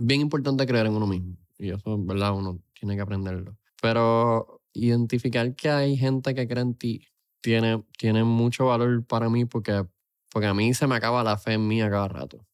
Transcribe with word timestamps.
bien 0.00 0.20
importante 0.20 0.66
creer 0.66 0.86
en 0.86 0.94
uno 0.94 1.06
mismo. 1.06 1.36
Y 1.58 1.70
eso, 1.70 1.96
¿verdad? 1.98 2.34
Uno 2.34 2.60
tiene 2.72 2.96
que 2.96 3.02
aprenderlo. 3.02 3.56
Pero 3.80 4.62
identificar 4.72 5.54
que 5.54 5.70
hay 5.70 5.96
gente 5.96 6.34
que 6.34 6.46
cree 6.46 6.62
en 6.62 6.74
ti 6.74 7.06
tiene, 7.40 7.84
tiene 7.96 8.24
mucho 8.24 8.66
valor 8.66 9.04
para 9.04 9.28
mí 9.28 9.44
porque, 9.44 9.84
porque 10.30 10.46
a 10.46 10.54
mí 10.54 10.74
se 10.74 10.86
me 10.86 10.96
acaba 10.96 11.24
la 11.24 11.36
fe 11.38 11.54
en 11.54 11.66
mí 11.66 11.80
a 11.80 11.90
cada 11.90 12.08
rato. 12.08 12.46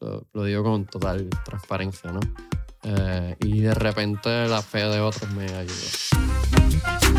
Lo, 0.00 0.26
lo 0.32 0.44
digo 0.44 0.62
con 0.62 0.86
total 0.86 1.28
transparencia, 1.44 2.12
¿no? 2.12 2.20
Eh, 2.82 3.36
y 3.40 3.60
de 3.60 3.74
repente 3.74 4.48
la 4.48 4.62
fe 4.62 4.84
de 4.84 5.00
otros 5.00 5.30
me 5.32 5.44
ayuda. 5.44 7.09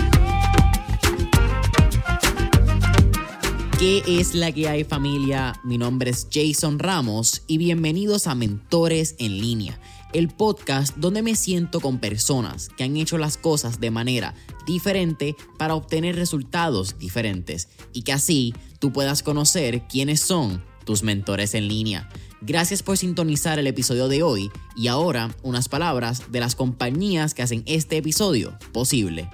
¿Qué 3.82 4.04
es 4.05 4.36
la 4.36 4.52
que 4.52 4.70
hay 4.70 4.84
familia? 4.84 5.59
Mi 5.64 5.79
nombre 5.79 6.11
es 6.11 6.27
Jason 6.32 6.77
Ramos 6.77 7.41
y 7.47 7.57
bienvenidos 7.57 8.27
a 8.27 8.36
Mentores 8.36 9.15
en 9.18 9.39
línea, 9.39 9.79
el 10.14 10.27
podcast 10.27 10.96
donde 10.97 11.23
me 11.23 11.36
siento 11.36 11.79
con 11.79 11.97
personas 11.97 12.69
que 12.69 12.83
han 12.83 12.96
hecho 12.96 13.18
las 13.18 13.38
cosas 13.38 13.79
de 13.79 13.89
manera 13.89 14.36
diferente 14.68 15.36
para 15.57 15.74
obtener 15.74 16.15
resultados 16.15 17.00
diferentes 17.00 17.69
y 17.91 18.04
que 18.04 18.14
así 18.14 18.54
tú 18.78 18.93
puedas 18.93 19.24
conocer 19.24 19.88
quiénes 19.88 20.21
son 20.21 20.63
tus 20.86 21.02
mentores 21.02 21.55
en 21.55 21.68
línea. 21.68 22.07
Gracias 22.41 22.83
por 22.83 23.00
sintonizar 23.00 23.57
el 23.57 23.66
episodio 23.66 24.07
de 24.10 24.21
hoy 24.21 24.52
y 24.77 24.89
ahora 24.89 25.36
unas 25.41 25.69
palabras 25.69 26.32
de 26.32 26.39
las 26.39 26.54
compañías 26.54 27.33
que 27.33 27.41
hacen 27.41 27.63
este 27.66 27.97
episodio 27.97 28.60
posible. 28.74 29.27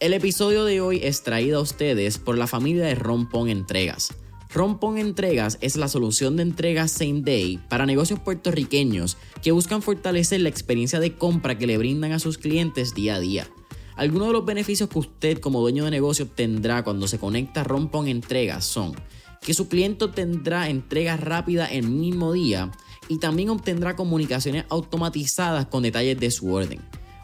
El 0.00 0.14
episodio 0.14 0.64
de 0.64 0.80
hoy 0.80 1.00
es 1.02 1.22
traído 1.24 1.58
a 1.58 1.60
ustedes 1.60 2.16
por 2.16 2.38
la 2.38 2.46
familia 2.46 2.86
de 2.86 2.94
Rompón 2.94 3.50
Entregas. 3.50 4.14
Rompón 4.48 4.96
Entregas 4.96 5.58
es 5.60 5.76
la 5.76 5.88
solución 5.88 6.36
de 6.36 6.42
entregas 6.42 6.90
same 6.90 7.20
day 7.20 7.60
para 7.68 7.84
negocios 7.84 8.18
puertorriqueños 8.18 9.18
que 9.42 9.52
buscan 9.52 9.82
fortalecer 9.82 10.40
la 10.40 10.48
experiencia 10.48 11.00
de 11.00 11.16
compra 11.16 11.58
que 11.58 11.66
le 11.66 11.76
brindan 11.76 12.12
a 12.12 12.18
sus 12.18 12.38
clientes 12.38 12.94
día 12.94 13.16
a 13.16 13.20
día. 13.20 13.46
Algunos 13.94 14.28
de 14.28 14.32
los 14.32 14.46
beneficios 14.46 14.88
que 14.88 15.00
usted 15.00 15.38
como 15.38 15.60
dueño 15.60 15.84
de 15.84 15.90
negocio 15.90 16.24
obtendrá 16.24 16.82
cuando 16.82 17.06
se 17.06 17.18
conecta 17.18 17.60
a 17.60 17.64
Rompón 17.64 18.08
Entregas 18.08 18.64
son 18.64 18.94
que 19.42 19.52
su 19.52 19.68
cliente 19.68 20.08
tendrá 20.08 20.70
entrega 20.70 21.18
rápida 21.18 21.66
el 21.66 21.90
mismo 21.90 22.32
día 22.32 22.70
y 23.08 23.18
también 23.18 23.50
obtendrá 23.50 23.96
comunicaciones 23.96 24.64
automatizadas 24.70 25.66
con 25.66 25.82
detalles 25.82 26.18
de 26.18 26.30
su 26.30 26.50
orden. 26.54 26.80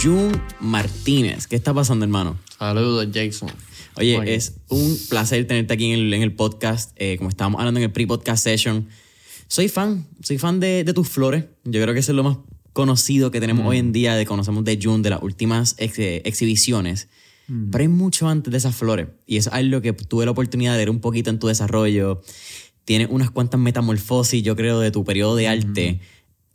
Jun 0.00 0.32
Martínez, 0.58 1.46
¿qué 1.46 1.54
está 1.54 1.72
pasando, 1.72 2.04
hermano? 2.04 2.36
Saludos, 2.58 3.06
Jason. 3.12 3.50
Oye, 3.96 4.16
Bueno. 4.16 4.30
es 4.30 4.54
un 4.68 4.98
placer 5.10 5.46
tenerte 5.46 5.74
aquí 5.74 5.92
en 5.92 5.98
el, 5.98 6.14
en 6.14 6.22
el 6.22 6.32
podcast. 6.34 6.92
Eh, 6.96 7.16
como 7.18 7.28
estábamos 7.30 7.58
hablando 7.60 7.78
en 7.80 7.84
el 7.84 7.92
pre-podcast 7.92 8.42
session, 8.44 8.88
soy 9.48 9.68
fan, 9.68 10.06
soy 10.22 10.38
fan 10.38 10.60
de, 10.60 10.82
de 10.84 10.92
tus 10.94 11.08
flores. 11.08 11.44
Yo 11.64 11.82
creo 11.82 11.92
que 11.94 12.00
eso 12.00 12.12
es 12.12 12.16
lo 12.16 12.22
más 12.24 12.38
conocido 12.72 13.30
que 13.30 13.38
tenemos 13.40 13.66
hoy 13.66 13.76
en 13.78 13.92
día, 13.92 14.14
de 14.14 14.24
conocemos 14.24 14.64
de 14.64 14.78
June, 14.82 15.02
de 15.02 15.10
las 15.10 15.22
últimas 15.22 15.74
ex- 15.78 15.98
eh, 15.98 16.22
exhibiciones. 16.24 17.08
Pero 17.70 17.82
hay 17.82 17.88
mucho 17.88 18.28
antes 18.28 18.50
de 18.50 18.56
esas 18.56 18.74
flores. 18.74 19.08
Y 19.26 19.36
es 19.36 19.46
algo 19.48 19.82
que 19.82 19.92
tuve 19.92 20.24
la 20.24 20.30
oportunidad 20.30 20.72
de 20.72 20.78
ver 20.78 20.90
un 20.90 21.00
poquito 21.00 21.28
en 21.28 21.38
tu 21.38 21.48
desarrollo. 21.48 22.22
Tienes 22.86 23.08
unas 23.10 23.30
cuantas 23.30 23.60
metamorfosis, 23.60 24.42
yo 24.42 24.56
creo, 24.56 24.80
de 24.80 24.90
tu 24.90 25.04
periodo 25.04 25.36
de 25.36 25.48
arte. 25.48 26.00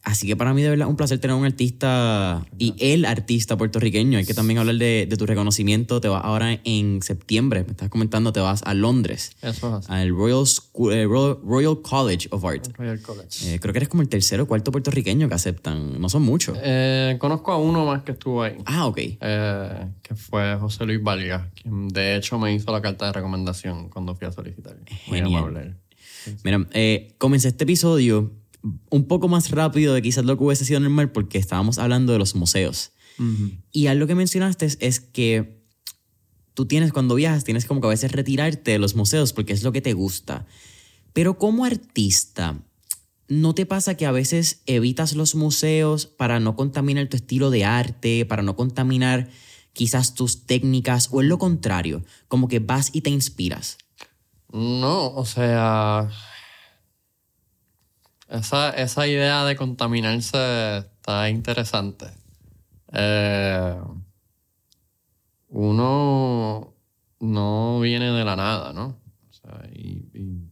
Así 0.10 0.26
que 0.26 0.38
para 0.38 0.54
mí 0.54 0.62
de 0.62 0.70
verdad 0.70 0.88
es 0.88 0.90
un 0.90 0.96
placer 0.96 1.20
tener 1.20 1.36
un 1.36 1.44
artista 1.44 2.46
y 2.58 2.74
el 2.80 3.04
artista 3.04 3.58
puertorriqueño. 3.58 4.18
Hay 4.18 4.26
que 4.26 4.34
también 4.34 4.58
hablar 4.58 4.76
de, 4.76 5.06
de 5.06 5.18
tu 5.18 5.26
reconocimiento. 5.26 6.00
Te 6.00 6.08
vas 6.08 6.24
ahora 6.24 6.58
en 6.64 7.02
septiembre, 7.02 7.66
me 7.66 7.72
estás 7.72 7.90
comentando, 7.90 8.32
te 8.32 8.40
vas 8.40 8.64
a 8.64 8.74
Londres, 8.74 9.34
Eso 9.42 9.80
es 9.80 9.90
al 9.90 10.10
Royal, 10.12 10.46
eh, 10.94 11.04
Royal, 11.06 11.38
Royal 11.44 11.82
College 11.82 12.30
of 12.32 12.46
Art. 12.46 12.70
Royal 12.78 13.02
College. 13.02 13.54
Eh, 13.56 13.60
creo 13.60 13.74
que 13.74 13.80
eres 13.80 13.90
como 13.90 14.02
el 14.02 14.08
tercero 14.08 14.44
o 14.44 14.48
cuarto 14.48 14.72
puertorriqueño 14.72 15.28
que 15.28 15.36
aceptan. 15.36 16.00
No 16.00 16.08
son 16.08 16.22
muchos. 16.24 16.58
Eh, 16.64 17.18
conozco 17.20 17.52
a 17.52 17.58
uno 17.58 17.86
más 17.86 18.04
que 18.04 18.14
estuvo 18.14 18.44
ahí, 18.44 18.56
Ah, 18.66 18.88
ok. 18.88 18.98
eh, 19.00 19.88
que 20.02 20.16
fue 20.16 20.56
José 20.56 20.86
Luis 20.86 21.04
Vargas, 21.04 21.48
quien 21.62 21.90
de 21.90 22.16
hecho 22.16 22.40
me 22.40 22.54
hizo 22.54 22.72
la 22.72 22.82
carta 22.82 23.08
de 23.08 23.12
recomendación 23.12 23.90
cuando 23.90 24.16
fui 24.16 24.26
a 24.26 24.32
solicitar. 24.32 24.78
Muy 25.08 25.18
Genial. 25.18 25.42
amable 25.44 25.62
él. 25.64 25.76
Mira, 26.46 26.66
eh, 26.72 27.14
comencé 27.18 27.50
este 27.50 27.66
episodio 27.66 28.32
un 28.90 29.08
poco 29.08 29.28
más 29.28 29.52
rápido 29.52 29.94
de 29.94 30.02
quizás 30.02 30.26
lo 30.26 30.38
que 30.38 30.44
hubiese 30.44 30.66
sido 30.66 30.80
normal 30.80 31.12
porque 31.12 31.38
estábamos 31.38 31.78
hablando 31.78 32.14
de 32.14 32.20
los 32.20 32.36
museos. 32.36 32.92
Y 33.72 33.88
algo 33.88 34.06
que 34.06 34.14
mencionaste 34.14 34.68
es, 34.68 34.78
es 34.80 35.00
que 35.00 35.64
tú 36.54 36.68
tienes, 36.68 36.94
cuando 36.94 37.16
viajas, 37.16 37.44
tienes 37.44 37.66
como 37.66 37.82
que 37.82 37.88
a 37.88 37.90
veces 37.90 38.12
retirarte 38.12 38.72
de 38.72 38.80
los 38.80 38.96
museos 38.96 39.34
porque 39.34 39.54
es 39.54 39.64
lo 39.64 39.72
que 39.72 39.82
te 39.82 39.94
gusta. 39.94 40.46
Pero 41.14 41.40
como 41.40 41.66
artista, 41.66 42.60
¿no 43.28 43.56
te 43.56 43.66
pasa 43.66 43.96
que 43.96 44.06
a 44.06 44.12
veces 44.12 44.62
evitas 44.68 45.16
los 45.16 45.34
museos 45.34 46.06
para 46.06 46.40
no 46.40 46.56
contaminar 46.56 47.08
tu 47.08 47.18
estilo 47.18 47.50
de 47.50 47.66
arte, 47.66 48.26
para 48.26 48.44
no 48.44 48.56
contaminar 48.56 49.30
quizás 49.74 50.14
tus 50.14 50.46
técnicas, 50.46 51.10
o 51.12 51.22
es 51.22 51.28
lo 51.28 51.38
contrario, 51.38 52.04
como 52.28 52.48
que 52.48 52.60
vas 52.60 52.90
y 52.94 53.02
te 53.02 53.10
inspiras? 53.10 53.78
No, 54.52 55.14
o 55.14 55.26
sea, 55.26 56.10
esa, 58.30 58.70
esa 58.72 59.08
idea 59.08 59.46
de 59.46 59.56
contaminarse 59.56 60.78
está 60.80 61.30
interesante. 61.30 62.08
Eh, 62.94 63.76
uno 65.50 66.74
no 67.20 67.80
viene 67.80 68.12
de 68.12 68.26
la 68.26 68.36
nada, 68.36 68.74
¿no? 68.74 68.98
Y, 69.74 70.48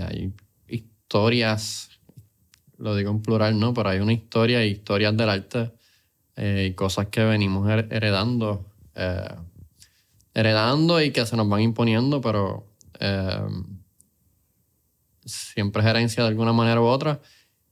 hay 0.00 0.32
historias, 0.68 1.90
lo 2.78 2.94
digo 2.94 3.10
en 3.10 3.20
plural, 3.22 3.58
¿no? 3.58 3.74
Pero 3.74 3.90
hay 3.90 3.98
una 3.98 4.12
historia 4.12 4.64
historias 4.64 5.16
del 5.16 5.28
arte 5.28 5.72
eh, 6.36 6.68
y 6.70 6.74
cosas 6.74 7.08
que 7.08 7.24
venimos 7.24 7.68
her- 7.68 7.88
heredando. 7.90 8.64
eh, 8.94 9.34
heredando 10.34 11.02
y 11.02 11.10
que 11.10 11.26
se 11.26 11.36
nos 11.36 11.48
van 11.48 11.60
imponiendo, 11.60 12.20
pero 12.20 12.66
siempre 15.30 15.82
es 15.82 15.88
herencia 15.88 16.22
de 16.22 16.28
alguna 16.28 16.52
manera 16.52 16.80
u 16.80 16.84
otra. 16.84 17.20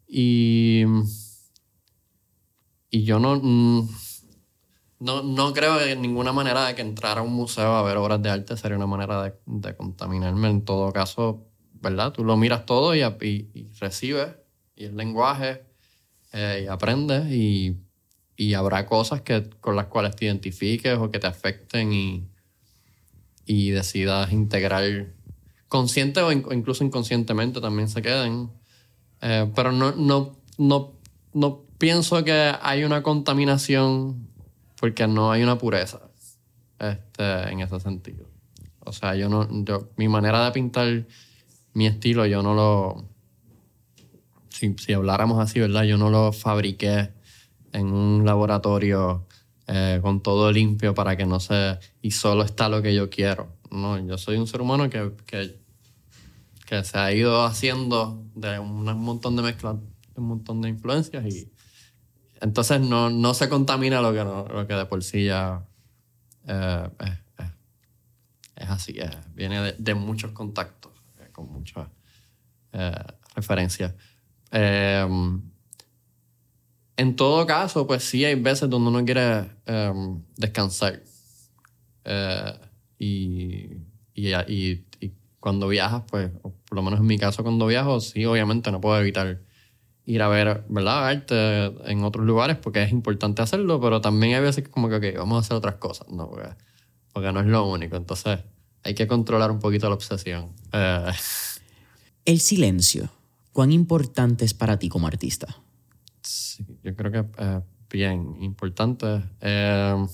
Y, 0.06 0.84
y 2.90 3.04
yo 3.04 3.18
no, 3.18 3.38
mm, 3.42 3.88
no, 5.00 5.22
no 5.22 5.52
creo 5.52 5.78
de 5.78 5.96
ninguna 5.96 6.32
manera 6.32 6.66
de 6.66 6.74
que 6.74 6.82
entrar 6.82 7.18
a 7.18 7.22
un 7.22 7.32
museo 7.32 7.74
a 7.76 7.82
ver 7.82 7.96
obras 7.96 8.22
de 8.22 8.30
arte 8.30 8.56
sería 8.56 8.76
una 8.76 8.86
manera 8.86 9.22
de, 9.22 9.34
de 9.46 9.76
contaminarme. 9.76 10.48
En 10.50 10.64
todo 10.64 10.92
caso, 10.92 11.46
¿verdad? 11.74 12.12
Tú 12.12 12.24
lo 12.24 12.36
miras 12.36 12.66
todo 12.66 12.94
y, 12.94 13.02
y, 13.02 13.50
y 13.54 13.70
recibes, 13.80 14.28
y 14.74 14.84
el 14.84 14.96
lenguaje, 14.96 15.64
eh, 16.32 16.62
y 16.64 16.66
aprendes, 16.68 17.30
y, 17.30 17.76
y 18.36 18.54
habrá 18.54 18.86
cosas 18.86 19.22
que, 19.22 19.50
con 19.60 19.76
las 19.76 19.86
cuales 19.86 20.16
te 20.16 20.24
identifiques 20.26 20.96
o 20.96 21.10
que 21.10 21.18
te 21.18 21.26
afecten 21.26 21.92
y, 21.92 22.28
y 23.44 23.70
decidas 23.70 24.30
integrar 24.32 24.84
consciente 25.68 26.20
o, 26.20 26.32
in- 26.32 26.44
o 26.48 26.52
incluso 26.52 26.84
inconscientemente 26.84 27.60
también 27.60 27.88
se 27.88 28.02
queden. 28.02 28.50
Eh, 29.20 29.50
pero 29.54 29.72
no, 29.72 29.92
no, 29.92 30.36
no, 30.58 30.92
no 31.34 31.62
pienso 31.78 32.22
que 32.24 32.52
hay 32.60 32.84
una 32.84 33.02
contaminación 33.02 34.28
porque 34.80 35.06
no 35.06 35.30
hay 35.32 35.42
una 35.42 35.58
pureza 35.58 36.00
este, 36.78 37.50
en 37.52 37.60
ese 37.60 37.80
sentido. 37.80 38.26
O 38.84 38.92
sea, 38.92 39.14
yo 39.14 39.28
no, 39.28 39.46
yo, 39.64 39.90
mi 39.96 40.08
manera 40.08 40.44
de 40.44 40.52
pintar 40.52 41.06
mi 41.74 41.86
estilo, 41.86 42.24
yo 42.26 42.42
no 42.42 42.54
lo. 42.54 43.08
Si, 44.48 44.74
si 44.78 44.92
habláramos 44.92 45.38
así, 45.40 45.60
¿verdad? 45.60 45.84
Yo 45.84 45.98
no 45.98 46.10
lo 46.10 46.32
fabriqué 46.32 47.10
en 47.72 47.92
un 47.92 48.24
laboratorio 48.24 49.26
eh, 49.66 49.98
con 50.02 50.22
todo 50.22 50.50
limpio 50.50 50.94
para 50.94 51.16
que 51.16 51.26
no 51.26 51.38
se. 51.38 51.78
y 52.02 52.10
solo 52.12 52.42
está 52.44 52.68
lo 52.68 52.80
que 52.82 52.94
yo 52.94 53.10
quiero. 53.10 53.57
No, 53.70 53.98
yo 53.98 54.18
soy 54.18 54.36
un 54.36 54.46
ser 54.46 54.60
humano 54.60 54.88
que, 54.90 55.12
que, 55.26 55.58
que 56.66 56.84
se 56.84 56.98
ha 56.98 57.12
ido 57.12 57.44
haciendo 57.44 58.24
de 58.34 58.58
un 58.58 58.84
montón 58.84 59.36
de 59.36 59.42
mezclas, 59.42 59.76
un 60.16 60.24
montón 60.28 60.60
de 60.62 60.68
influencias 60.68 61.24
y 61.26 61.50
entonces 62.40 62.80
no, 62.80 63.10
no 63.10 63.34
se 63.34 63.48
contamina 63.48 64.00
lo 64.00 64.12
que, 64.12 64.24
lo 64.54 64.66
que 64.66 64.74
de 64.74 64.86
por 64.86 65.02
sí 65.02 65.24
ya 65.26 65.66
eh, 66.46 66.90
es, 67.00 67.10
es- 67.44 67.52
es 68.56 68.68
así, 68.70 68.92
eh, 68.98 69.10
viene 69.34 69.72
de, 69.74 69.94
muchos 69.94 70.32
contactos, 70.32 70.92
eh, 71.20 71.28
con 71.32 71.50
muchas 71.52 71.86
eh, 72.72 72.92
referencias. 73.36 73.94
Eh, 74.50 75.06
en 76.96 77.14
todo 77.16 77.46
caso, 77.46 77.86
pues 77.86 78.02
sí 78.04 78.24
hay 78.24 78.34
veces 78.34 78.68
donde 78.68 78.90
uno 78.90 79.04
quiere 79.04 79.48
eh, 79.66 79.92
descansar. 80.36 81.00
Eh, 82.04 82.52
y, 82.98 83.76
y, 84.14 84.32
y- 84.48 84.84
y 85.00 85.12
cuando 85.40 85.68
viajas, 85.68 86.02
pues, 86.10 86.30
por 86.42 86.74
lo 86.74 86.82
menos 86.82 87.00
en 87.00 87.06
mi 87.06 87.18
caso 87.18 87.42
cuando 87.42 87.66
viajo, 87.66 88.00
sí, 88.00 88.24
obviamente 88.24 88.70
no 88.72 88.80
puedo 88.80 88.98
evitar 89.00 89.40
ir 90.04 90.22
a 90.22 90.28
ver, 90.28 90.64
¿verdad? 90.68 91.06
Arte 91.06 91.66
en 91.90 92.02
otros 92.02 92.24
lugares 92.26 92.56
porque 92.56 92.82
es 92.82 92.90
importante 92.92 93.42
hacerlo, 93.42 93.80
pero 93.80 94.00
también 94.00 94.34
hay 94.36 94.40
veces 94.42 94.64
que 94.64 94.70
como 94.70 94.88
que, 94.88 94.96
ok, 94.96 95.18
vamos 95.18 95.36
a 95.36 95.40
hacer 95.40 95.56
otras 95.56 95.74
cosas, 95.76 96.08
¿no? 96.08 96.28
Porque, 96.30 96.48
porque 97.12 97.30
no 97.32 97.40
es 97.40 97.46
lo 97.46 97.68
único. 97.68 97.96
Entonces, 97.96 98.40
hay 98.84 98.94
que 98.94 99.06
controlar 99.06 99.50
un 99.50 99.58
poquito 99.60 99.88
la 99.88 99.94
obsesión. 99.94 100.52
Eh, 100.72 101.10
El 102.24 102.40
silencio, 102.40 103.10
¿cuán 103.52 103.70
importante 103.72 104.44
es 104.44 104.54
para 104.54 104.78
ti 104.78 104.88
como 104.88 105.06
artista? 105.06 105.46
Sí, 106.22 106.64
yo 106.82 106.94
creo 106.94 107.12
que 107.12 107.18
es 107.18 107.62
bien 107.90 108.36
importante. 108.42 109.22
Eh, 109.40 110.06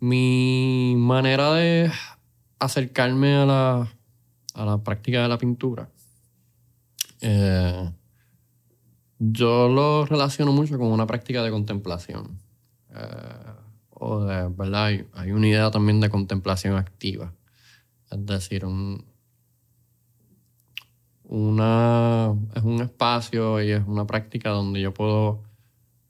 mi 0.00 0.94
manera 0.96 1.52
de 1.54 1.90
acercarme 2.58 3.36
a 3.36 3.46
la, 3.46 3.88
a 4.54 4.64
la 4.64 4.78
práctica 4.82 5.22
de 5.22 5.28
la 5.28 5.38
pintura, 5.38 5.88
eh, 7.20 7.90
yo 9.18 9.68
lo 9.68 10.06
relaciono 10.06 10.52
mucho 10.52 10.78
con 10.78 10.88
una 10.88 11.06
práctica 11.06 11.42
de 11.42 11.50
contemplación. 11.50 12.38
Eh, 12.94 13.52
o 13.90 14.24
de, 14.24 14.48
¿verdad? 14.48 14.86
Hay, 14.86 15.06
hay 15.14 15.32
una 15.32 15.48
idea 15.48 15.70
también 15.70 16.00
de 16.00 16.08
contemplación 16.08 16.76
activa. 16.76 17.32
Es 18.10 18.24
decir, 18.24 18.64
un, 18.64 19.04
una, 21.24 22.34
es 22.54 22.62
un 22.62 22.80
espacio 22.80 23.62
y 23.62 23.72
es 23.72 23.82
una 23.86 24.06
práctica 24.06 24.50
donde 24.50 24.80
yo 24.80 24.94
puedo 24.94 25.42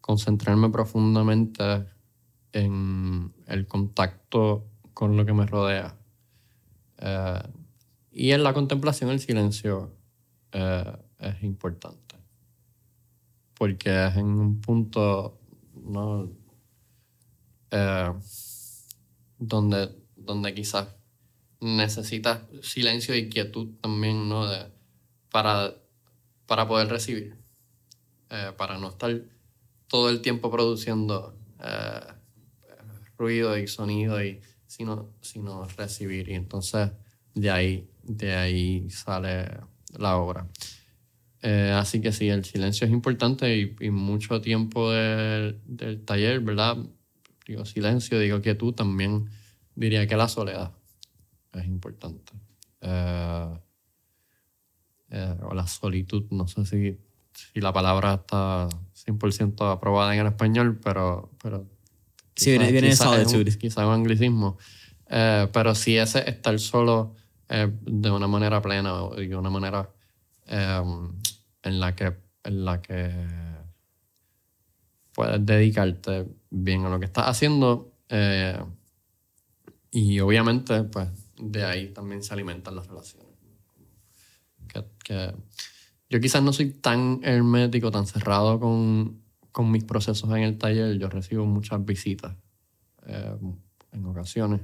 concentrarme 0.00 0.70
profundamente 0.70 1.86
en 2.58 3.32
el 3.46 3.66
contacto 3.66 4.66
con 4.94 5.16
lo 5.16 5.24
que 5.24 5.32
me 5.32 5.46
rodea. 5.46 5.96
Eh, 6.98 7.42
y 8.10 8.32
en 8.32 8.42
la 8.42 8.52
contemplación 8.52 9.10
el 9.10 9.20
silencio 9.20 9.94
eh, 10.52 10.96
es 11.18 11.42
importante. 11.42 12.16
Porque 13.54 14.06
es 14.06 14.16
en 14.16 14.26
un 14.26 14.60
punto 14.60 15.38
¿no? 15.84 16.30
Eh, 17.70 18.12
donde, 19.38 19.94
donde 20.16 20.54
quizás 20.54 20.88
necesitas 21.60 22.40
silencio 22.62 23.14
y 23.14 23.28
quietud 23.28 23.68
también, 23.80 24.28
¿no? 24.28 24.46
Para, 25.30 25.74
para 26.46 26.66
poder 26.66 26.88
recibir, 26.88 27.36
para 28.56 28.78
no 28.78 28.88
estar 28.88 29.20
todo 29.86 30.08
el 30.08 30.22
tiempo 30.22 30.50
produciendo 30.50 31.36
ruido 33.18 33.58
y 33.58 33.66
sonido, 33.66 34.22
y, 34.22 34.40
sino, 34.66 35.10
sino 35.20 35.64
recibir. 35.76 36.28
Y 36.28 36.34
entonces 36.34 36.90
de 37.34 37.50
ahí, 37.50 37.90
de 38.02 38.34
ahí 38.34 38.90
sale 38.90 39.48
la 39.98 40.16
obra. 40.16 40.46
Eh, 41.42 41.72
así 41.74 42.00
que 42.00 42.12
sí, 42.12 42.28
el 42.28 42.44
silencio 42.44 42.86
es 42.86 42.92
importante 42.92 43.56
y, 43.56 43.76
y 43.80 43.90
mucho 43.90 44.40
tiempo 44.40 44.90
del, 44.90 45.60
del 45.66 46.04
taller, 46.04 46.40
¿verdad? 46.40 46.76
Digo 47.46 47.64
silencio, 47.64 48.18
digo 48.18 48.40
quietud, 48.42 48.74
también 48.74 49.30
diría 49.74 50.06
que 50.06 50.16
la 50.16 50.28
soledad 50.28 50.72
es 51.52 51.66
importante. 51.66 52.32
Eh, 52.80 53.58
eh, 55.10 55.36
o 55.42 55.54
la 55.54 55.66
solitud, 55.66 56.26
no 56.30 56.46
sé 56.48 56.66
si, 56.66 56.98
si 57.32 57.60
la 57.60 57.72
palabra 57.72 58.14
está 58.14 58.68
100% 59.06 59.72
aprobada 59.72 60.14
en 60.14 60.20
el 60.20 60.26
español, 60.26 60.78
pero... 60.82 61.30
pero 61.42 61.77
Sí, 62.38 62.50
viene- 62.50 62.72
viene 62.72 62.86
de 62.88 62.92
quizás 62.92 63.06
es 63.18 63.26
un- 63.26 63.30
solitude. 63.32 63.80
Anglicismo. 63.92 64.58
Eh, 65.10 65.48
pero 65.52 65.74
sí 65.74 65.96
ese 65.96 66.28
estar 66.28 66.58
solo 66.58 67.14
eh, 67.48 67.70
de 67.82 68.10
una 68.10 68.26
manera 68.28 68.60
plena 68.60 68.92
de 69.16 69.34
una 69.36 69.48
manera 69.50 69.88
eh, 70.46 70.82
en 71.62 71.80
la 71.80 71.94
que 71.96 72.14
en 72.44 72.64
la 72.64 72.80
que 72.82 73.10
puedes 75.12 75.44
dedicarte 75.44 76.26
bien 76.50 76.84
a 76.84 76.90
lo 76.90 76.98
que 76.98 77.06
estás 77.06 77.26
haciendo 77.26 77.92
eh, 78.08 78.58
y 79.90 80.20
obviamente 80.20 80.84
pues 80.84 81.08
de 81.40 81.64
ahí 81.64 81.88
también 81.88 82.22
se 82.22 82.32
alimentan 82.34 82.76
las 82.76 82.86
relaciones 82.86 83.26
que, 84.68 84.84
que 85.02 85.34
yo 86.10 86.20
quizás 86.20 86.42
no 86.42 86.52
soy 86.52 86.70
tan 86.72 87.20
hermético 87.22 87.90
tan 87.90 88.06
cerrado 88.06 88.60
con, 88.60 89.22
con 89.58 89.72
mis 89.72 89.82
procesos 89.82 90.30
en 90.30 90.44
el 90.44 90.56
taller 90.56 90.96
yo 91.00 91.08
recibo 91.08 91.44
muchas 91.44 91.84
visitas 91.84 92.36
eh, 93.06 93.36
en 93.92 94.06
ocasiones 94.06 94.60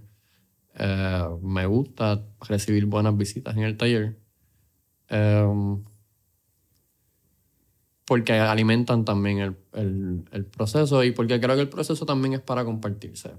eh, 0.76 1.24
me 1.42 1.66
gusta 1.66 2.22
recibir 2.48 2.86
buenas 2.86 3.16
visitas 3.16 3.56
en 3.56 3.64
el 3.64 3.76
taller. 3.76 4.18
Eh, 5.08 5.76
porque 8.06 8.34
alimentan 8.34 9.04
también 9.04 9.38
el, 9.38 10.24
el- 10.30 10.44
proceso 10.46 11.02
y 11.02 11.12
porque 11.12 11.40
creo 11.40 11.56
que 11.56 11.62
el 11.62 11.68
proceso 11.68 12.04
también 12.04 12.34
es 12.34 12.40
para 12.40 12.64
compartirse. 12.64 13.32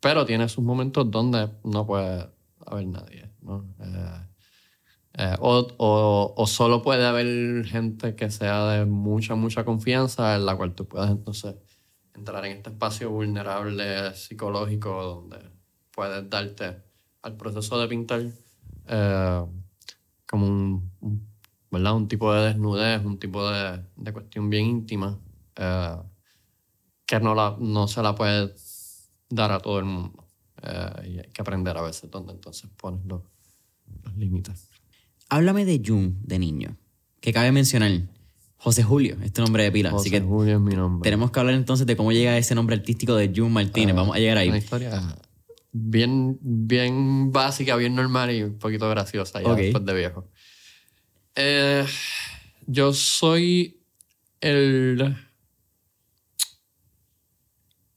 Pero 0.00 0.26
tiene 0.26 0.48
sus 0.48 0.64
momentos 0.64 1.10
donde 1.10 1.50
no 1.64 1.86
puede 1.86 2.28
haber 2.66 2.86
nadie. 2.86 3.30
Eh, 5.14 5.36
o, 5.40 6.34
o- 6.36 6.46
solo 6.46 6.80
puede 6.82 7.04
haber 7.06 7.64
gente 7.66 8.14
que 8.16 8.30
sea 8.30 8.66
de 8.70 8.86
mucha, 8.86 9.34
mucha 9.34 9.64
confianza 9.64 10.34
en 10.36 10.46
la 10.46 10.56
cual 10.56 10.74
tú 10.74 10.86
puedas 10.88 11.10
entonces 11.10 11.54
entrar 12.14 12.44
en 12.46 12.56
este 12.58 12.70
espacio 12.70 13.10
vulnerable 13.10 14.14
psicológico 14.14 15.02
donde 15.02 15.38
puedes 15.90 16.28
darte 16.30 16.82
al 17.22 17.36
proceso 17.36 17.78
de 17.78 17.88
pintar 17.88 18.22
eh, 18.88 19.44
como 20.26 20.46
un, 20.46 20.90
un- 21.00 21.28
¿verdad? 21.70 21.94
un 21.94 22.08
tipo 22.08 22.32
de 22.32 22.46
desnudez, 22.48 23.04
un 23.04 23.18
tipo 23.18 23.48
de, 23.50 23.82
de 23.96 24.12
cuestión 24.12 24.50
bien 24.50 24.66
íntima 24.66 25.18
eh, 25.56 25.96
que 27.06 27.20
no, 27.20 27.34
la, 27.34 27.56
no 27.58 27.88
se 27.88 28.02
la 28.02 28.14
puede 28.14 28.54
dar 29.28 29.52
a 29.52 29.58
todo 29.60 29.78
el 29.78 29.84
mundo. 29.84 30.26
Eh, 30.62 31.08
y 31.08 31.18
hay 31.18 31.30
que 31.32 31.42
aprender 31.42 31.76
a 31.76 31.82
veces 31.82 32.10
dónde 32.10 32.32
entonces 32.32 32.70
pones 32.76 33.04
los, 33.04 33.22
los 34.04 34.16
límites. 34.16 34.68
Háblame 35.32 35.64
de 35.64 35.80
Jun 35.82 36.18
de 36.22 36.38
niño, 36.38 36.76
que 37.22 37.32
cabe 37.32 37.52
mencionar. 37.52 37.90
José 38.58 38.82
Julio, 38.82 39.16
este 39.24 39.40
nombre 39.40 39.62
de 39.62 39.72
pila. 39.72 39.90
José 39.90 40.02
Así 40.02 40.10
que 40.10 40.20
Julio 40.20 40.56
es 40.56 40.60
mi 40.60 40.74
nombre. 40.74 41.08
tenemos 41.08 41.30
que 41.30 41.40
hablar 41.40 41.54
entonces 41.54 41.86
de 41.86 41.96
cómo 41.96 42.12
llega 42.12 42.36
ese 42.36 42.54
nombre 42.54 42.76
artístico 42.76 43.16
de 43.16 43.32
Jun 43.34 43.50
Martínez. 43.50 43.96
Vamos 43.96 44.14
a 44.14 44.18
llegar 44.18 44.36
ahí. 44.36 44.50
Una 44.50 44.58
historia 44.58 45.16
bien, 45.72 46.38
bien 46.42 47.32
básica, 47.32 47.76
bien 47.76 47.94
normal 47.94 48.30
y 48.30 48.42
un 48.42 48.58
poquito 48.58 48.86
graciosa 48.90 49.40
ya 49.40 49.54
después 49.54 49.86
de 49.86 49.94
viejo. 49.94 50.28
Eh, 51.34 51.86
yo 52.66 52.92
soy 52.92 53.80
el 54.42 55.16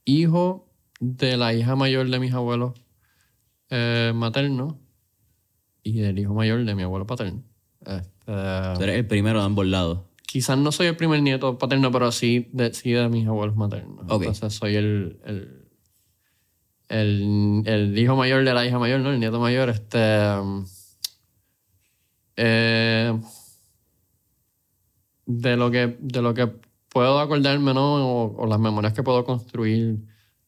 hijo 0.05 0.69
de 1.01 1.35
la 1.35 1.53
hija 1.53 1.75
mayor 1.75 2.09
de 2.09 2.17
mis 2.17 2.31
abuelos 2.31 2.79
eh, 3.71 4.13
maternos 4.15 4.75
y 5.85 5.99
del 6.01 6.17
hijo 6.19 6.33
mayor 6.33 6.65
de 6.65 6.73
mi 6.75 6.81
abuelo 6.83 7.05
paterno. 7.05 7.43
Este, 7.85 8.25
Tú 8.25 8.83
eres 8.83 8.95
el 8.97 9.05
primero 9.07 9.39
de 9.39 9.45
ambos 9.45 9.67
lados. 9.67 9.99
quizás 10.25 10.57
no 10.57 10.71
soy 10.71 10.87
el 10.87 10.97
primer 10.97 11.21
nieto 11.21 11.57
paterno, 11.59 11.91
pero 11.91 12.11
sí 12.11 12.49
de, 12.51 12.73
sí 12.73 12.91
de 12.91 13.07
mis 13.07 13.27
abuelos 13.27 13.55
maternos. 13.55 14.03
Ok. 14.09 14.23
Entonces 14.23 14.53
soy 14.55 14.75
el, 14.75 15.19
el, 15.25 15.67
el, 16.89 17.63
el 17.65 17.97
hijo 17.99 18.15
mayor 18.15 18.43
de 18.43 18.53
la 18.53 18.65
hija 18.65 18.79
mayor, 18.79 18.99
¿no? 19.01 19.11
El 19.11 19.19
nieto 19.19 19.39
mayor. 19.39 19.69
Este, 19.69 19.99
eh, 22.37 23.13
de, 25.25 25.55
lo 25.57 25.71
que, 25.71 25.97
de 25.99 26.21
lo 26.21 26.33
que 26.33 26.47
puedo 26.89 27.19
acordarme, 27.19 27.73
¿no? 27.73 27.95
O, 28.23 28.43
o 28.43 28.47
las 28.47 28.59
memorias 28.59 28.93
que 28.93 29.03
puedo 29.03 29.23
construir 29.23 29.99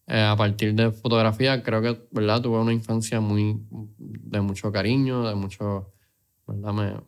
eh, 0.08 0.22
a 0.22 0.36
partir 0.38 0.74
de 0.74 0.92
fotografía, 0.92 1.62
creo 1.62 1.82
que, 1.82 2.08
¿verdad? 2.12 2.42
Tuve 2.42 2.60
una 2.60 2.72
infancia 2.72 3.20
muy 3.20 3.62
de 3.98 4.40
mucho 4.40 4.72
cariño, 4.72 5.28
de 5.28 5.36
mucho, 5.36 5.94
¿verdad? 6.48 7.04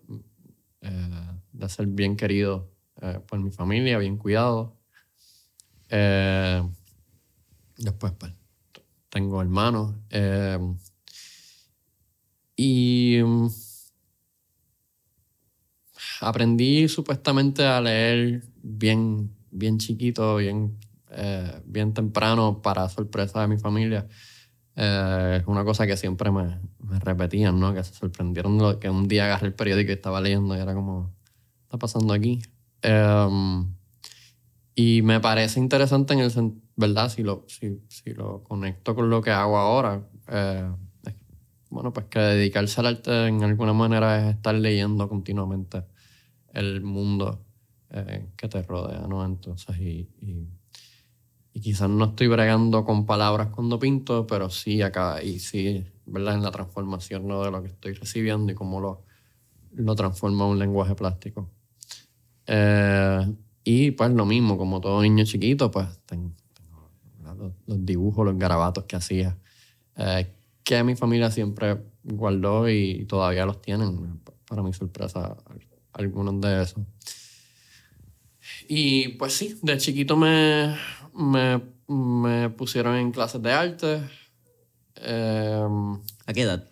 Eh, 0.82 1.40
de 1.54 1.70
ser 1.70 1.88
bien 1.88 2.18
querido 2.18 2.70
eh, 3.02 3.20
por 3.26 3.40
mi 3.40 3.52
familia, 3.52 3.98
bien 4.00 4.18
cuidado. 4.18 4.78
Eh, 5.88 6.62
después, 7.78 8.12
pues, 8.20 8.34
tengo 9.10 9.42
hermanos. 9.42 9.96
y 12.58 13.22
mm, 13.24 13.48
aprendí 16.20 16.90
supuestamente 16.90 17.66
a 17.66 17.80
leer 17.80 18.44
bien, 18.62 19.34
bien 19.52 19.78
chiquito, 19.78 20.36
bien, 20.36 20.78
eh, 21.12 21.62
bien 21.66 21.94
temprano, 21.94 22.62
para 22.62 22.90
sorpresa 22.90 23.42
de 23.42 23.48
mi 23.48 23.58
familia. 23.58 24.08
Eh, 24.76 25.44
una 25.48 25.64
cosa 25.66 25.86
que 25.86 25.98
siempre 25.98 26.32
me, 26.32 26.60
me, 26.80 27.00
repetían, 27.00 27.60
¿no? 27.60 27.74
Que 27.74 27.84
se 27.84 27.94
sorprendieron 27.94 28.58
de 28.58 28.80
que 28.80 28.90
un 28.90 29.08
día 29.08 29.26
agarré 29.26 29.48
el 29.48 29.54
periódico 29.54 29.92
y 29.92 29.96
estaba 29.96 30.22
leyendo 30.22 30.56
y 30.56 30.60
era 30.60 30.74
como, 30.74 31.12
¿qué 31.26 31.64
está 31.64 31.78
pasando 31.78 32.14
aquí? 32.14 32.42
Em, 32.82 33.74
y 34.76 35.02
me 35.02 35.20
parece 35.20 35.60
interesante 35.60 36.14
en 36.14 36.20
el 36.22 36.32
¿verdad? 36.78 37.10
Si 37.10 37.24
lo, 37.24 37.44
si, 37.48 37.82
si, 37.90 38.14
lo 38.14 38.44
conecto 38.44 38.96
con 38.96 39.10
lo 39.10 39.22
que 39.22 39.32
hago 39.32 39.58
ahora. 39.58 40.08
Eh, 40.30 40.70
bueno, 41.70 41.94
pues 41.94 42.08
que 42.08 42.20
dedicarse 42.20 42.80
al 42.80 42.88
arte 42.88 43.28
en 43.28 43.44
alguna 43.44 43.74
manera 43.74 44.30
es 44.30 44.36
estar 44.36 44.56
leyendo 44.56 45.08
continuamente 45.08 45.84
el 46.54 46.82
mundo 46.82 47.46
eh, 47.92 48.30
que 48.36 48.48
te 48.48 48.62
rodea, 48.64 49.06
¿no? 49.08 49.24
Entonces, 49.26 49.78
y, 49.80 50.10
y, 50.20 50.48
quizás 51.60 51.90
no 51.90 52.06
estoy 52.06 52.28
bregando 52.28 52.86
con 52.86 53.06
palabras 53.06 53.48
cuando 53.48 53.80
pinto, 53.80 54.28
pero 54.28 54.50
sí 54.50 54.82
acá, 54.82 55.24
y 55.24 55.40
sí, 55.40 55.86
¿verdad? 56.06 56.36
En 56.36 56.44
la 56.44 56.52
transformación 56.52 57.28
¿no? 57.28 57.44
de 57.44 57.52
lo 57.52 57.62
que 57.62 57.70
estoy 57.70 57.94
recibiendo 57.94 58.52
y 58.52 58.56
cómo 58.56 58.80
lo, 58.80 59.04
lo 59.74 59.96
transforma 59.96 60.46
en 60.46 60.52
un 60.52 60.60
lenguaje 60.60 60.96
plástico. 60.96 61.50
Eh, 62.46 63.34
y 63.64 63.92
pues 63.92 64.12
lo 64.12 64.26
mismo, 64.26 64.58
como 64.58 64.82
todo 64.82 65.02
niño 65.02 65.24
chiquito, 65.26 65.70
pues 65.70 65.88
tengo, 66.06 66.34
los, 67.68 67.86
dibujos, 67.86 68.26
los 68.26 68.38
garabatos 68.38 68.86
que 68.86 68.96
hacía. 68.96 69.38
Eh, 69.96 70.34
que 70.64 70.84
mi 70.84 70.96
familia 70.96 71.32
siempre 71.32 71.78
guardó 72.04 72.70
y 72.70 73.06
todavía 73.06 73.46
los 73.46 73.62
tienen, 73.62 74.20
para 74.48 74.64
mi 74.64 74.74
sorpresa, 74.74 75.38
algunos 75.94 76.42
de 76.42 76.64
esos. 76.64 76.84
Y 78.68 79.10
pues 79.10 79.34
sí, 79.34 79.58
de 79.62 79.78
chiquito 79.78 80.16
me, 80.16 80.76
me, 81.20 81.62
me 81.88 82.50
pusieron 82.50 82.96
en 82.96 83.12
clases 83.12 83.42
de 83.42 83.52
arte. 83.52 84.02
Em, 84.96 85.94
¿A 86.26 86.34
qué 86.34 86.42
edad? 86.42 86.70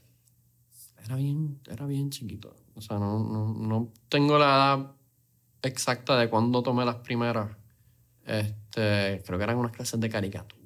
Era 1.06 1.16
bien, 1.16 1.60
era 1.70 1.86
bien 1.86 2.10
chiquito. 2.10 2.56
O 2.75 2.82
sea, 2.82 2.98
no, 2.98 3.20
no, 3.20 3.54
no 3.54 3.94
tengo 4.10 4.38
la 4.38 4.46
edad 4.46 4.92
exacta 5.63 6.18
de 6.18 6.30
cuándo 6.30 6.63
tomé 6.63 6.86
las 6.86 6.98
primeras. 6.98 7.56
Este, 8.25 9.22
creo 9.25 9.38
que 9.38 9.44
eran 9.44 9.58
unas 9.58 9.72
clases 9.72 10.00
de 10.00 10.10
caricatura. 10.10 10.58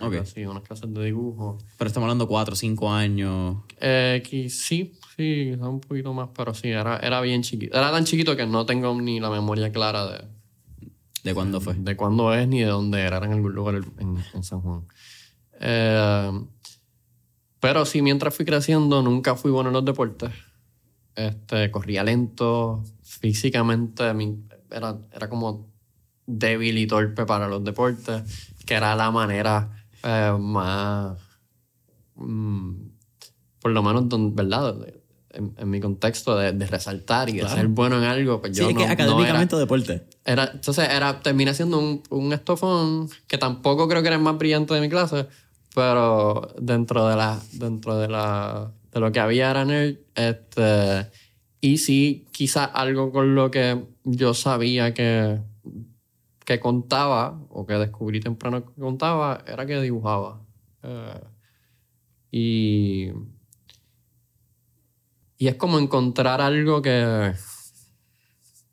Okay. 0.00 0.24
Sí, 0.24 0.46
unas 0.46 0.62
clases 0.62 0.92
de 0.92 1.04
dibujo. 1.04 1.58
Pero 1.76 1.88
estamos 1.88 2.06
hablando 2.06 2.26
cuatro 2.26 2.56
cinco 2.56 2.90
años. 2.90 3.58
Eh, 3.78 4.22
sí, 4.48 4.92
sí, 5.16 5.52
un 5.58 5.80
poquito 5.80 6.14
más, 6.14 6.30
pero 6.34 6.54
sí, 6.54 6.68
era, 6.68 6.98
era 6.98 7.20
bien 7.20 7.42
chiquito. 7.42 7.76
Era 7.76 7.90
tan 7.90 8.04
chiquito 8.04 8.36
que 8.36 8.46
no 8.46 8.64
tengo 8.64 8.94
ni 9.00 9.20
la 9.20 9.30
memoria 9.30 9.70
clara 9.72 10.06
de... 10.06 10.39
¿De 11.24 11.34
cuándo 11.34 11.60
fue? 11.60 11.74
De 11.74 11.96
cuándo 11.96 12.32
es 12.34 12.48
ni 12.48 12.60
de 12.60 12.66
dónde 12.66 13.00
era. 13.00 13.18
Era 13.18 13.26
en 13.26 13.32
algún 13.32 13.54
lugar 13.54 13.80
en, 13.98 14.42
San 14.42 14.60
Juan. 14.60 14.86
Eh, 15.60 16.30
pero 17.60 17.84
sí, 17.84 18.00
mientras 18.00 18.34
fui 18.34 18.46
creciendo, 18.46 19.02
nunca 19.02 19.36
fui 19.36 19.50
bueno 19.50 19.68
en 19.68 19.74
los 19.74 19.84
deportes. 19.84 20.30
Este, 21.14 21.70
corría 21.70 22.02
lento, 22.02 22.82
físicamente 23.02 24.04
era, 24.70 24.98
era 25.12 25.28
como 25.28 25.68
débil 26.26 26.78
y 26.78 26.86
torpe 26.86 27.26
para 27.26 27.48
los 27.48 27.62
deportes, 27.64 28.54
que 28.64 28.74
era 28.74 28.94
la 28.94 29.10
manera 29.10 29.86
eh, 30.02 30.34
más, 30.38 31.18
mm, 32.14 32.72
por 33.60 33.72
lo 33.72 33.82
menos, 33.82 34.06
¿verdad? 34.34 34.76
En, 35.32 35.70
mi 35.70 35.80
contexto 35.80 36.36
de, 36.36 36.52
resaltar 36.66 37.28
y 37.28 37.34
de 37.34 37.48
ser 37.48 37.68
bueno 37.68 37.98
en 37.98 38.04
algo, 38.04 38.40
pues 38.40 38.56
yo 38.56 38.66
sí, 38.66 38.74
no, 38.74 38.80
que 38.80 38.86
académicamente 38.86 39.54
deporte. 39.56 40.02
Era, 40.24 40.50
entonces 40.52 40.88
era, 40.90 41.20
terminé 41.20 41.54
siendo 41.54 41.78
un, 41.78 42.02
un, 42.10 42.32
estofón 42.32 43.08
que 43.28 43.38
tampoco 43.38 43.86
creo 43.86 44.02
que 44.02 44.08
era 44.08 44.16
el 44.16 44.22
más 44.22 44.36
brillante 44.36 44.74
de 44.74 44.80
mi 44.80 44.88
clase, 44.88 45.26
pero 45.74 46.52
dentro 46.58 47.06
de 47.06 47.14
la, 47.14 47.40
dentro 47.52 47.96
de 47.96 48.08
la, 48.08 48.72
de 48.92 49.00
lo 49.00 49.12
que 49.12 49.20
había 49.20 49.50
era 49.50 49.62
él, 49.62 50.04
este, 50.14 51.08
y 51.60 51.78
sí, 51.78 52.26
quizás 52.32 52.70
algo 52.72 53.12
con 53.12 53.34
lo 53.34 53.50
que 53.50 53.84
yo 54.04 54.34
sabía 54.34 54.94
que, 54.94 55.38
que 56.44 56.58
contaba, 56.58 57.38
o 57.50 57.66
que 57.66 57.74
descubrí 57.74 58.20
temprano 58.20 58.64
que 58.64 58.80
contaba, 58.80 59.44
era 59.46 59.66
que 59.66 59.80
dibujaba. 59.80 60.40
Eh, 60.82 61.20
y, 62.32 63.08
y 65.40 65.48
es 65.48 65.54
como 65.54 65.78
encontrar 65.78 66.42
algo 66.42 66.82
que, 66.82 67.32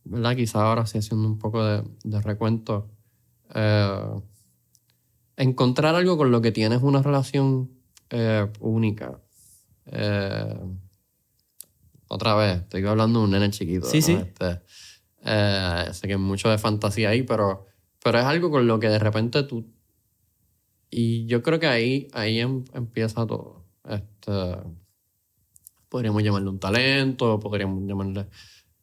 ¿verdad? 0.03 0.35
Quizá 0.35 0.63
ahora 0.67 0.85
sí 0.85 0.97
haciendo 0.97 1.25
un 1.25 1.39
poco 1.39 1.63
de, 1.63 2.21
recuento. 2.21 2.89
Eh, 3.55 4.21
encontrar 5.37 5.95
algo 5.95 6.17
con 6.17 6.29
lo 6.29 6.41
que 6.41 6.51
tienes 6.51 6.81
una 6.81 7.01
relación 7.01 7.71
eh, 8.09 8.51
única. 8.59 9.17
otra 12.09 12.35
vez, 12.35 12.57
estoy 12.63 12.85
hablando 12.85 13.19
de 13.19 13.25
un 13.25 13.31
nene 13.31 13.49
chiquito. 13.49 13.87
Sí, 13.87 14.01
sí. 14.01 14.15
Este, 14.15 14.59
eh, 15.23 15.85
sé 15.93 16.05
que 16.05 16.15
hay 16.15 16.19
mucho 16.19 16.49
de 16.49 16.57
fantasía 16.57 17.11
ahí, 17.11 17.23
pero, 17.23 17.65
pero 18.03 18.19
es 18.19 18.25
algo 18.25 18.51
con 18.51 18.67
lo 18.67 18.77
que 18.77 18.89
de 18.89 18.99
repente 18.99 19.43
tú... 19.43 19.73
Y 20.89 21.27
yo 21.27 21.41
creo 21.41 21.61
que 21.61 21.67
ahí, 21.67 22.09
ahí 22.11 22.41
em, 22.41 22.65
empieza 22.73 23.25
todo. 23.25 23.63
Este, 23.87 24.57
podríamos 25.89 26.23
llamarle 26.23 26.49
un 26.49 26.59
talento, 26.59 27.39
podríamos 27.39 27.83
llamarle... 27.87 28.27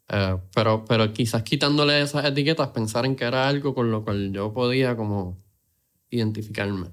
Eh, 0.08 0.36
pero, 0.54 0.84
pero 0.84 1.12
quizás 1.12 1.42
quitándole 1.42 2.02
esas 2.02 2.24
etiquetas, 2.24 2.68
pensar 2.68 3.06
en 3.06 3.16
que 3.16 3.24
era 3.24 3.48
algo 3.48 3.74
con 3.74 3.90
lo 3.90 4.04
cual 4.04 4.32
yo 4.32 4.52
podía 4.52 4.96
como 4.96 5.42
identificarme. 6.10 6.88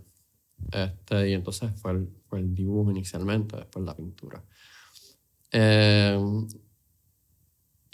Este, 0.72 1.30
y 1.30 1.34
entonces 1.34 1.72
fue 1.82 1.92
el, 1.92 2.10
fue 2.28 2.40
el 2.40 2.56
dibujo 2.56 2.92
inicialmente, 2.92 3.58
después 3.58 3.86
la 3.86 3.96
pintura. 3.96 4.44
Eh, 5.52 6.18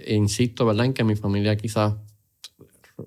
insisto, 0.05 0.65
¿verdad? 0.65 0.85
En 0.85 0.93
que 0.93 1.03
mi 1.03 1.15
familia 1.15 1.57
quizás 1.57 1.95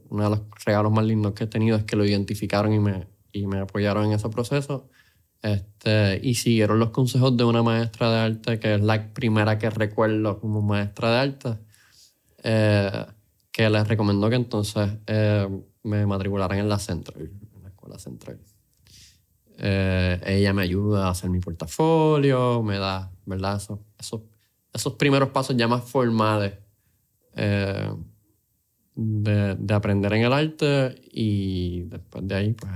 uno 0.09 0.25
de 0.25 0.31
los 0.31 0.41
regalos 0.65 0.93
más 0.93 1.05
lindos 1.05 1.33
que 1.33 1.45
he 1.45 1.47
tenido 1.47 1.77
es 1.77 1.85
que 1.85 1.97
lo 1.97 2.05
identificaron 2.05 2.73
y 2.73 2.79
me, 2.79 3.09
y 3.33 3.47
me 3.47 3.59
apoyaron 3.59 4.07
en 4.07 4.13
ese 4.13 4.29
proceso. 4.29 4.89
Este, 5.43 6.21
y 6.23 6.35
siguieron 6.35 6.79
los 6.79 6.91
consejos 6.91 7.37
de 7.37 7.45
una 7.45 7.63
maestra 7.63 8.11
de 8.11 8.19
arte, 8.19 8.61
que 8.61 8.75
es 8.75 8.81
la 8.81 9.13
primera 9.15 9.59
que 9.59 9.71
recuerdo 9.71 10.39
como 10.39 10.61
maestra 10.61 11.11
de 11.11 11.19
arte, 11.19 11.59
eh, 12.43 13.07
que 13.51 13.71
les 13.71 13.89
recomendó 13.89 14.29
que 14.29 14.37
entonces 14.37 14.91
eh, 15.07 15.49
me 15.83 16.07
matricularan 16.07 16.59
en 16.59 16.69
la 16.69 16.79
Central, 16.79 17.31
en 17.55 17.63
la 17.63 17.69
escuela 17.71 17.99
Central. 17.99 18.39
Eh, 19.63 20.21
ella 20.25 20.53
me 20.53 20.63
ayuda 20.63 21.07
a 21.07 21.11
hacer 21.11 21.29
mi 21.31 21.41
portafolio, 21.41 22.63
me 22.63 22.79
da, 22.79 23.11
¿verdad? 23.27 23.57
Esos, 23.57 23.79
esos, 23.99 24.23
esos 24.73 24.95
primeros 24.95 25.31
pasos 25.31 25.57
ya 25.57 25.69
más 25.69 25.85
formales 25.85 26.55
eh, 27.35 27.93
de, 28.95 29.75
aprender 29.75 30.13
en 30.15 30.23
el 30.23 30.33
arte 30.33 30.95
y 31.13 31.83
después 31.83 32.27
de 32.27 32.35
ahí, 32.35 32.53
pues... 32.53 32.73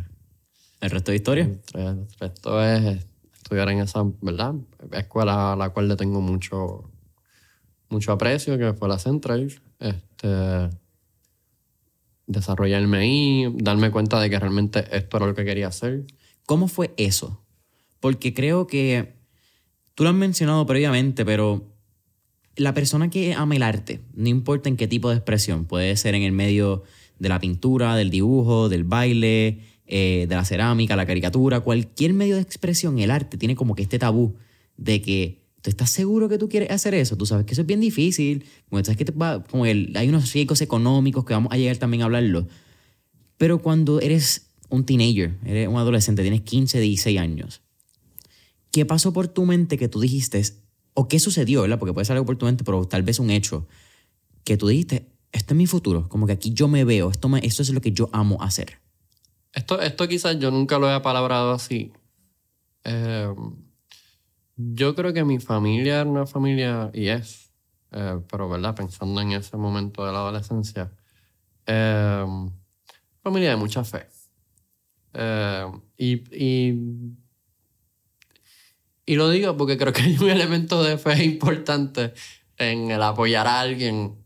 ¿El 0.85 0.91
resto 0.91 1.13
de 1.13 1.17
historia? 1.17 1.51
El, 1.73 2.07
resto 2.21 2.63
es 2.63 3.07
estudiar 3.33 3.71
en 3.71 3.79
esa, 3.79 4.05
¿verdad? 4.21 4.55
Escuela 4.93 5.55
a 5.55 5.57
la 5.57 5.71
cual 5.71 5.89
le 5.89 5.97
tengo 5.97 6.21
mucho, 6.21 6.91
mucho 7.89 8.13
aprecio, 8.13 8.59
que 8.59 8.75
fue 8.75 8.87
la 8.87 8.99
Central. 8.99 9.51
Este, 9.79 10.69
desarrollarme 12.27 12.99
ahí, 12.99 13.47
darme 13.57 13.91
cuenta 13.91 14.21
de 14.21 14.29
que 14.29 14.39
realmente 14.39 14.85
esto 14.95 15.17
era 15.17 15.27
lo 15.27 15.35
que 15.35 15.47
quería 15.47 15.69
hacer. 15.69 16.05
¿Cómo 16.45 16.69
fue 16.69 16.93
eso? 16.99 17.43
Porque 17.99 18.35
creo 18.35 18.67
que 18.67 19.15
tú 19.95 20.05
lo 20.05 20.11
has 20.11 20.15
mencionado 20.15 20.67
previamente, 20.67 21.25
pero 21.25 21.65
la 22.57 22.75
persona 22.75 23.09
que 23.09 23.33
ama 23.33 23.57
el 23.57 23.63
arte, 23.63 24.03
no 24.13 24.29
importa 24.29 24.69
en 24.69 24.77
qué 24.77 24.87
tipo 24.87 25.09
de 25.09 25.17
expresión, 25.17 25.65
puede 25.65 25.97
ser 25.97 26.15
en 26.15 26.25
el 26.25 26.33
medio 26.33 26.83
de 27.19 27.31
la 27.31 27.39
pintura, 27.41 27.97
del 27.97 28.11
dibujo, 28.11 28.69
del 28.69 28.85
baile, 28.85 29.63
eh, 29.97 30.27
de 30.29 30.35
la 30.35 30.45
cerámica, 30.45 30.97
la 30.97 31.07
caricatura, 31.07 31.61
cualquier 31.61 32.15
medio 32.15 32.35
de 32.35 32.43
expresión, 32.43 32.99
el 32.99 33.13
arte 33.13 33.37
tiene 33.37 33.55
como 33.55 33.77
que 33.77 33.83
este 33.83 34.01
tabú 34.01 34.35
de 34.77 35.01
que 35.01 35.45
tú 35.63 35.71
estás 35.71 35.89
seguro 35.89 36.29
que 36.29 36.37
tú 36.37 36.49
quieres 36.49 36.73
hacer 36.73 36.95
eso, 36.95 37.17
tú 37.17 37.27
sabes 37.27 37.47
que 37.47 37.53
eso 37.53 37.61
es 37.61 37.67
bien 37.69 37.79
difícil, 37.79 38.45
como 38.69 38.83
sabes 38.83 38.97
que 38.97 39.05
como 39.49 39.67
el, 39.67 39.93
hay 39.95 40.09
unos 40.09 40.33
riesgos 40.33 40.63
económicos 40.63 41.25
que 41.25 41.35
vamos 41.35 41.53
a 41.53 41.59
llegar 41.59 41.77
también 41.77 42.03
a 42.03 42.07
hablarlo, 42.07 42.49
pero 43.39 43.63
cuando 43.63 44.01
eres 44.01 44.51
un 44.69 44.85
teenager, 44.85 45.39
eres 45.45 45.69
un 45.69 45.77
adolescente, 45.77 46.23
tienes 46.23 46.41
15, 46.41 46.81
16 46.81 47.21
años, 47.21 47.63
¿qué 48.73 48.85
pasó 48.85 49.13
por 49.13 49.29
tu 49.29 49.47
mente 49.47 49.79
que 49.79 49.87
tú 49.87 50.01
dijiste, 50.01 50.43
o 50.95 51.07
qué 51.07 51.21
sucedió, 51.21 51.63
¿verdad? 51.63 51.79
Porque 51.79 51.93
puede 51.93 52.05
ser 52.05 52.17
algo 52.17 52.27
por 52.27 52.37
tu 52.37 52.47
mente, 52.47 52.65
pero 52.65 52.85
tal 52.85 53.05
vez 53.05 53.21
un 53.21 53.31
hecho 53.31 53.69
que 54.43 54.57
tú 54.57 54.67
dijiste, 54.67 55.07
este 55.31 55.55
es 55.55 55.57
mi 55.57 55.69
futuro, 55.69 56.09
como 56.09 56.27
que 56.27 56.33
aquí 56.33 56.53
yo 56.53 56.67
me 56.67 56.83
veo, 56.83 57.13
esto, 57.13 57.31
esto 57.37 57.63
es 57.63 57.71
lo 57.71 57.81
que 57.81 57.93
yo 57.93 58.11
amo 58.13 58.43
hacer. 58.43 58.83
Esto, 59.55 59.81
esto 59.81 60.09
quizás 60.09 60.39
yo 60.39 60.51
nunca 60.51 60.79
lo 60.79 60.93
he 60.93 61.01
palabrado 61.01 61.53
así. 61.53 61.93
Eh, 62.83 63.33
yo 64.57 64.95
creo 64.95 65.13
que 65.13 65.25
mi 65.25 65.39
familia 65.39 66.01
era 66.01 66.11
una 66.11 66.27
familia, 66.27 66.91
y 66.93 67.09
es, 67.09 67.53
eh, 67.93 68.21
pero 68.31 68.49
¿verdad? 68.49 68.75
Pensando 68.75 69.21
en 69.21 69.33
ese 69.33 69.57
momento 69.57 70.05
de 70.05 70.13
la 70.13 70.19
adolescencia, 70.19 70.93
eh, 71.67 72.27
familia 73.23 73.51
de 73.51 73.57
mucha 73.57 73.85
fe. 73.85 74.07
Y, 75.97 76.15
y, 76.37 76.75
y 79.07 79.15
lo 79.15 79.31
digo 79.31 79.57
porque 79.57 79.79
creo 79.79 79.93
que 79.93 80.03
hay 80.03 80.19
un 80.19 80.29
elemento 80.29 80.83
de 80.83 80.99
fe 80.99 81.23
importante 81.25 82.13
en 82.57 82.91
el 82.91 83.01
apoyar 83.01 83.47
a 83.47 83.61
alguien 83.61 84.17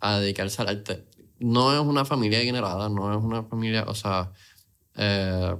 a 0.00 0.18
dedicarse 0.18 0.62
al 0.62 0.68
arte. 0.68 1.09
No 1.40 1.72
es 1.72 1.80
una 1.80 2.04
familia 2.04 2.38
adinerada, 2.38 2.88
no 2.88 3.12
es 3.12 3.22
una 3.22 3.42
familia, 3.42 3.84
o 3.88 3.94
sea, 3.94 4.30
eh, 4.96 5.56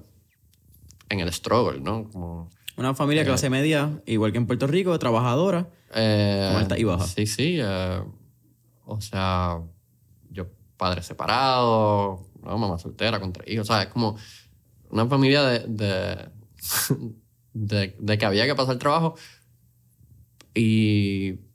en 1.08 1.20
el 1.20 1.32
struggle, 1.32 1.80
¿no? 1.80 2.08
Como, 2.10 2.50
una 2.76 2.94
familia 2.94 3.24
clase 3.24 3.50
media, 3.50 4.00
igual 4.06 4.32
que 4.32 4.38
en 4.38 4.46
Puerto 4.46 4.66
Rico, 4.66 4.98
trabajadora, 4.98 5.68
eh, 5.94 6.54
alta 6.56 6.78
y 6.78 6.84
baja. 6.84 7.06
Sí, 7.06 7.26
sí. 7.26 7.58
eh, 7.60 8.02
o 8.86 9.00
sea, 9.00 9.60
yo 10.30 10.46
padre 10.76 11.02
separado, 11.02 12.26
¿no? 12.42 12.58
mamá 12.58 12.78
soltera 12.78 13.20
con 13.20 13.32
tres 13.32 13.48
hijos. 13.48 13.68
O 13.68 13.72
sea, 13.72 13.82
es 13.82 13.88
como 13.88 14.16
una 14.90 15.06
familia 15.06 15.42
de, 15.42 15.58
de, 15.66 16.28
de, 17.52 17.96
de 17.98 18.18
que 18.18 18.24
había 18.24 18.46
que 18.46 18.54
pasar 18.54 18.78
trabajo. 18.78 19.14
Y. 20.54 21.49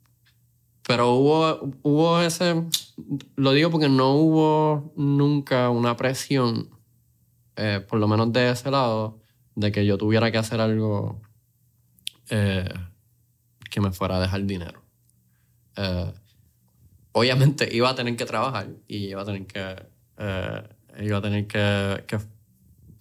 Pero 0.86 1.14
hubo, 1.14 1.72
hubo 1.82 2.20
ese. 2.20 2.64
Lo 3.34 3.52
digo 3.52 3.70
porque 3.70 3.88
no 3.88 4.14
hubo 4.14 4.92
nunca 4.96 5.68
una 5.70 5.96
presión, 5.96 6.70
eh, 7.56 7.84
por 7.86 7.98
lo 7.98 8.06
menos 8.06 8.32
de 8.32 8.50
ese 8.50 8.70
lado, 8.70 9.20
de 9.56 9.72
que 9.72 9.84
yo 9.84 9.98
tuviera 9.98 10.30
que 10.30 10.38
hacer 10.38 10.60
algo 10.60 11.20
eh, 12.30 12.72
que 13.68 13.80
me 13.80 13.90
fuera 13.90 14.16
a 14.16 14.20
dejar 14.20 14.44
dinero. 14.44 14.82
Eh, 15.76 16.12
obviamente 17.12 17.68
iba 17.74 17.90
a 17.90 17.94
tener 17.94 18.16
que 18.16 18.24
trabajar 18.24 18.68
y 18.86 19.08
iba 19.08 19.22
a 19.22 19.24
tener 19.24 19.46
que, 19.46 19.76
eh, 20.18 20.68
iba 21.00 21.18
a 21.18 21.22
tener 21.22 21.46
que, 21.48 22.04
que, 22.06 22.18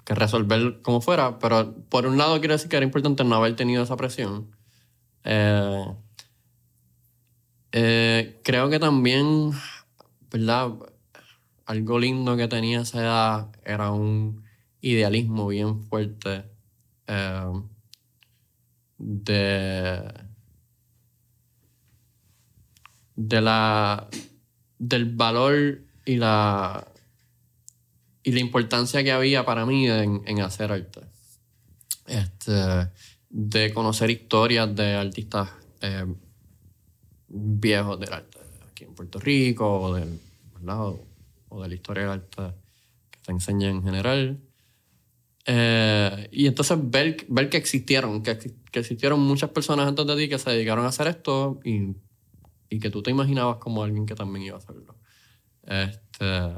que 0.03 0.15
resolver 0.15 0.81
como 0.81 1.01
fuera, 1.01 1.37
pero 1.37 1.75
por 1.89 2.07
un 2.07 2.17
lado 2.17 2.39
quiero 2.39 2.55
decir 2.55 2.69
que 2.69 2.77
era 2.77 2.85
importante 2.85 3.23
no 3.23 3.35
haber 3.35 3.55
tenido 3.55 3.83
esa 3.83 3.95
presión. 3.95 4.55
Eh, 7.77 8.39
creo 8.41 8.69
que 8.69 8.79
también, 8.79 9.51
¿verdad? 10.31 10.71
Algo 11.65 11.99
lindo 11.99 12.37
que 12.37 12.47
tenía 12.47 12.79
esa 12.79 13.01
edad 13.01 13.47
era 13.65 13.91
un 13.91 14.45
idealismo 14.79 15.49
bien 15.49 15.83
fuerte 15.83 16.45
eh, 17.05 17.51
de, 18.97 20.13
de 23.17 23.41
la, 23.41 24.07
del 24.79 25.13
valor 25.13 25.81
y 26.05 26.15
la, 26.15 26.87
y 28.23 28.31
la 28.31 28.39
importancia 28.39 29.03
que 29.03 29.11
había 29.11 29.43
para 29.43 29.65
mí 29.65 29.85
en, 29.89 30.21
en 30.25 30.39
hacer 30.39 30.71
arte. 30.71 31.01
Este, 32.07 32.89
de 33.29 33.73
conocer 33.73 34.11
historias 34.11 34.73
de 34.73 34.93
artistas 34.93 35.49
eh, 35.81 36.05
viejos 37.35 37.99
del 37.99 38.13
arte 38.13 38.39
aquí 38.69 38.85
en 38.85 38.93
Puerto 38.93 39.19
Rico 39.19 39.81
o, 39.81 39.93
del, 39.95 40.19
o, 40.67 40.99
o 41.49 41.61
de 41.61 41.67
la 41.67 41.75
historia 41.75 42.03
del 42.03 42.11
arte 42.13 42.41
que 43.11 43.19
te 43.19 43.31
enseña 43.31 43.69
en 43.69 43.83
general. 43.83 44.39
Eh, 45.47 46.29
y 46.31 46.47
entonces 46.47 46.77
ver, 46.81 47.25
ver 47.27 47.49
que 47.49 47.57
existieron, 47.57 48.23
que, 48.23 48.37
que 48.71 48.79
existieron 48.79 49.19
muchas 49.19 49.51
personas 49.51 49.87
antes 49.87 50.07
de 50.07 50.15
ti 50.15 50.29
que 50.29 50.39
se 50.39 50.49
dedicaron 50.49 50.85
a 50.85 50.89
hacer 50.89 51.07
esto 51.07 51.59
y, 51.63 51.95
y 52.69 52.79
que 52.79 52.89
tú 52.89 53.03
te 53.03 53.11
imaginabas 53.11 53.57
como 53.57 53.83
alguien 53.83 54.05
que 54.05 54.15
también 54.15 54.45
iba 54.45 54.55
a 54.55 54.59
hacerlo. 54.59 54.95
Este, 55.63 56.53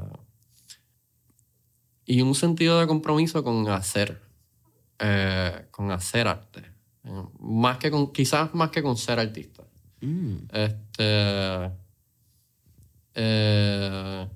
y 2.06 2.22
un 2.22 2.34
sentido 2.34 2.80
de 2.80 2.86
compromiso 2.86 3.44
con 3.44 3.68
hacer, 3.68 4.22
eh, 4.98 5.66
con 5.70 5.90
hacer 5.90 6.26
arte. 6.26 6.62
Más 7.38 7.78
que 7.78 7.90
con, 7.90 8.12
quizás 8.12 8.54
más 8.54 8.70
que 8.70 8.82
con 8.82 8.96
ser 8.96 9.18
artista. 9.18 9.57
Mm. 10.00 10.36
Este, 10.52 11.70
eh, 13.14 14.28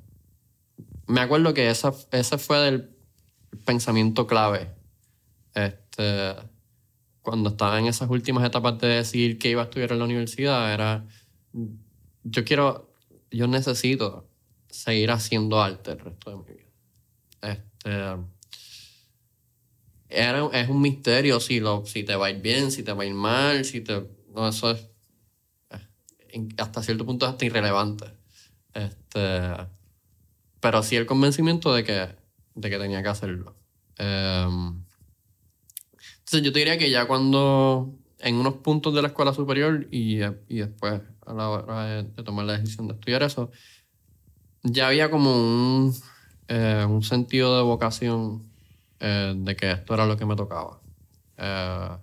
me 1.07 1.21
acuerdo 1.21 1.55
que 1.55 1.71
esa, 1.71 1.93
ese 2.11 2.39
fue 2.39 2.59
del 2.59 2.91
pensamiento 3.65 4.27
clave. 4.27 4.71
Este, 5.55 6.35
cuando 7.23 7.51
estaba 7.51 7.79
en 7.79 7.87
esas 7.87 8.11
últimas 8.11 8.45
etapas 8.45 8.79
de 8.79 8.89
decidir 8.89 9.39
que 9.39 9.51
iba 9.51 9.63
a 9.63 9.65
estudiar 9.65 9.93
en 9.93 9.99
la 9.99 10.05
universidad, 10.05 10.73
era, 10.73 11.07
yo 12.25 12.45
quiero, 12.45 12.93
yo 13.31 13.47
necesito 13.47 14.29
seguir 14.69 15.11
haciendo 15.11 15.61
arte 15.61 15.93
el 15.93 15.99
resto 16.01 16.31
de 16.31 16.37
mi 16.37 16.59
vida. 16.59 16.73
Este, 17.43 18.27
era, 20.09 20.51
es 20.53 20.69
un 20.69 20.81
misterio 20.81 21.41
si, 21.41 21.61
lo, 21.61 21.87
si 21.87 22.05
te 22.05 22.17
va 22.17 22.27
a 22.27 22.31
ir 22.31 22.43
bien, 22.43 22.71
si 22.73 22.83
te 22.83 22.93
va 22.93 23.05
a 23.05 23.07
ir 23.07 23.15
mal, 23.15 23.65
si 23.65 23.81
te... 23.81 24.03
No, 24.35 24.49
eso 24.49 24.71
es 24.71 24.92
hasta 26.59 26.83
cierto 26.83 27.05
punto 27.07 27.27
es 27.27 27.33
hasta 27.33 27.45
irrelevante. 27.45 28.07
Este, 28.75 29.51
pero 30.61 30.83
sí 30.83 30.97
el 30.97 31.07
convencimiento 31.07 31.75
de 31.75 31.85
que, 31.85 32.09
de 32.55 32.71
que 32.71 32.79
tenía 32.79 33.03
que 33.03 33.09
hacerlo. 33.09 33.57
Em, 33.99 34.83
entonces 36.19 36.43
yo 36.43 36.53
te 36.53 36.61
diría 36.61 36.79
que 36.79 36.91
ya 36.91 37.07
cuando 37.07 37.99
en 38.21 38.37
unos 38.37 38.55
puntos 38.55 38.95
de 38.95 39.03
la 39.03 39.09
escuela 39.09 39.35
superior 39.35 39.87
y, 39.91 40.21
y 40.49 40.59
después 40.59 41.03
a 41.27 41.35
la 41.35 41.49
hora 41.49 41.85
de, 41.85 42.05
tomar 42.23 42.45
la 42.47 42.59
decisión 42.59 42.89
de 42.89 42.95
estudiar 42.95 43.23
eso, 43.23 43.51
ya 44.63 44.89
había 44.89 45.11
como 45.11 45.35
un, 45.35 45.95
eh, 46.49 46.87
un 46.89 47.03
sentido 47.03 47.57
de 47.57 47.63
vocación 47.63 48.51
eh, 49.01 49.35
de 49.37 49.57
que 49.57 49.73
esto 49.73 49.95
era 49.95 50.07
lo 50.07 50.17
que 50.17 50.25
me 50.25 50.37
tocaba. 50.37 50.81
Eh, 51.37 51.97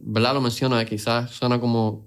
¿Verdad? 0.00 0.34
Lo 0.34 0.40
menciona, 0.40 0.82
quizás 0.86 1.30
suena 1.30 1.60
como 1.60 2.06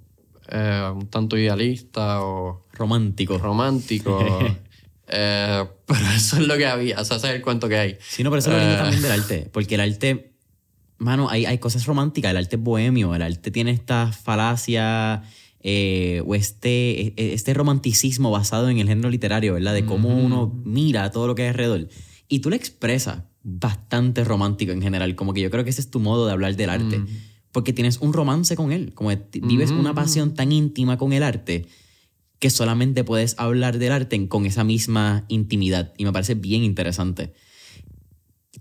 eh, 0.50 0.92
un 0.96 1.08
tanto 1.08 1.38
idealista 1.38 2.22
o 2.24 2.66
Romántico. 2.74 3.38
romántico. 3.38 4.20
eh, 5.08 5.64
pero 5.86 6.00
eso 6.16 6.38
es 6.38 6.48
lo 6.48 6.58
que 6.58 6.66
había, 6.66 7.00
o 7.02 7.06
sea, 7.06 7.18
ese 7.18 7.30
es 7.30 7.36
el 7.36 7.42
cuento 7.42 7.68
que 7.70 7.78
hay. 7.78 7.98
Sí, 8.08 8.24
no, 8.24 8.30
pero 8.30 8.40
eso 8.40 8.52
es 8.52 8.58
lo 8.58 8.60
lindo 8.62 8.76
Eh. 8.76 8.78
también 8.82 9.02
del 9.02 9.12
arte. 9.12 9.50
Porque 9.52 9.76
el 9.76 9.82
arte, 9.82 10.34
mano, 10.98 11.30
hay, 11.30 11.46
hay 11.46 11.58
cosas 11.60 11.86
románticas. 11.86 12.32
El 12.32 12.38
arte 12.38 12.56
es 12.58 12.62
bohemio. 12.62 13.14
El 13.16 13.22
arte 13.22 13.52
tiene 13.52 13.72
esta 13.72 14.12
falacia 14.12 15.24
eh, 15.62 16.22
o 16.26 16.36
este, 16.36 17.08
e- 17.18 17.34
este 17.34 17.54
romanticismo 17.54 18.32
basado 18.32 18.70
en 18.70 18.78
el 18.80 18.88
género 18.88 19.10
literario, 19.10 19.54
¿verdad? 19.54 19.74
De 19.74 19.86
cómo 19.86 20.10
uno 20.10 20.54
mira 20.66 21.10
todo 21.12 21.28
lo 21.28 21.36
que 21.36 21.44
hay 21.44 21.48
alrededor. 21.50 21.88
Y 22.28 22.40
tú 22.40 22.50
lo 22.50 22.56
expresas 22.56 23.24
bastante 23.44 24.24
romántico 24.26 24.72
en 24.74 24.82
general. 24.82 25.16
Como 25.16 25.34
que 25.34 25.42
yo 25.42 25.50
creo 25.50 25.64
que 25.64 25.70
ese 25.70 25.82
es 25.82 25.90
tu 25.90 26.00
modo 26.02 26.26
de 26.26 26.34
hablar 26.34 26.56
del 26.58 26.70
arte. 26.70 27.02
Porque 27.58 27.74
tienes 27.74 27.98
un 28.02 28.14
romance 28.14 28.56
con 28.56 28.72
él. 28.72 28.94
Como 28.94 29.10
vives 29.42 29.72
una 29.72 29.96
pasión 29.96 30.36
tan 30.36 30.52
íntima 30.52 31.00
con 31.00 31.12
el 31.12 31.24
arte 31.24 31.66
que 32.38 32.52
solamente 32.52 33.04
puedes 33.04 33.34
hablar 33.40 33.80
del 33.80 33.94
arte 33.94 34.28
con 34.28 34.46
esa 34.46 34.64
misma 34.64 35.26
intimidad. 35.28 35.92
Y 35.98 36.06
me 36.06 36.14
parece 36.14 36.36
bien 36.36 36.64
interesante. 36.64 37.34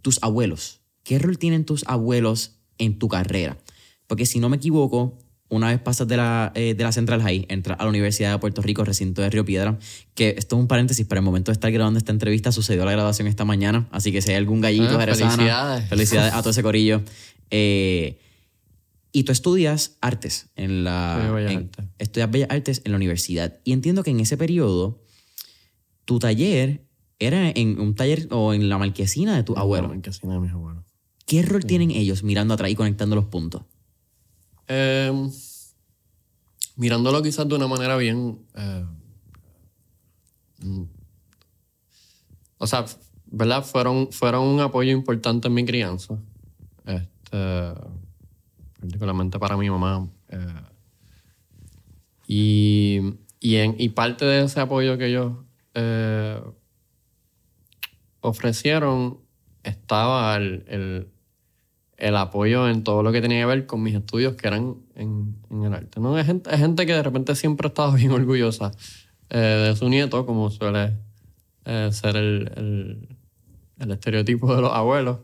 Tus 0.00 0.18
abuelos. 0.22 0.80
¿Qué 1.02 1.18
rol 1.18 1.36
tienen 1.36 1.66
tus 1.66 1.84
abuelos 1.86 2.52
en 2.78 2.98
tu 2.98 3.08
carrera? 3.08 3.58
Porque 4.06 4.24
si 4.24 4.40
no 4.40 4.48
me 4.48 4.56
equivoco, 4.56 5.18
una 5.50 5.68
vez 5.68 5.78
pasas 5.78 6.08
de 6.08 6.16
la, 6.16 6.52
eh, 6.54 6.72
de 6.72 6.82
la 6.82 6.90
Central 6.90 7.20
High, 7.20 7.44
entras 7.50 7.78
a 7.78 7.82
la 7.82 7.90
Universidad 7.90 8.32
de 8.32 8.38
Puerto 8.38 8.62
Rico, 8.62 8.82
recinto 8.82 9.20
de 9.20 9.28
Río 9.28 9.44
Piedra, 9.44 9.78
que 10.14 10.36
esto 10.38 10.56
es 10.56 10.60
un 10.62 10.68
paréntesis, 10.68 11.04
pero 11.06 11.18
el 11.18 11.24
momento 11.26 11.50
de 11.50 11.54
estar 11.54 11.70
grabando 11.70 11.98
esta 11.98 12.12
entrevista 12.12 12.50
sucedió 12.50 12.86
la 12.86 12.92
graduación 12.92 13.28
esta 13.28 13.44
mañana, 13.44 13.88
así 13.90 14.10
que 14.10 14.22
si 14.22 14.30
hay 14.30 14.36
algún 14.36 14.62
gallito 14.62 14.98
Ah, 14.98 15.04
felicidades. 15.04 15.86
felicidades 15.90 16.32
a 16.32 16.40
todo 16.40 16.48
ese 16.52 16.62
corillo. 16.62 17.02
Eh, 17.50 18.20
y 19.16 19.24
tú 19.24 19.32
estudias 19.32 19.96
artes 20.02 20.50
en 20.56 20.84
la... 20.84 21.30
Bellas 21.34 21.52
en- 21.52 21.58
Artes. 21.58 21.86
estudias 21.96 22.30
Bellas 22.30 22.50
Artes 22.50 22.82
en 22.84 22.92
la 22.92 22.96
universidad. 22.96 23.60
Y 23.64 23.72
entiendo 23.72 24.02
que 24.02 24.10
en 24.10 24.20
ese 24.20 24.36
periodo, 24.36 25.00
tu 26.04 26.18
taller 26.18 26.84
era 27.18 27.48
en 27.48 27.80
un 27.80 27.94
taller 27.94 28.28
o 28.30 28.52
en 28.52 28.68
la 28.68 28.76
marquesina 28.76 29.34
de 29.34 29.42
tu 29.42 29.56
abuelo. 29.56 29.90
En 29.94 30.02
casina 30.02 30.34
de 30.34 30.40
mis 30.40 30.50
abuelos. 30.52 30.84
¿Qué 31.24 31.40
rol 31.40 31.64
tienen 31.64 31.92
ellos 31.92 32.24
mirando 32.24 32.52
atrás 32.52 32.70
y 32.70 32.74
conectando 32.74 33.16
los 33.16 33.24
puntos? 33.24 33.62
Eh, 34.68 35.10
mirándolo 36.76 37.22
quizás 37.22 37.48
de 37.48 37.54
una 37.54 37.68
manera 37.68 37.96
bien... 37.96 38.38
eh, 38.54 38.84
mm, 40.58 40.82
o 42.58 42.66
sea, 42.66 42.84
¿verdad? 43.24 43.64
Fueron, 43.64 44.12
fueron 44.12 44.42
un 44.46 44.60
apoyo 44.60 44.92
importante 44.92 45.48
en 45.48 45.54
mi 45.54 45.64
crianza. 45.64 46.18
Este, 46.84 47.72
particularmente 48.86 49.38
para 49.38 49.56
mi 49.56 49.68
mamá. 49.68 50.08
eh, 50.28 50.62
y, 52.28 53.00
y, 53.40 53.56
en, 53.56 53.76
y 53.78 53.90
parte 53.90 54.24
de 54.24 54.44
ese 54.44 54.60
apoyo 54.60 54.98
que 54.98 55.06
ellos 55.06 55.32
eh, 55.74 56.40
ofrecieron 58.20 59.20
estaba 59.62 60.36
el, 60.36 61.08
el, 61.96 62.16
apoyo 62.16 62.68
en 62.68 62.82
todo 62.84 63.02
lo 63.02 63.12
que 63.12 63.20
tenía 63.20 63.40
que 63.40 63.46
ver 63.46 63.66
con 63.66 63.82
mis 63.82 63.94
estudios 63.94 64.34
que 64.34 64.48
eran 64.48 64.76
en, 64.94 65.36
en 65.50 65.64
el 65.64 65.74
arte. 65.74 66.00
¿no? 66.00 66.16
Hay, 66.16 66.24
gente, 66.24 66.50
hay 66.50 66.58
gente 66.58 66.86
que 66.86 66.92
de 66.92 67.02
repente 67.02 67.34
siempre 67.34 67.66
ha 67.66 67.68
estado 67.68 67.92
bien 67.94 68.12
orgullosa 68.12 68.72
eh, 69.30 69.38
de 69.68 69.76
su 69.76 69.88
nieto, 69.88 70.24
como 70.26 70.50
suele 70.50 70.96
ser 71.90 72.16
el, 72.16 73.08
el, 73.80 73.90
estereotipo 73.90 74.54
de 74.54 74.62
los 74.62 74.72
abuelos. 74.72 75.18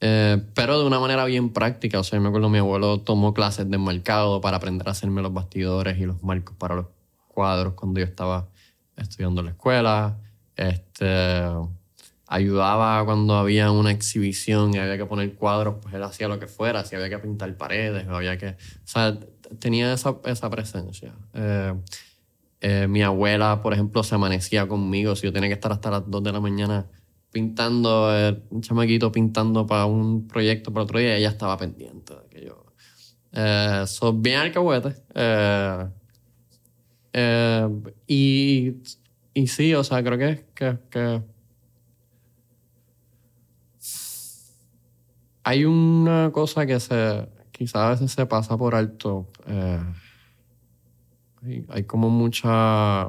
Eh, 0.00 0.42
pero 0.54 0.78
de 0.78 0.86
una 0.86 0.98
manera 0.98 1.24
bien 1.24 1.52
práctica. 1.52 2.00
O 2.00 2.04
sea, 2.04 2.18
me 2.20 2.28
acuerdo 2.28 2.48
mi 2.48 2.58
abuelo 2.58 3.00
tomó 3.00 3.34
clases 3.34 3.70
de 3.70 3.78
mercado 3.78 4.40
para 4.40 4.56
aprender 4.56 4.88
a 4.88 4.92
hacerme 4.92 5.22
los 5.22 5.32
bastidores 5.32 5.98
y 5.98 6.06
los 6.06 6.22
marcos 6.22 6.56
para 6.56 6.74
los 6.74 6.86
cuadros 7.28 7.74
cuando 7.74 8.00
yo 8.00 8.06
estaba 8.06 8.48
estudiando 8.96 9.40
en 9.40 9.46
la 9.46 9.52
escuela. 9.52 10.18
Este, 10.56 11.06
ayudaba 12.26 13.04
cuando 13.04 13.34
había 13.34 13.70
una 13.70 13.90
exhibición 13.90 14.74
y 14.74 14.78
había 14.78 14.96
que 14.96 15.04
poner 15.04 15.34
cuadros, 15.34 15.76
pues 15.82 15.94
él 15.94 16.02
hacía 16.02 16.28
lo 16.28 16.38
que 16.38 16.46
fuera. 16.46 16.84
Si 16.84 16.94
había 16.94 17.10
que 17.10 17.18
pintar 17.18 17.54
paredes, 17.56 18.08
había 18.08 18.38
que... 18.38 18.48
O 18.48 18.56
sea, 18.84 19.18
tenía 19.58 19.92
esa, 19.92 20.16
esa 20.24 20.48
presencia. 20.48 21.12
Eh, 21.34 21.74
eh, 22.60 22.86
mi 22.88 23.02
abuela, 23.02 23.62
por 23.62 23.72
ejemplo, 23.72 24.02
se 24.02 24.14
amanecía 24.14 24.68
conmigo. 24.68 25.16
Si 25.16 25.26
yo 25.26 25.32
tenía 25.32 25.48
que 25.48 25.54
estar 25.54 25.72
hasta 25.72 25.90
las 25.90 26.10
2 26.10 26.22
de 26.22 26.32
la 26.32 26.40
mañana 26.40 26.86
pintando, 27.30 28.16
eh, 28.16 28.42
un 28.50 28.60
chamaquito 28.60 29.12
pintando 29.12 29.66
para 29.66 29.86
un 29.86 30.26
proyecto 30.26 30.72
para 30.72 30.84
otro 30.84 30.98
día, 30.98 31.16
ella 31.16 31.30
estaba 31.30 31.56
pendiente 31.56 32.14
de 32.14 32.28
que 32.28 32.46
yo. 32.46 32.64
Eh, 33.32 33.84
bien 34.14 34.40
alcahuete. 34.40 34.94
Eh, 35.14 35.88
eh, 37.12 37.68
y, 38.06 38.76
y 39.34 39.46
sí, 39.46 39.74
o 39.74 39.84
sea, 39.84 40.02
creo 40.02 40.18
que, 40.18 40.46
que, 40.54 40.78
que 40.90 41.22
hay 45.42 45.64
una 45.64 46.30
cosa 46.32 46.66
que 46.66 46.78
se 46.78 47.28
quizás 47.60 47.76
a 47.76 47.90
veces 47.90 48.12
se 48.12 48.24
pasa 48.24 48.56
por 48.56 48.74
alto. 48.74 49.28
Eh, 49.46 49.80
hay, 51.42 51.66
hay, 51.68 51.84
como 51.84 52.08
mucha... 52.08 53.08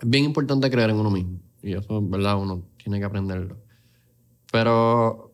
Es 0.00 0.08
bien 0.08 0.24
importante 0.24 0.70
creer 0.70 0.90
en 0.90 0.96
uno 0.96 1.10
mismo. 1.10 1.40
Y 1.62 1.74
eso, 1.74 2.00
¿verdad? 2.00 2.38
Uno 2.38 2.62
tiene 2.84 2.98
que 2.98 3.06
aprenderlo. 3.06 3.56
Pero 4.52 5.32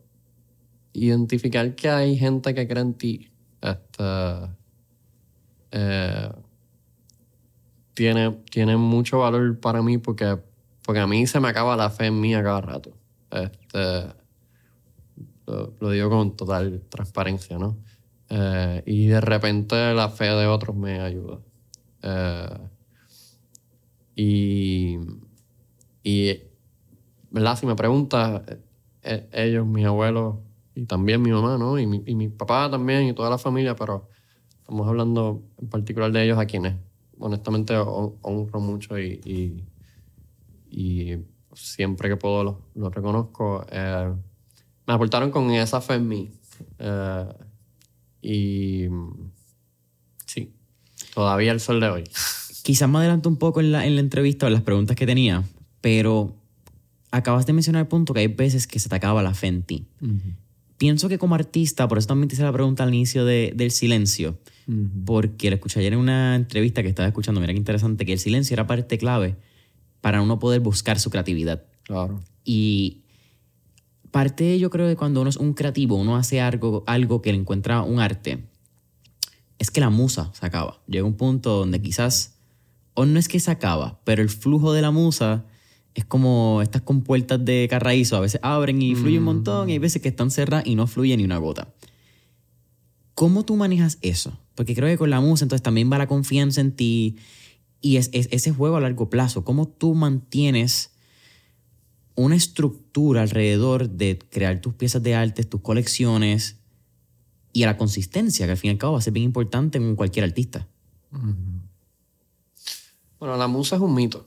identificar 0.93 1.75
que 1.75 1.91
hay 1.91 2.17
gente 2.17 2.55
que 2.55 2.67
cree 2.67 2.83
en 2.83 2.95
ti 2.95 3.31
este, 3.61 4.05
eh, 5.73 6.31
tiene, 7.95 8.31
tiene 8.51 8.77
mucho 8.77 9.19
valor 9.19 9.61
para 9.61 9.83
mí 9.83 9.99
porque, 9.99 10.39
porque 10.85 11.01
a 11.01 11.07
mí 11.07 11.27
se 11.27 11.41
me 11.41 11.49
acaba 11.49 11.77
la 11.77 11.91
fe 11.91 12.07
en 12.07 12.21
mí 12.21 12.35
a 12.35 12.43
cada 12.43 12.61
rato. 12.61 12.97
Este, 13.31 14.15
lo, 15.47 15.91
digo 15.91 16.09
con 16.09 16.37
total 16.37 16.83
transparencia, 16.89 17.59
¿no? 17.59 17.77
Eh, 18.29 18.83
y 18.87 19.07
de 19.09 19.21
repente 19.21 19.93
la 19.93 20.09
fe 20.09 20.27
de 20.27 20.47
otros 20.47 20.77
me 20.77 21.01
ayuda. 21.01 21.41
Eh, 22.03 22.59
y, 24.15 24.99
y 26.03 26.50
¿verdad? 27.31 27.57
Si 27.57 27.67
me 27.67 27.77
preguntas, 27.77 28.43
eh, 29.03 29.29
ellos, 29.33 29.67
mis 29.67 29.87
abuelos 29.87 30.37
y 30.75 30.85
también 30.85 31.23
mi 31.23 31.31
mamá, 31.31 31.59
¿no? 31.59 31.79
Y 31.79 31.87
mi, 31.87 32.03
y 32.07 32.15
mi, 32.15 32.29
papá 32.29 32.71
también 32.71 33.05
y 33.05 33.13
toda 33.13 33.31
la 33.31 33.39
familia, 33.39 33.75
pero 33.77 34.09
estamos 34.61 34.87
hablando 34.87 35.43
en 35.61 35.69
particular 35.69 36.13
de 36.13 36.25
ellos 36.25 36.39
a 36.39 36.47
quienes 36.47 36.77
honestamente 37.19 37.77
honro 37.77 38.61
mucho 38.61 38.99
y, 38.99 39.21
y, 39.25 39.65
y 40.71 41.19
siempre 41.55 42.09
que 42.09 42.17
puedo 42.17 42.45
los 42.45 42.57
lo 42.75 42.91
reconozco. 42.91 43.67
Eh, 43.71 44.13
me 44.87 44.95
aportaron 44.95 45.31
con 45.31 45.51
esa 45.51 45.81
fe 45.81 45.95
en 45.95 46.09
mí. 46.09 46.31
Eh, 46.79 47.25
y 48.23 48.89
sí, 50.27 50.53
todavía 51.15 51.53
el 51.53 51.61
sol 51.61 51.81
de 51.81 51.89
hoy. 51.89 52.05
Quizás 52.63 52.89
me 52.89 52.99
adelanto 52.99 53.29
un 53.29 53.37
poco 53.37 53.61
en 53.61 53.73
la, 53.73 53.87
en 53.87 53.95
la 53.95 54.01
entrevista 54.01 54.47
o 54.47 54.49
en 54.49 54.55
las 54.55 54.63
preguntas 54.63 54.97
que 54.97 55.07
tenía, 55.07 55.43
pero 55.81 56.40
acabas 57.11 57.47
de 57.47 57.53
mencionar 57.53 57.83
el 57.83 57.89
punto 57.89 58.15
que 58.15 58.21
hay 58.21 58.29
veces 58.29 58.67
que 58.67 58.79
se 58.79 58.89
te 58.89 58.95
acaba 58.95 59.23
la 59.23 59.35
fe 59.35 59.49
en 59.49 59.63
ti. 59.63 59.87
Uh 60.01 60.07
-huh. 60.07 60.37
Pienso 60.79 61.09
que 61.09 61.19
como 61.19 61.35
artista, 61.35 61.89
por 61.89 61.99
eso 61.99 62.09
también 62.09 62.29
te 62.29 62.35
hice 62.35 62.43
la 62.43 62.53
pregunta 62.53 62.85
al 62.85 62.95
inicio 62.95 63.25
de, 63.25 63.53
del 63.55 63.71
silencio, 63.71 64.39
uh 64.67 64.73
-huh. 64.73 65.05
porque 65.05 65.51
lo 65.51 65.57
escuché 65.57 65.81
ayer 65.81 65.93
en 65.93 65.99
una 65.99 66.37
entrevista 66.37 66.83
que 66.83 66.89
estaba 66.89 67.09
escuchando, 67.09 67.41
mira 67.41 67.53
qué 67.53 67.59
interesante, 67.59 68.07
que 68.07 68.15
el 68.15 68.19
silencio 68.19 68.55
era 68.55 68.67
parte 68.67 68.97
clave 68.97 69.37
para 70.01 70.23
uno 70.23 70.39
poder 70.39 70.61
buscar 70.61 70.99
su 70.99 71.11
creatividad. 71.11 71.65
Claro. 71.83 72.21
Y 72.45 73.03
parte, 74.11 74.59
yo 74.59 74.71
creo, 74.71 74.87
de 74.87 74.97
cuando 74.97 75.21
uno 75.21 75.31
es 75.31 75.37
un 75.37 75.53
creativo, 75.55 75.97
uno 75.97 76.17
hace 76.17 76.41
algo, 76.41 76.85
algo 76.87 77.21
que 77.21 77.33
le 77.33 77.39
encuentra 77.39 77.83
un 77.83 78.01
arte, 78.01 78.45
es 79.59 79.71
que 79.71 79.81
la 79.81 79.91
musa 79.91 80.31
se 80.33 80.47
acaba. 80.47 80.81
Llega 80.87 81.05
un 81.05 81.17
punto 81.17 81.59
donde 81.59 81.83
quizás, 81.83 82.39
o 82.95 83.05
no 83.05 83.19
es 83.19 83.29
que 83.29 83.41
se 83.41 83.51
acaba, 83.51 84.01
pero 84.05 84.23
el 84.23 84.31
flujo 84.31 84.73
de 84.73 84.83
la 84.83 84.91
musa 84.91 85.45
es 85.95 86.05
como 86.05 86.61
estas 86.63 86.83
compuertas 86.83 87.45
de 87.45 87.67
carraízo, 87.69 88.17
a 88.17 88.21
veces 88.21 88.41
abren 88.43 88.81
y 88.81 88.95
fluye 88.95 89.19
un 89.19 89.25
montón, 89.25 89.69
y 89.69 89.73
hay 89.73 89.79
veces 89.79 90.01
que 90.01 90.09
están 90.09 90.31
cerradas 90.31 90.67
y 90.67 90.75
no 90.75 90.87
fluye 90.87 91.17
ni 91.17 91.25
una 91.25 91.39
gota. 91.39 91.73
¿Cómo 93.15 93.45
tú 93.45 93.57
manejas 93.57 93.99
eso? 94.01 94.39
Porque 94.55 94.75
creo 94.75 94.89
que 94.89 94.97
con 94.97 95.11
la 95.11 95.21
musa 95.21 95.45
entonces 95.45 95.63
también 95.63 95.91
va 95.93 95.99
la 95.99 96.07
confianza 96.07 96.61
en 96.61 96.73
ti 96.73 97.17
y 97.81 97.97
es, 97.97 98.09
es 98.13 98.29
ese 98.31 98.53
juego 98.53 98.77
a 98.77 98.81
largo 98.81 99.11
plazo. 99.11 99.45
¿Cómo 99.45 99.69
tú 99.69 99.95
mantienes 99.95 100.91
una 102.15 102.37
estructura 102.37 103.23
alrededor 103.23 103.91
de 103.91 104.19
crear 104.31 104.61
tus 104.61 104.75
piezas 104.75 105.03
de 105.03 105.15
arte, 105.15 105.45
tus 105.45 105.61
colecciones 105.61 106.57
y 107.53 107.65
a 107.65 107.67
la 107.67 107.77
consistencia, 107.77 108.47
que 108.47 108.53
al 108.53 108.59
fin 108.59 108.69
y 108.69 108.73
al 108.73 108.79
cabo 108.79 108.93
va 108.95 108.99
a 109.01 109.03
ser 109.03 109.13
bien 109.13 109.25
importante 109.25 109.79
en 109.79 109.97
cualquier 109.97 110.25
artista? 110.25 110.69
Bueno, 113.19 113.37
la 113.37 113.49
musa 113.49 113.77
es 113.77 113.83
un 113.83 113.95
mito. 113.95 114.25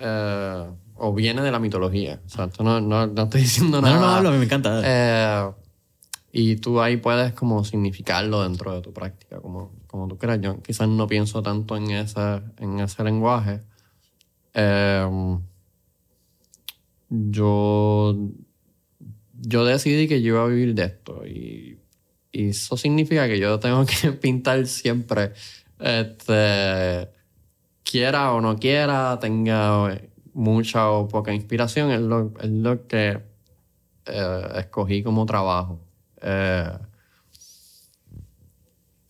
Eh, 0.00 0.66
o 0.96 1.14
viene 1.14 1.42
de 1.42 1.50
la 1.50 1.58
mitología. 1.58 2.20
O 2.26 2.28
sea, 2.28 2.46
esto 2.46 2.62
no, 2.62 2.80
no, 2.80 3.06
no 3.06 3.22
estoy 3.22 3.42
diciendo 3.42 3.80
nada. 3.80 3.94
No, 3.94 4.00
no, 4.00 4.06
hablo, 4.08 4.28
a 4.30 4.32
mí 4.32 4.38
me 4.38 4.44
encanta. 4.44 4.82
Eh, 4.84 5.50
y 6.32 6.56
tú 6.56 6.80
ahí 6.80 6.96
puedes 6.96 7.32
como 7.32 7.64
significarlo 7.64 8.42
dentro 8.42 8.74
de 8.74 8.82
tu 8.82 8.92
práctica, 8.92 9.40
como, 9.40 9.72
como 9.86 10.08
tú 10.08 10.18
quieras. 10.18 10.40
Yo 10.40 10.60
quizás 10.62 10.88
no 10.88 11.06
pienso 11.06 11.42
tanto 11.42 11.76
en 11.76 11.90
ese, 11.90 12.42
en 12.58 12.80
ese 12.80 13.02
lenguaje. 13.02 13.62
Eh, 14.54 15.38
yo, 17.08 18.16
yo 19.34 19.64
decidí 19.64 20.06
que 20.06 20.22
yo 20.22 20.34
iba 20.34 20.44
a 20.44 20.48
vivir 20.48 20.74
de 20.74 20.84
esto 20.84 21.26
y, 21.26 21.80
y 22.30 22.48
eso 22.50 22.76
significa 22.76 23.26
que 23.26 23.38
yo 23.38 23.58
tengo 23.58 23.84
que 23.84 24.12
pintar 24.20 24.66
siempre, 24.66 25.32
este, 25.78 27.08
quiera 27.84 28.32
o 28.32 28.40
no 28.40 28.56
quiera, 28.56 29.18
tenga 29.20 30.00
mucha 30.32 30.90
o 30.90 31.08
poca 31.08 31.32
inspiración, 31.34 31.90
es 31.90 32.00
lo, 32.00 32.32
es 32.40 32.50
lo 32.50 32.86
que 32.86 33.20
eh, 34.06 34.48
escogí 34.56 35.02
como 35.02 35.26
trabajo. 35.26 35.80
Eh, 36.22 36.78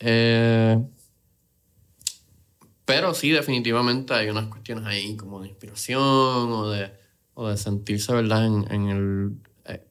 eh, 0.00 0.82
pero 2.84 3.14
sí, 3.14 3.30
definitivamente 3.30 4.14
hay 4.14 4.28
unas 4.30 4.46
cuestiones 4.48 4.84
ahí 4.86 5.16
como 5.16 5.40
de 5.40 5.48
inspiración 5.48 6.00
o 6.02 6.70
de, 6.70 6.92
o 7.34 7.48
de 7.48 7.56
sentirse, 7.56 8.12
¿verdad?, 8.12 8.46
en, 8.46 8.66
en 8.72 8.88
el 8.88 9.32
eh, 9.66 9.84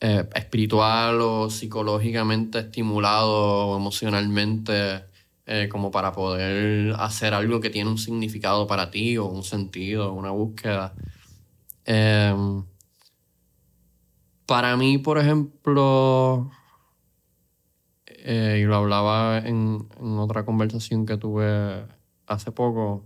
eh, 0.00 0.28
espiritual 0.34 1.20
o 1.20 1.48
psicológicamente 1.48 2.58
estimulado 2.58 3.68
o 3.68 3.76
emocionalmente 3.76 5.04
eh, 5.46 5.68
como 5.70 5.90
para 5.90 6.12
poder 6.12 6.94
hacer 6.98 7.34
algo 7.34 7.60
que 7.60 7.70
tiene 7.70 7.90
un 7.90 7.98
significado 7.98 8.66
para 8.66 8.90
ti 8.90 9.16
o 9.16 9.26
un 9.26 9.42
sentido, 9.42 10.12
una 10.12 10.30
búsqueda. 10.30 10.94
para 14.46 14.76
mí, 14.76 14.98
por 14.98 15.18
ejemplo, 15.18 16.50
y 18.06 18.62
lo 18.62 18.76
hablaba 18.76 19.38
en, 19.38 19.86
en, 20.00 20.18
otra 20.18 20.44
conversación 20.44 21.06
que 21.06 21.16
tuve 21.16 21.84
hace 22.26 22.50
poco, 22.52 23.04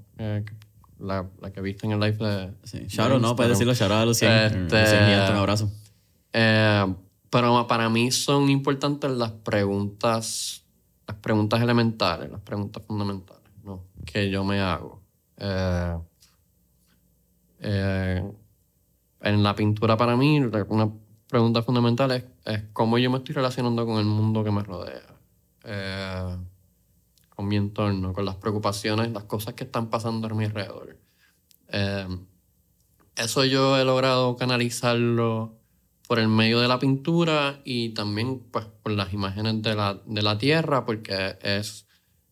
la, 0.99 1.29
la, 1.41 1.51
que 1.53 1.61
viste 1.61 1.87
en 1.87 1.93
el 1.93 2.01
live 2.01 2.17
de. 2.17 2.51
Sí. 2.65 2.87
Shadow, 2.89 3.19
no, 3.19 3.35
puedes 3.37 3.51
decirlo, 3.51 3.75
Shadow 3.75 4.11
a 4.11 4.15
100. 4.15 4.31
Este, 4.31 5.33
un 5.33 5.37
abrazo. 5.37 5.71
Eh, 6.33 6.95
pero 7.31 7.67
para 7.67 7.89
mí 7.89 8.11
son 8.11 8.51
importantes 8.51 9.11
las 9.11 9.31
preguntas, 9.31 10.60
las 11.11 11.19
preguntas 11.19 11.61
elementales, 11.61 12.31
las 12.31 12.41
preguntas 12.41 12.85
fundamentales, 12.87 13.51
¿no? 13.65 13.83
Que 14.07 14.31
yo 14.31 14.45
me 14.45 14.61
hago. 14.61 15.03
Eh, 15.39 15.99
eh, 17.59 18.33
en 19.23 19.43
la 19.43 19.57
pintura, 19.57 19.97
para 19.97 20.17
mí, 20.17 20.39
una 20.39 20.89
pregunta 21.29 21.63
fundamental 21.63 22.13
es, 22.13 22.25
es, 22.45 22.63
cómo 22.73 22.97
yo 22.97 23.11
me 23.11 23.19
estoy 23.19 23.35
relacionando 23.35 23.85
con 23.85 23.99
el 23.99 24.05
mundo 24.05 24.45
que 24.45 24.53
me 24.53 24.63
rodea. 24.63 25.03
con 27.35 27.49
mi 27.49 27.57
entorno, 27.57 28.13
con 28.13 28.25
las 28.25 28.37
preocupaciones, 28.37 29.11
las 29.11 29.25
cosas 29.25 29.55
que 29.55 29.65
están 29.65 29.91
pasando 29.91 30.29
a 30.29 30.31
mi 30.31 30.45
alrededor. 30.45 30.97
Eh, 31.69 32.07
eso 33.17 33.45
yo 33.45 33.77
he 33.77 33.85
logrado 33.85 34.37
canalizarlo 34.37 35.60
por 36.11 36.19
el 36.19 36.27
medio 36.27 36.59
de 36.59 36.67
la 36.67 36.81
pintura 36.81 37.61
y 37.63 37.91
también 37.91 38.41
pues, 38.51 38.67
por 38.83 38.91
las 38.91 39.13
imágenes 39.13 39.63
de 39.63 39.77
la, 39.77 40.03
de 40.05 40.23
la 40.23 40.37
tierra, 40.37 40.85
porque 40.85 41.39
es 41.41 41.87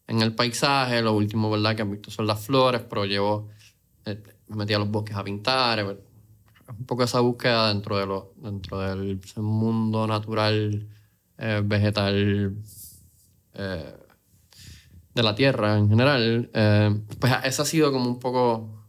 en 0.09 0.21
el 0.21 0.35
paisaje, 0.35 1.01
lo 1.01 1.13
último 1.13 1.49
¿verdad? 1.49 1.77
que 1.77 1.83
han 1.83 1.93
visto 1.93 2.11
son 2.11 2.27
las 2.27 2.45
flores, 2.45 2.83
pero 2.91 3.05
llevo 3.05 3.51
eh, 4.05 4.21
a 4.51 4.79
los 4.81 4.91
bosques 4.91 5.15
a 5.15 5.23
pintar. 5.23 5.79
eh, 5.79 5.97
Un 6.77 6.87
poco 6.87 7.05
esa 7.05 7.21
búsqueda 7.21 7.69
dentro, 7.69 7.97
de 7.99 8.07
lo, 8.07 8.33
dentro 8.39 8.81
del 8.81 9.21
mundo 9.37 10.09
natural, 10.09 10.89
eh, 11.39 11.63
vegetal, 11.65 12.57
eh, 13.55 13.97
de 15.15 15.23
la 15.23 15.37
tierra 15.37 15.79
en 15.79 15.89
general. 15.89 16.51
Pues 17.21 17.33
ese 17.45 17.63
ha 17.63 17.65
sido 17.65 17.93
como 17.93 18.09
un 18.09 18.19
poco 18.19 18.89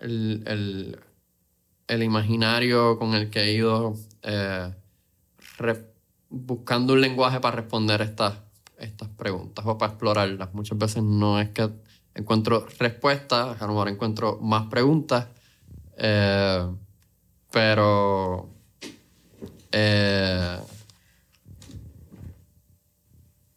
el, 0.00 0.42
el, 0.46 1.00
el 1.86 2.02
imaginario 2.02 2.98
con 2.98 3.14
el 3.14 3.30
que 3.30 3.40
he 3.44 3.54
ido 3.54 3.94
eh, 4.22 4.72
buscando 6.28 6.92
un 6.92 7.00
lenguaje 7.00 7.40
para 7.40 7.56
responder 7.56 8.00
estas, 8.02 8.34
estas 8.78 9.08
preguntas 9.08 9.64
o 9.66 9.78
para 9.78 9.92
explorarlas. 9.92 10.52
Muchas 10.54 10.78
veces 10.78 11.02
no 11.02 11.40
es 11.40 11.50
que 11.50 11.70
encuentro 12.14 12.66
respuestas, 12.78 13.60
a 13.60 13.66
lo 13.66 13.72
mejor 13.72 13.88
encuentro 13.88 14.38
más 14.40 14.66
preguntas, 14.66 15.28
eh, 15.96 16.66
pero 17.50 18.50
eh, 19.72 20.58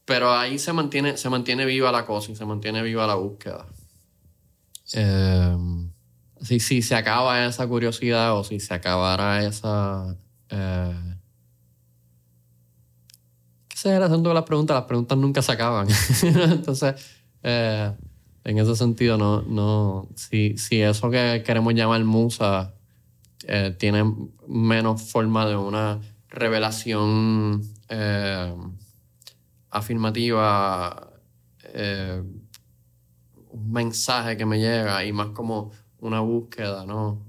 pero 0.06 0.34
ahí 0.34 0.60
se 0.60 0.74
mantiene, 0.74 1.16
se 1.16 1.30
mantiene 1.30 1.66
viva 1.66 1.92
la 1.92 2.06
cosa 2.06 2.32
y 2.32 2.36
se 2.36 2.46
mantiene 2.46 2.82
viva 2.82 3.08
la 3.08 3.16
búsqueda. 3.16 3.66
Si, 4.84 6.60
si 6.60 6.82
se 6.82 6.96
acaba 6.96 7.46
esa 7.46 7.66
curiosidad 7.66 8.38
o 8.38 8.44
si 8.44 8.60
se 8.60 8.74
acabara 8.74 9.46
esa... 9.46 10.18
Eh, 10.52 11.16
¿Qué 13.68 13.78
se 13.78 13.90
era 13.90 14.06
asunto 14.06 14.30
de 14.30 14.36
las 14.36 14.44
preguntas? 14.44 14.76
Las 14.76 14.86
preguntas 14.86 15.18
nunca 15.18 15.42
se 15.42 15.52
acaban. 15.54 15.88
Entonces, 16.24 16.96
eh, 17.42 17.92
en 18.44 18.58
ese 18.58 18.76
sentido, 18.76 19.18
no, 19.18 19.42
no, 19.42 20.10
si, 20.16 20.58
si 20.58 20.82
eso 20.82 21.10
que 21.10 21.42
queremos 21.46 21.74
llamar 21.74 22.04
musa 22.04 22.74
eh, 23.48 23.76
tiene 23.80 24.04
menos 24.48 25.02
forma 25.02 25.48
de 25.48 25.56
una 25.56 26.00
revelación 26.30 27.62
eh, 27.90 28.54
afirmativa, 29.70 31.08
un 33.52 33.72
mensaje 33.72 34.36
que 34.36 34.46
me 34.46 34.60
llega 34.60 35.06
y 35.06 35.14
más 35.14 35.30
como 35.30 35.72
una 36.00 36.20
búsqueda, 36.20 36.86
¿no? 36.86 37.24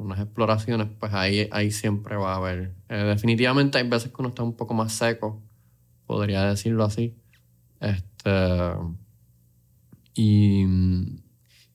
Unas 0.00 0.20
exploraciones, 0.20 0.88
pues 0.98 1.12
ahí, 1.14 1.48
ahí 1.52 1.70
siempre 1.70 2.16
va 2.16 2.34
a 2.34 2.36
haber. 2.36 2.74
Eh, 2.88 2.96
definitivamente 2.96 3.78
hay 3.78 3.88
veces 3.88 4.10
que 4.10 4.16
uno 4.18 4.30
está 4.30 4.42
un 4.42 4.56
poco 4.56 4.74
más 4.74 4.92
seco, 4.92 5.42
podría 6.06 6.44
decirlo 6.44 6.84
así. 6.84 7.16
Este, 7.80 8.30
y, 10.14 10.64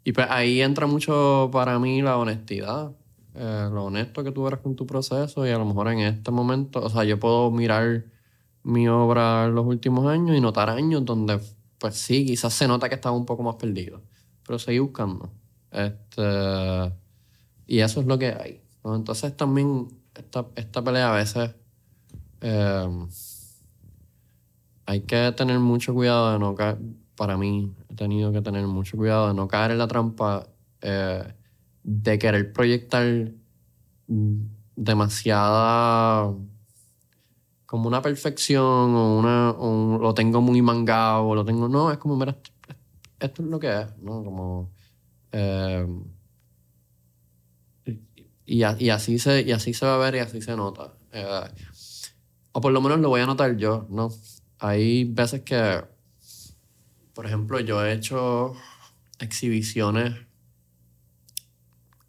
y 0.03 0.11
pues 0.11 0.27
ahí 0.29 0.61
entra 0.61 0.88
mucho 0.88 1.49
para 1.51 1.79
mí 1.79 2.01
la 2.01 2.17
honestidad. 2.17 2.91
Eh, 3.33 3.69
lo 3.71 3.85
honesto 3.85 4.23
que 4.23 4.31
tú 4.31 4.47
eres 4.47 4.59
con 4.61 4.75
tu 4.75 4.88
proceso 4.88 5.45
y 5.45 5.49
a 5.49 5.57
lo 5.57 5.65
mejor 5.65 5.89
en 5.89 5.99
este 5.99 6.31
momento, 6.31 6.81
o 6.81 6.89
sea, 6.89 7.03
yo 7.03 7.19
puedo 7.19 7.51
mirar 7.51 8.05
mi 8.63 8.88
obra 8.88 9.45
en 9.45 9.55
los 9.55 9.65
últimos 9.65 10.07
años 10.07 10.38
y 10.38 10.41
notar 10.41 10.69
años 10.69 11.03
donde, 11.05 11.39
pues 11.77 11.95
sí, 11.95 12.25
quizás 12.25 12.53
se 12.53 12.67
nota 12.67 12.88
que 12.89 12.95
estaba 12.95 13.15
un 13.15 13.25
poco 13.25 13.43
más 13.43 13.55
perdido, 13.55 14.01
pero 14.45 14.57
seguí 14.57 14.79
buscando. 14.79 15.31
Este, 15.71 16.21
y 17.67 17.80
eso 17.80 18.01
es 18.01 18.08
lo 18.08 18.17
que 18.17 18.28
hay. 18.28 18.62
¿no? 18.84 18.95
Entonces 18.95 19.36
también 19.36 19.88
esta, 20.15 20.45
esta 20.56 20.84
pelea 20.84 21.12
a 21.13 21.15
veces 21.15 21.56
eh, 22.41 23.08
hay 24.86 25.01
que 25.01 25.32
tener 25.32 25.60
mucho 25.60 25.93
cuidado 25.93 26.34
de 26.34 26.39
no 26.39 26.56
caer, 26.56 26.78
para 27.15 27.38
mí 27.38 27.73
he 27.89 27.95
tenido 27.95 28.32
que 28.32 28.41
tener 28.41 28.65
mucho 28.67 28.97
cuidado 28.97 29.30
de 29.30 29.34
no 29.34 29.47
caer 29.47 29.71
en 29.71 29.78
la 29.80 29.88
trampa 29.88 30.47
eh, 30.82 31.23
de 31.84 32.19
querer 32.19 32.54
proyectar 32.54 33.32
demasiada 34.75 36.34
como 37.65 37.88
una 37.88 38.01
perfección 38.01 38.95
o 38.95 39.17
una 39.17 39.51
o 39.51 39.97
lo 39.99 40.13
tengo 40.13 40.41
muy 40.41 40.62
mangado 40.62 41.28
o 41.28 41.36
lo 41.36 41.43
tengo 41.43 41.67
no 41.67 41.91
es 41.91 41.97
como 41.97 42.15
mira 42.15 42.32
esto, 42.32 42.51
esto 43.19 43.41
es 43.41 43.47
lo 43.47 43.60
que 43.60 43.82
es 43.82 43.97
no 43.97 44.23
como 44.23 44.69
eh, 45.32 45.88
y, 48.45 48.63
así 48.63 49.19
se 49.19 49.41
y 49.41 49.51
así 49.51 49.73
se 49.73 49.86
va 49.86 49.95
a 49.95 49.97
ver 49.97 50.15
y 50.15 50.19
así 50.19 50.41
se 50.41 50.55
nota. 50.55 50.93
Eh, 51.12 51.25
o 52.51 52.62
por 52.62 52.71
lo 52.71 52.81
menos 52.81 52.99
lo 52.99 53.10
voy 53.10 53.21
a 53.21 53.25
notar 53.25 53.58
yo 53.58 53.86
no 53.89 54.10
hay 54.60 55.03
veces 55.05 55.41
que 55.41 55.84
por 57.13 57.25
ejemplo 57.25 57.60
yo 57.60 57.84
he 57.86 57.93
hecho 57.93 58.53
exhibiciones 59.19 60.15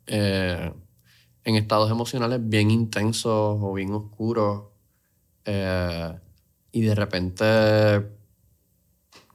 eh, 0.06 0.72
en 1.44 1.54
estados 1.56 1.90
emocionales 1.90 2.40
bien 2.42 2.70
intensos 2.70 3.58
o 3.60 3.72
bien 3.72 3.92
oscuros 3.92 4.64
eh, 5.44 6.18
y 6.72 6.82
de 6.82 6.94
repente 6.94 8.15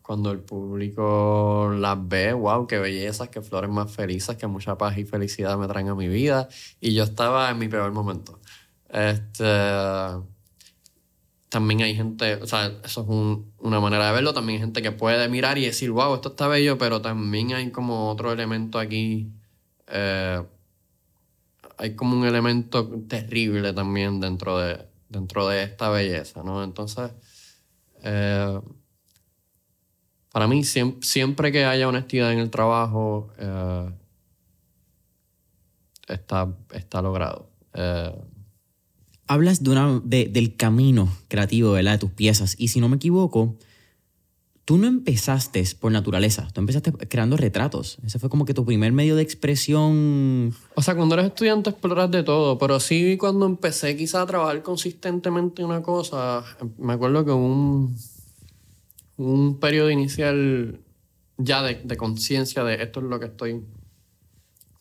cuando 0.02 0.32
el 0.32 0.40
público 0.42 1.72
las 1.76 1.98
ve, 2.08 2.34
wow, 2.34 2.68
qué 2.68 2.80
bellezas, 2.80 3.30
qué 3.30 3.42
flores 3.42 3.70
más 3.70 3.92
felices, 3.94 4.36
que 4.38 4.48
mucha 4.48 4.78
paz 4.78 4.98
y 4.98 5.06
felicidad 5.06 5.58
me 5.58 5.68
traen 5.68 5.90
a 5.90 5.96
mi 5.96 6.08
vida. 6.08 6.48
Y 6.80 6.94
yo 6.94 7.04
estaba 7.04 7.50
en 7.52 7.60
mi 7.60 7.68
peor 7.68 7.92
momento. 7.92 8.40
Este, 8.90 9.44
también 11.50 11.82
hay 11.82 11.96
gente, 11.96 12.36
o 12.36 12.48
sea, 12.48 12.68
eso 12.84 13.02
es 13.02 13.08
un- 13.08 13.54
una 13.60 13.80
manera 13.80 14.08
de 14.08 14.14
verlo. 14.14 14.34
También 14.34 14.58
hay 14.58 14.62
gente 14.66 14.82
que 14.82 14.92
puede 14.92 15.28
mirar 15.30 15.58
y 15.58 15.66
decir, 15.66 15.92
wow, 15.92 16.16
esto 16.16 16.30
está 16.30 16.48
bello, 16.48 16.78
pero 16.78 17.02
también 17.02 17.54
hay 17.54 17.72
como 17.72 18.10
otro 18.10 18.32
elemento 18.32 18.80
aquí. 18.80 19.32
eh, 19.94 20.42
hay 21.78 21.96
como 21.96 22.18
un 22.18 22.26
elemento 22.26 22.90
terrible 23.08 23.74
también 23.74 24.20
dentro 24.20 24.58
de, 24.60 24.88
dentro 25.10 25.48
de 25.48 25.64
esta 25.64 25.90
belleza, 25.90 26.44
¿no? 26.44 26.64
Entonces, 26.64 27.12
eh, 28.04 28.60
para 30.32 30.48
mí, 30.48 30.62
siem- 30.64 31.02
siempre 31.02 31.52
que 31.52 31.66
haya 31.66 31.88
honestidad 31.88 32.32
en 32.32 32.40
el 32.40 32.50
trabajo, 32.50 33.30
eh, 33.38 33.90
está, 36.08 36.54
está 36.74 37.02
logrado. 37.02 37.50
Eh, 37.74 38.12
Hablas 39.28 39.64
de 39.64 39.70
una, 39.70 40.02
de- 40.04 40.26
del 40.26 40.56
camino 40.58 41.08
creativo 41.30 41.72
¿verdad? 41.72 41.94
de 41.94 41.98
tus 42.00 42.12
piezas 42.12 42.56
y 42.58 42.68
si 42.68 42.82
no 42.82 42.90
me 42.90 42.98
equivoco, 42.98 43.56
tú 44.66 44.78
no 44.78 44.88
empezaste 44.88 45.64
por 45.80 45.92
naturaleza, 45.94 46.50
tú 46.54 46.60
empezaste 46.60 46.92
creando 47.08 47.38
retratos. 47.38 47.98
Ese 48.06 48.20
fue 48.20 48.30
como 48.30 48.44
que 48.44 48.54
tu 48.54 48.66
primer 48.66 48.92
medio 48.92 49.16
de 49.16 49.22
expresión. 49.22 50.54
O 50.76 50.82
sea, 50.82 50.96
cuando 50.96 51.16
eres 51.16 51.28
estudiante 51.28 51.70
exploras 51.70 52.12
de 52.12 52.24
todo, 52.24 52.58
pero 52.58 52.82
sí 52.82 53.16
cuando 53.18 53.46
empecé 53.46 53.96
quizá 53.96 54.22
a 54.24 54.26
trabajar 54.26 54.62
consistentemente 54.64 55.62
en 55.62 55.70
una 55.70 55.82
cosa, 55.82 56.44
me 56.78 56.92
acuerdo 56.94 57.24
que 57.24 57.32
un, 57.32 57.96
un 59.22 59.60
periodo 59.60 59.92
inicial 59.92 60.82
ya 61.38 61.62
de, 61.62 61.98
conciencia 61.98 62.64
de 62.64 62.82
esto 62.82 63.00
es 63.00 63.06
lo 63.06 63.20
que 63.20 63.28
estoy, 63.28 63.64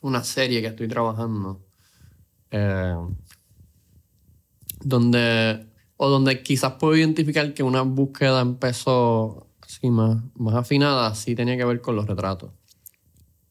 una 0.00 0.24
serie 0.24 0.60
que 0.60 0.68
estoy 0.68 0.88
trabajando, 0.88 1.64
eh, 2.50 2.96
donde, 4.82 5.66
o 5.96 6.08
donde 6.08 6.42
quizás 6.42 6.74
puedo 6.74 6.96
identificar 6.96 7.52
que 7.54 7.62
una 7.62 7.82
búsqueda 7.82 8.40
empezó 8.40 9.48
así 9.60 9.90
más, 9.90 10.22
más 10.34 10.54
afinada, 10.54 11.14
sí 11.14 11.34
tenía 11.34 11.56
que 11.56 11.64
ver 11.64 11.80
con 11.80 11.96
los 11.96 12.06
retratos. 12.06 12.50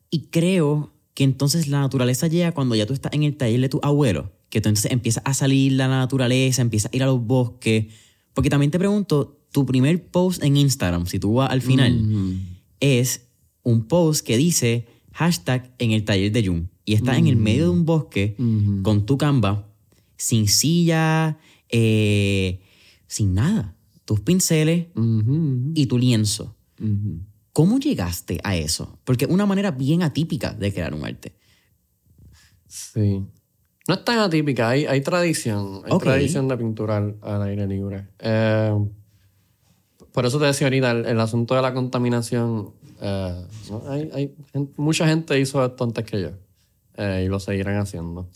Y 0.09 0.27
creo 0.27 0.91
que 1.13 1.23
entonces 1.23 1.67
la 1.67 1.81
naturaleza 1.81 2.27
llega 2.27 2.51
cuando 2.51 2.75
ya 2.75 2.87
tú 2.87 2.93
estás 2.93 3.13
en 3.13 3.23
el 3.23 3.37
taller 3.37 3.61
de 3.61 3.69
tu 3.69 3.79
abuelo, 3.83 4.31
que 4.49 4.57
entonces 4.57 4.91
empiezas 4.91 5.23
a 5.25 5.35
salir 5.35 5.73
la 5.73 5.87
naturaleza, 5.87 6.63
empiezas 6.63 6.91
a 6.91 6.95
ir 6.95 7.03
a 7.03 7.05
los 7.05 7.23
bosques. 7.23 7.93
Porque 8.33 8.49
también 8.49 8.71
te 8.71 8.79
pregunto, 8.79 9.38
tu 9.51 9.65
primer 9.65 10.05
post 10.09 10.43
en 10.43 10.57
Instagram, 10.57 11.05
si 11.05 11.19
tú 11.19 11.35
vas 11.35 11.51
al 11.51 11.61
final, 11.61 12.39
es 12.79 13.27
un 13.63 13.87
post 13.87 14.25
que 14.25 14.37
dice 14.37 14.87
hashtag 15.13 15.73
en 15.79 15.91
el 15.91 16.05
taller 16.05 16.31
de 16.31 16.45
Jun. 16.45 16.69
Y 16.85 16.93
está 16.93 17.17
en 17.17 17.27
el 17.27 17.35
medio 17.35 17.65
de 17.65 17.69
un 17.69 17.85
bosque 17.85 18.35
con 18.83 19.05
tu 19.05 19.17
Canva, 19.17 19.67
sin 20.17 20.47
silla, 20.47 21.37
eh, 21.69 22.61
sin 23.07 23.33
nada. 23.33 23.75
Tus 24.05 24.21
pinceles 24.21 24.87
y 25.75 25.85
tu 25.85 25.97
lienzo. 25.97 26.55
¿Cómo 27.53 27.79
llegaste 27.79 28.39
a 28.43 28.55
eso? 28.55 28.99
Porque 29.03 29.25
es 29.25 29.31
una 29.31 29.45
manera 29.45 29.71
bien 29.71 30.01
atípica 30.01 30.53
de 30.53 30.73
crear 30.73 30.93
un 30.93 31.05
arte. 31.05 31.35
Sí. 32.67 33.23
No 33.87 33.95
es 33.95 34.05
tan 34.05 34.19
atípica, 34.19 34.69
hay, 34.69 34.85
hay 34.85 35.01
tradición. 35.01 35.81
Hay 35.83 35.97
tradición 35.97 36.47
de 36.47 36.57
pintura 36.57 36.97
al, 36.97 37.17
al 37.21 37.41
aire 37.43 37.67
libre. 37.67 38.07
Eh, 38.19 38.71
por 40.19 40.25
eso 40.25 40.37
te 40.37 40.47
decía 40.47 40.67
ahorita, 40.67 40.91
el, 40.91 41.19
asunto 41.21 41.55
de 41.55 41.61
la 41.61 41.73
contaminación. 41.73 42.73
eh, 42.99 43.45
hay, 43.87 44.35
mucha 44.75 45.07
gente 45.07 45.39
hizo 45.39 45.63
esto 45.63 45.85
antes 45.85 46.03
que 46.03 46.21
yo. 46.21 46.31
eh, 46.97 47.23
y 47.25 47.29
lo 47.29 47.39
seguirán 47.39 47.77
haciendo. 47.77 48.27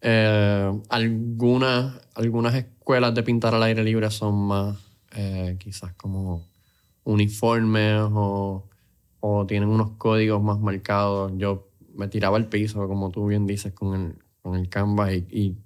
Eh, 0.00 0.72
algunas, 0.88 1.94
algunas 2.16 2.56
escuelas 2.56 3.14
de 3.14 3.22
pintar 3.22 3.54
al 3.54 3.62
aire 3.62 3.84
libre 3.84 4.10
son 4.10 4.34
más, 4.48 4.76
quizás 5.60 5.92
como 5.94 6.44
uniformes 7.04 8.00
o, 8.10 8.68
o 9.20 9.46
tienen 9.46 9.68
unos 9.68 9.92
códigos 9.92 10.42
más 10.42 10.58
marcados. 10.58 11.30
Yo 11.36 11.68
me 11.94 12.08
tiraba 12.08 12.36
al 12.36 12.48
piso, 12.48 12.88
como 12.88 13.12
tú 13.12 13.28
bien 13.28 13.46
dices, 13.46 13.72
con 13.74 13.94
el, 13.94 14.18
con 14.42 14.56
el 14.56 14.68
canvas 14.68 15.12
y 15.12 15.56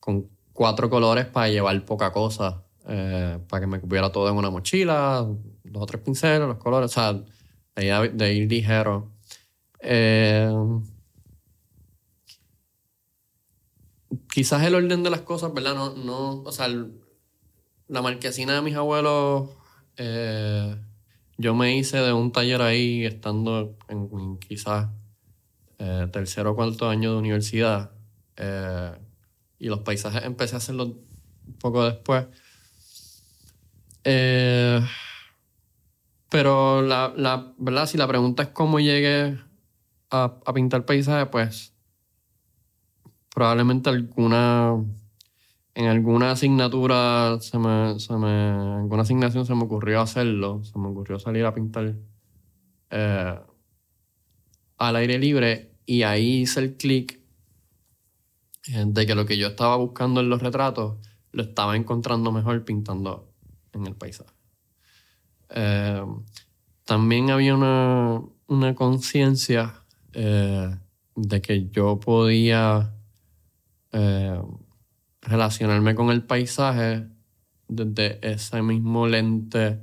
con 0.00 0.28
cuatro 0.52 0.90
colores 0.90 1.26
para 1.26 1.50
llevar 1.50 1.84
poca 1.84 2.10
cosa, 2.10 2.64
eh, 2.88 3.38
para 3.48 3.60
que 3.60 3.66
me 3.66 3.80
cupiera 3.80 4.10
todo 4.10 4.28
en 4.28 4.36
una 4.36 4.50
mochila, 4.50 5.26
dos 5.64 5.82
o 5.82 5.86
tres 5.86 6.02
pinceles, 6.02 6.48
los 6.48 6.58
colores, 6.58 6.90
o 6.90 6.94
sea, 6.94 7.12
de, 7.76 8.10
de 8.12 8.34
ir 8.34 8.50
ligero. 8.50 9.10
Eh, 9.80 10.52
quizás 14.32 14.62
el 14.64 14.74
orden 14.74 15.02
de 15.02 15.10
las 15.10 15.22
cosas, 15.22 15.52
¿verdad? 15.54 15.74
No, 15.74 15.94
no 15.94 16.42
o 16.42 16.52
sea, 16.52 16.68
la 17.88 18.02
marquesina 18.02 18.54
de 18.54 18.62
mis 18.62 18.76
abuelos, 18.76 19.50
eh, 19.96 20.76
yo 21.38 21.54
me 21.54 21.76
hice 21.76 21.98
de 21.98 22.12
un 22.12 22.32
taller 22.32 22.60
ahí 22.62 23.04
estando 23.04 23.76
en, 23.88 24.38
quizás 24.38 24.88
eh, 25.78 26.06
tercero 26.12 26.52
o 26.52 26.56
cuarto 26.56 26.88
año 26.88 27.12
de 27.12 27.18
universidad. 27.18 27.92
Y 29.58 29.68
los 29.68 29.80
paisajes 29.80 30.24
empecé 30.24 30.54
a 30.54 30.58
hacerlo 30.58 30.84
un 30.84 31.58
poco 31.58 31.84
después. 31.84 32.26
Pero 36.30 36.82
la, 36.82 37.12
la, 37.16 37.52
verdad, 37.58 37.86
si 37.86 37.98
la 37.98 38.08
pregunta 38.08 38.44
es 38.44 38.48
cómo 38.50 38.80
llegué 38.80 39.38
a, 40.10 40.40
pintar 40.54 40.84
paisajes, 40.84 41.28
pues 41.30 41.74
probablemente 43.34 43.90
alguna 43.90 44.84
en 45.74 45.86
alguna 45.86 46.32
asignatura 46.32 47.38
se 47.40 47.58
me, 47.58 47.98
se 48.00 48.14
me 48.16 48.50
alguna 48.80 49.02
asignación 49.02 49.46
se 49.46 49.54
me 49.54 49.62
ocurrió 49.62 50.00
hacerlo 50.00 50.64
se 50.64 50.76
me 50.78 50.88
ocurrió 50.88 51.20
salir 51.20 51.44
a 51.46 51.54
pintar 51.54 51.94
eh, 52.90 53.40
al 54.78 54.96
aire 54.96 55.18
libre 55.18 55.76
y 55.86 56.02
ahí 56.02 56.40
hice 56.40 56.60
el 56.60 56.76
clic 56.76 57.20
eh, 58.66 58.84
de 58.84 59.06
que 59.06 59.14
lo 59.14 59.26
que 59.26 59.38
yo 59.38 59.46
estaba 59.46 59.76
buscando 59.76 60.20
en 60.20 60.28
los 60.28 60.42
retratos 60.42 60.96
lo 61.30 61.42
estaba 61.44 61.76
encontrando 61.76 62.32
mejor 62.32 62.64
pintando 62.64 63.29
en 63.72 63.86
el 63.86 63.94
paisaje 63.94 64.32
eh, 65.50 66.04
también 66.84 67.30
había 67.30 67.54
una, 67.54 68.20
una 68.46 68.74
conciencia 68.74 69.74
de 70.12 71.40
que 71.40 71.68
yo 71.70 72.00
podía 72.00 72.92
eh, 73.92 74.40
relacionarme 75.22 75.94
con 75.94 76.10
el 76.10 76.22
paisaje 76.22 77.06
desde 77.68 78.18
ese 78.22 78.62
mismo 78.62 79.06
lente 79.06 79.80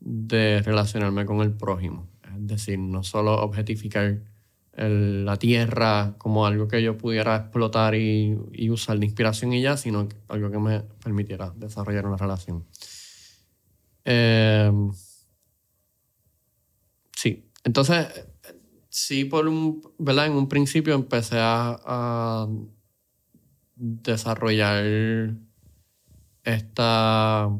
de 0.00 0.62
relacionarme 0.62 1.24
con 1.24 1.40
el 1.40 1.52
prójimo. 1.52 2.08
Es 2.24 2.46
decir, 2.46 2.78
no 2.78 3.02
solo 3.02 3.34
objetificar 3.42 4.20
la 4.76 5.36
tierra 5.36 6.14
como 6.16 6.46
algo 6.46 6.66
que 6.66 6.82
yo 6.82 6.96
pudiera 6.96 7.36
explotar 7.36 7.94
y, 7.94 8.70
usar 8.70 8.98
de 8.98 9.06
inspiración 9.06 9.52
y 9.52 9.60
ya, 9.60 9.76
sino 9.76 10.08
algo 10.28 10.50
que 10.50 10.58
me 10.58 10.80
permitiera 11.02 11.52
desarrollar 11.56 12.06
una 12.06 12.16
relación. 12.16 12.64
Eh, 14.12 14.72
sí, 17.16 17.48
entonces, 17.62 18.08
sí, 18.88 19.24
por 19.24 19.46
un, 19.46 19.82
¿verdad? 19.98 20.26
En 20.26 20.32
un 20.32 20.48
principio 20.48 20.94
empecé 20.94 21.36
a 21.38 22.48
desarrollar 23.76 24.84
esta 26.42 27.50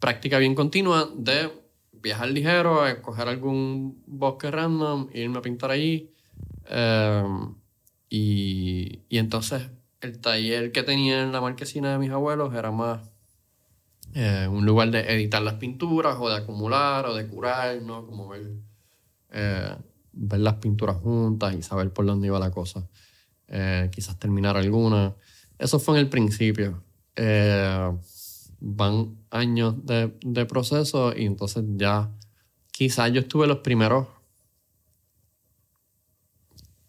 práctica 0.00 0.38
bien 0.38 0.54
continua 0.54 1.10
de 1.14 1.50
viajar 1.92 2.30
ligero, 2.30 2.86
escoger 2.86 3.28
algún 3.28 4.02
bosque 4.06 4.50
random, 4.50 5.08
irme 5.12 5.38
a 5.38 5.42
pintar 5.42 5.70
allí. 5.72 6.10
Em, 6.66 7.54
y, 8.08 9.00
y, 9.08 9.18
entonces 9.18 9.70
el 10.00 10.20
taller 10.20 10.72
que 10.72 10.82
tenía 10.82 11.22
en 11.22 11.32
la 11.32 11.40
marquesina 11.40 11.92
de 11.92 11.98
mis 11.98 12.10
abuelos 12.10 12.54
era 12.54 12.70
más 12.70 13.11
eh, 14.14 14.46
un 14.46 14.66
lugar 14.66 14.90
de 14.90 15.00
editar 15.14 15.40
las 15.42 15.54
pinturas 15.54 16.16
o 16.20 16.28
de 16.28 16.36
acumular 16.36 17.06
o 17.06 17.14
de 17.14 17.26
curar, 17.26 17.80
¿no? 17.80 18.06
Como 18.06 18.28
ver, 18.28 18.52
eh, 19.30 19.74
ver 20.12 20.40
las 20.40 20.54
pinturas 20.56 20.96
juntas 20.96 21.54
y 21.54 21.62
saber 21.62 21.90
por 21.92 22.04
dónde 22.04 22.26
iba 22.26 22.38
la 22.38 22.50
cosa. 22.50 22.86
Eh, 23.48 23.88
quizás 23.92 24.18
terminar 24.18 24.56
alguna. 24.56 25.14
Eso 25.58 25.78
fue 25.78 25.94
en 25.96 26.00
el 26.00 26.10
principio. 26.10 26.82
Eh, 27.16 27.92
van 28.60 29.16
años 29.30 29.76
de, 29.84 30.44
proceso 30.46 31.16
y 31.16 31.24
entonces 31.24 31.64
ya 31.76 32.10
quizás 32.70 33.12
yo 33.12 33.20
estuve 33.20 33.46
los 33.46 33.58
primeros 33.58 34.08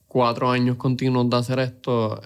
cuatro 0.07 0.51
años 0.51 0.77
continuos 0.77 1.29
de 1.29 1.37
hacer 1.37 1.59
esto, 1.59 2.21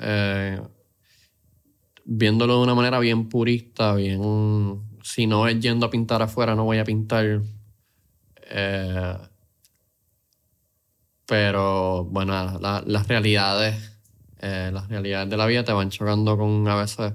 viéndolo 2.04 2.58
de 2.58 2.64
una 2.64 2.76
manera 2.76 3.00
bien 3.00 3.30
purista, 3.30 3.96
bien, 3.96 4.20
si 5.08 5.28
no 5.28 5.48
es 5.48 5.60
yendo 5.60 5.86
a 5.86 5.90
pintar 5.90 6.22
afuera, 6.22 6.56
no 6.56 6.66
voy 6.66 6.80
a 6.80 6.84
pintar. 6.84 7.42
Eh, 8.50 9.18
pero 11.26 12.06
bueno, 12.06 12.60
las 12.60 13.08
realidades 13.08 13.98
eh, 14.40 14.70
las 14.72 14.88
realidades 14.88 15.30
de 15.30 15.38
la 15.38 15.48
vida 15.48 15.64
te 15.64 15.74
van 15.74 15.90
chocando 15.90 16.38
con 16.38 16.68
a 16.68 16.76
veces, 16.76 17.14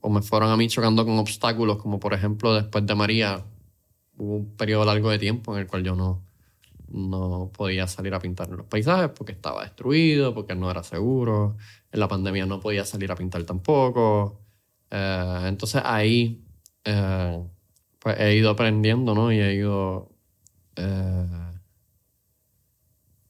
o 0.00 0.10
me 0.10 0.22
fueron 0.22 0.50
a 0.50 0.56
mí 0.56 0.68
chocando 0.68 1.04
con 1.04 1.18
obstáculos, 1.18 1.78
como 1.78 1.98
por 1.98 2.12
ejemplo 2.14 2.54
después 2.54 2.86
de 2.86 2.94
María, 2.94 3.44
hubo 4.16 4.36
un 4.36 4.56
periodo 4.56 4.84
largo 4.84 5.10
de 5.10 5.18
tiempo 5.18 5.54
en 5.54 5.62
el 5.62 5.66
cual 5.66 5.82
yo 5.84 5.94
no, 5.96 6.22
no 6.88 7.50
podía 7.56 7.86
salir 7.86 8.14
a 8.14 8.20
pintar 8.20 8.48
en 8.50 8.58
los 8.58 8.66
paisajes 8.66 9.10
porque 9.16 9.32
estaba 9.32 9.62
destruido, 9.62 10.34
porque 10.34 10.54
no 10.54 10.70
era 10.70 10.82
seguro, 10.82 11.56
en 11.90 12.00
la 12.00 12.08
pandemia 12.08 12.46
no 12.46 12.60
podía 12.60 12.84
salir 12.84 13.10
a 13.12 13.16
pintar 13.16 13.44
tampoco. 13.44 14.40
Eh, 14.90 15.44
entonces 15.46 15.82
ahí 15.84 16.43
eh, 16.84 17.42
pues 17.98 18.20
he 18.20 18.36
ido 18.36 18.50
aprendiendo, 18.50 19.14
¿no? 19.14 19.32
Y 19.32 19.40
he 19.40 19.54
ido 19.54 20.10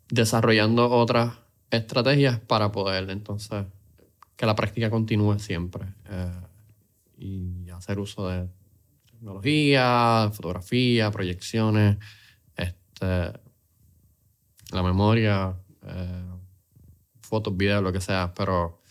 desarrollando 0.08 0.90
otras 0.90 1.34
estrategias 1.70 2.38
para 2.40 2.72
poder 2.72 3.10
entonces 3.10 3.66
que 4.36 4.46
la 4.46 4.54
práctica 4.54 4.90
continúe 4.90 5.38
siempre 5.38 5.86
eh, 6.08 6.40
y 7.18 7.70
hacer 7.70 7.98
uso 7.98 8.28
de 8.28 8.48
tecnología, 9.10 10.30
fotografía, 10.32 11.10
proyecciones, 11.10 11.98
este, 12.56 13.32
la 14.72 14.82
memoria, 14.82 15.56
eh, 15.82 16.24
fotos, 17.20 17.56
videos, 17.56 17.82
lo 17.82 17.92
que 17.92 18.00
sea, 18.00 18.32
pero 18.34 18.82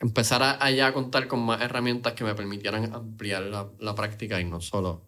empezar 0.00 0.42
a, 0.42 0.92
contar 0.92 1.28
con 1.28 1.40
más 1.40 1.60
herramientas 1.60 2.12
que 2.14 2.24
me 2.24 2.34
permitieran 2.34 2.92
ampliar 2.92 3.42
la, 3.42 3.68
la 3.78 3.94
práctica 3.94 4.40
y 4.40 4.44
no 4.44 4.60
solo 4.60 5.02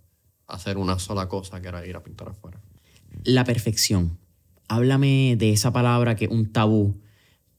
hacer 0.46 0.78
una 0.78 0.98
sola 0.98 1.28
cosa 1.28 1.60
que 1.60 1.68
era 1.68 1.86
ir 1.86 1.96
a 1.96 2.02
pintar 2.02 2.28
afuera. 2.28 2.60
La 3.24 3.44
perfección 3.44 4.18
háblame 4.70 5.34
de 5.36 5.50
esa 5.50 5.72
palabra 5.72 6.14
que 6.14 6.26
es 6.26 6.30
un 6.30 6.46
tabú, 6.46 6.96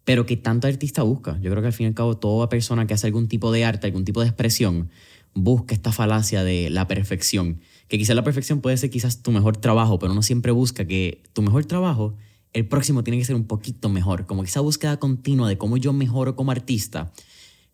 pero 0.05 0.25
que 0.25 0.37
tanto 0.37 0.67
artista 0.67 1.03
busca. 1.03 1.37
Yo 1.41 1.51
creo 1.51 1.61
que 1.61 1.67
al 1.67 1.73
fin 1.73 1.85
y 1.85 1.87
al 1.89 1.93
cabo 1.93 2.17
toda 2.17 2.49
persona 2.49 2.87
que 2.87 2.93
hace 2.93 3.07
algún 3.07 3.27
tipo 3.27 3.51
de 3.51 3.65
arte, 3.65 3.87
algún 3.87 4.05
tipo 4.05 4.21
de 4.21 4.27
expresión, 4.27 4.89
busca 5.33 5.75
esta 5.75 5.91
falacia 5.91 6.43
de 6.43 6.69
la 6.69 6.87
perfección. 6.87 7.59
Que 7.89 7.97
quizás 7.97 8.15
la 8.15 8.23
perfección 8.23 8.61
puede 8.61 8.77
ser 8.77 8.89
quizás 8.89 9.21
tu 9.21 9.31
mejor 9.31 9.57
trabajo, 9.57 9.99
pero 9.99 10.13
uno 10.13 10.23
siempre 10.23 10.53
busca 10.53 10.85
que 10.85 11.21
tu 11.33 11.41
mejor 11.41 11.65
trabajo, 11.65 12.15
el 12.53 12.67
próximo 12.67 13.03
tiene 13.03 13.19
que 13.19 13.25
ser 13.25 13.35
un 13.35 13.45
poquito 13.45 13.89
mejor. 13.89 14.25
Como 14.25 14.43
que 14.43 14.49
esa 14.49 14.59
búsqueda 14.61 14.97
continua 14.97 15.47
de 15.47 15.57
cómo 15.57 15.77
yo 15.77 15.93
mejoro 15.93 16.35
como 16.35 16.51
artista, 16.51 17.11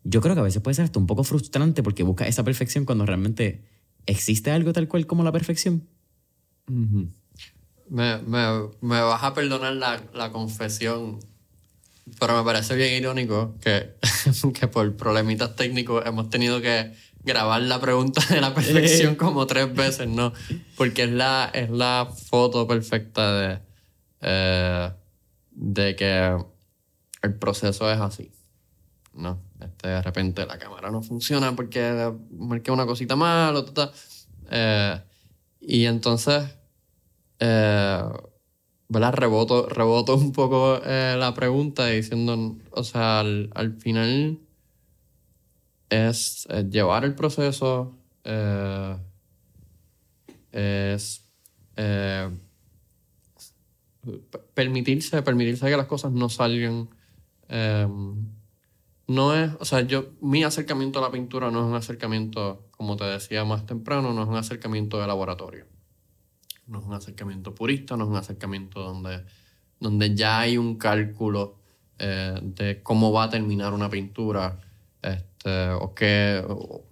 yo 0.04 0.20
creo 0.20 0.34
que 0.34 0.40
a 0.40 0.44
veces 0.44 0.62
puede 0.62 0.74
ser 0.74 0.84
hasta 0.84 0.98
un 0.98 1.06
poco 1.06 1.24
frustrante 1.24 1.82
porque 1.82 2.02
busca 2.02 2.26
esa 2.26 2.44
perfección 2.44 2.84
cuando 2.84 3.04
realmente 3.04 3.64
existe 4.06 4.50
algo 4.50 4.72
tal 4.72 4.88
cual 4.88 5.06
como 5.06 5.22
la 5.22 5.32
perfección. 5.32 5.86
Me, 6.66 8.18
me, 8.18 8.68
me 8.80 9.00
vas 9.00 9.22
a 9.22 9.34
perdonar 9.34 9.74
la, 9.74 10.02
la, 10.14 10.30
confesión, 10.30 11.18
pero 12.20 12.36
me 12.36 12.44
parece 12.44 12.76
bien 12.76 12.94
irónico 12.94 13.56
que, 13.60 13.94
que 14.54 14.68
por 14.68 14.96
problemitas 14.96 15.56
técnicos 15.56 16.04
hemos 16.06 16.30
tenido 16.30 16.60
que 16.60 16.92
grabar 17.24 17.62
la 17.62 17.80
pregunta 17.80 18.22
de 18.30 18.40
la 18.40 18.54
perfección 18.54 19.14
como 19.14 19.46
tres 19.46 19.74
veces, 19.74 20.08
¿no? 20.08 20.32
Porque 20.76 21.04
es 21.04 21.10
la, 21.10 21.50
es 21.52 21.70
la 21.70 22.08
foto 22.30 22.66
perfecta 22.66 23.38
de, 23.38 23.67
eh, 24.20 24.90
de 25.50 25.96
que 25.96 26.36
el 27.22 27.34
proceso 27.34 27.90
es 27.90 28.00
así, 28.00 28.30
¿no? 29.14 29.40
Este, 29.60 29.88
de 29.88 30.02
repente 30.02 30.46
la 30.46 30.58
cámara 30.58 30.90
no 30.90 31.02
funciona 31.02 31.54
porque 31.54 32.12
marqué 32.30 32.70
una 32.70 32.86
cosita 32.86 33.16
mal 33.16 33.56
o 33.56 33.64
tal. 33.64 33.90
Eh, 34.50 35.00
y 35.60 35.84
entonces 35.84 36.56
eh, 37.40 38.02
¿verdad? 38.88 39.12
Reboto, 39.14 39.68
reboto 39.68 40.16
un 40.16 40.32
poco 40.32 40.80
eh, 40.84 41.16
la 41.18 41.34
pregunta 41.34 41.86
diciendo, 41.86 42.56
o 42.70 42.84
sea, 42.84 43.20
al, 43.20 43.76
final 43.78 44.38
es, 45.90 46.46
llevar 46.70 47.04
el 47.04 47.14
proceso, 47.14 47.94
es 50.52 51.24
permitirse, 54.54 55.22
permitirse 55.22 55.68
que 55.68 55.76
las 55.76 55.86
cosas 55.86 56.12
no 56.12 56.28
salgan. 56.28 56.88
em, 57.48 58.16
no 59.08 59.34
es, 59.34 59.50
o 59.58 59.64
sea, 59.64 59.80
yo, 59.80 60.10
mi 60.20 60.44
acercamiento 60.44 60.98
a 60.98 61.02
la 61.02 61.10
pintura 61.10 61.50
no 61.50 61.60
es 61.60 61.66
un 61.66 61.74
acercamiento, 61.74 62.68
como 62.70 62.96
te 62.96 63.04
decía 63.04 63.44
más 63.44 63.64
temprano, 63.64 64.12
no 64.12 64.22
es 64.22 64.28
un 64.28 64.36
acercamiento 64.36 65.00
de 65.00 65.06
laboratorio. 65.06 65.64
No 66.66 66.80
es 66.80 66.84
un 66.84 66.92
acercamiento 66.92 67.54
purista, 67.54 67.96
no 67.96 68.04
es 68.04 68.10
un 68.10 68.16
acercamiento 68.16 68.80
donde, 68.82 69.24
donde 69.80 70.14
ya 70.14 70.40
hay 70.40 70.58
un 70.58 70.76
cálculo 70.76 71.56
eh, 71.98 72.38
de 72.42 72.82
cómo 72.82 73.10
va 73.10 73.24
a 73.24 73.30
terminar 73.30 73.72
una 73.72 73.88
pintura, 73.88 74.60
este, 75.00 75.70
o 75.70 75.94
que, 75.94 76.44
o, 76.46 76.84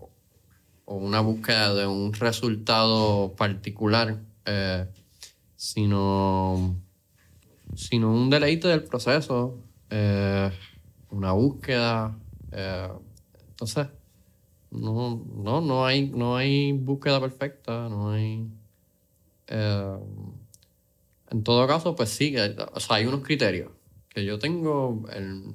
una 0.87 1.21
búsqueda 1.21 1.75
de 1.75 1.87
un 1.87 2.15
resultado 2.15 3.35
particular, 3.37 4.23
eh, 4.47 4.87
sino, 5.55 6.81
sino 7.77 8.11
un 8.13 8.31
deleite 8.31 8.69
del 8.69 8.85
proceso, 8.85 9.59
eh, 9.91 10.51
una 11.11 11.33
búsqueda. 11.33 12.19
eh, 12.53 12.89
entonces, 13.51 13.89
no, 14.71 15.25
no, 15.37 15.61
no, 15.61 15.87
hay, 15.87 16.11
no 16.11 16.37
hay 16.37 16.73
búsqueda 16.73 17.21
perfecta, 17.21 17.89
no 17.89 18.11
hay... 18.13 18.49
eh, 19.49 19.99
en 21.31 21.43
todo 21.43 21.67
caso, 21.67 21.95
pues 21.97 22.11
sí, 22.11 22.35
o 22.37 22.81
sea, 22.81 22.97
hay 22.97 23.07
unos 23.07 23.23
criterios 23.23 23.71
que 24.09 24.25
yo 24.25 24.39
tengo, 24.39 25.05
el- 25.13 25.55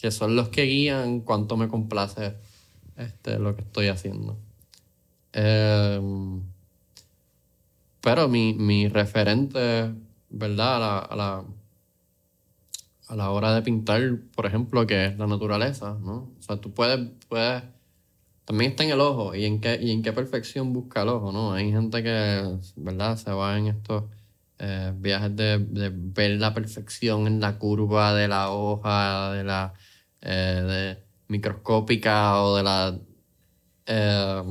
que 0.00 0.10
son 0.10 0.36
los 0.36 0.48
que 0.50 0.62
guían 0.64 1.20
cuánto 1.20 1.56
me 1.56 1.68
complace 1.68 2.34
este, 2.96 3.38
lo 3.38 3.54
que 3.56 3.62
estoy 3.62 3.88
haciendo. 3.88 4.38
Pero 8.04 8.28
mi, 8.28 8.54
mi 8.54 8.88
referente, 8.88 9.94
¿verdad? 10.30 10.76
A 10.76 10.78
la, 10.80 10.98
a, 10.98 11.16
la, 11.16 11.44
a 13.08 13.16
la 13.16 13.30
hora 13.30 13.54
de 13.54 13.62
pintar, 13.62 14.18
por 14.34 14.46
ejemplo, 14.46 14.86
que 14.86 15.06
es 15.06 15.18
la 15.18 15.26
naturaleza, 15.26 15.98
¿no? 16.02 16.32
O 16.38 16.42
sea, 16.42 16.60
tú 16.60 16.72
puedes, 16.74 17.00
puedes 17.28 17.62
también 18.44 18.72
está 18.72 18.84
en 18.84 18.90
el 18.90 19.00
ojo 19.00 19.34
y 19.34 19.46
en 19.46 19.60
qué, 19.60 19.78
y 19.80 19.90
en 19.90 20.02
qué 20.02 20.12
perfección 20.12 20.72
busca 20.72 21.02
el 21.02 21.08
ojo, 21.08 21.32
¿no? 21.32 21.54
Hay 21.54 21.70
gente 21.72 22.02
que, 22.02 22.58
¿verdad? 22.76 23.16
Se 23.16 23.30
va 23.32 23.56
en 23.58 23.68
estos 23.68 24.04
eh, 24.58 24.92
viajes 24.96 25.34
de, 25.36 25.58
de 25.58 25.90
ver 25.94 26.32
la 26.40 26.52
perfección 26.54 27.26
en 27.26 27.40
la 27.40 27.58
curva 27.58 28.14
de 28.14 28.28
la 28.28 28.50
hoja, 28.50 29.32
de 29.32 29.44
la 29.44 29.74
eh, 30.20 30.62
de 30.98 31.04
microscópica 31.28 32.42
o 32.42 32.56
de 32.56 32.62
la... 32.62 32.98
eh, 33.86 34.42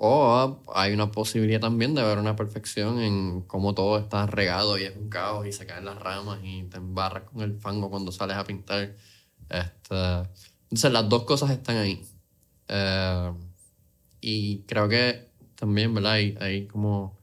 o 0.00 0.62
hay 0.74 0.92
una 0.92 1.10
posibilidad 1.10 1.60
también 1.60 1.92
de 1.94 2.02
ver 2.04 2.18
una 2.18 2.36
perfección 2.36 3.00
en 3.00 3.42
cómo 3.42 3.74
todo 3.74 3.98
está 3.98 4.26
regado 4.26 4.78
y 4.78 4.84
es 4.84 4.96
un 4.96 5.08
caos 5.08 5.44
y 5.46 5.52
se 5.52 5.66
caen 5.66 5.84
las 5.84 5.98
ramas 5.98 6.38
y 6.44 6.62
te 6.64 6.76
embarras 6.76 7.24
con 7.24 7.42
el 7.42 7.58
fango 7.58 7.90
cuando 7.90 8.12
sales 8.12 8.36
a 8.36 8.44
pintar. 8.44 8.94
Este, 9.48 10.30
entonces 10.62 10.92
las 10.92 11.08
dos 11.08 11.24
cosas 11.24 11.50
están 11.50 11.78
ahí. 11.78 12.06
Eh, 12.68 13.32
y 14.20 14.60
creo 14.68 14.88
que 14.88 15.30
también, 15.56 15.92
¿verdad? 15.92 16.12
Hay, 16.12 16.38
hay 16.40 16.66
como 16.68 17.18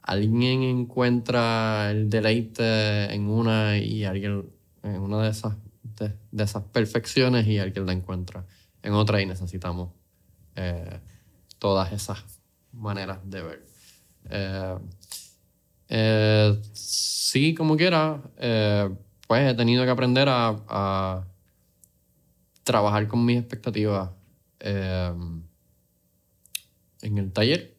alguien 0.00 0.62
encuentra 0.62 1.90
el 1.90 2.08
deleite 2.08 3.12
en 3.12 3.28
una 3.28 3.76
y 3.76 4.04
alguien 4.04 4.50
en 4.82 5.00
una 5.00 5.22
de 5.22 5.28
esas, 5.28 5.54
de, 5.98 6.14
de 6.32 6.44
esas 6.44 6.62
perfecciones 6.62 7.46
y 7.46 7.58
alguien 7.58 7.84
la 7.84 7.92
encuentra 7.92 8.46
en 8.82 8.94
otra 8.94 9.20
y 9.20 9.26
necesitamos 9.26 9.90
eh, 10.56 11.00
todas 11.64 11.90
esas 11.92 12.22
maneras 12.72 13.20
de 13.24 13.42
ver. 13.42 13.66
Eh, 14.28 14.78
eh, 15.88 16.60
sí, 16.74 17.54
como 17.54 17.74
quiera, 17.74 18.20
eh, 18.36 18.94
pues 19.26 19.50
he 19.50 19.54
tenido 19.54 19.82
que 19.82 19.90
aprender 19.90 20.28
a, 20.28 20.62
a 20.68 21.26
trabajar 22.64 23.08
con 23.08 23.24
mis 23.24 23.38
expectativas 23.38 24.10
eh, 24.60 25.14
en 27.00 27.16
el 27.16 27.32
taller 27.32 27.78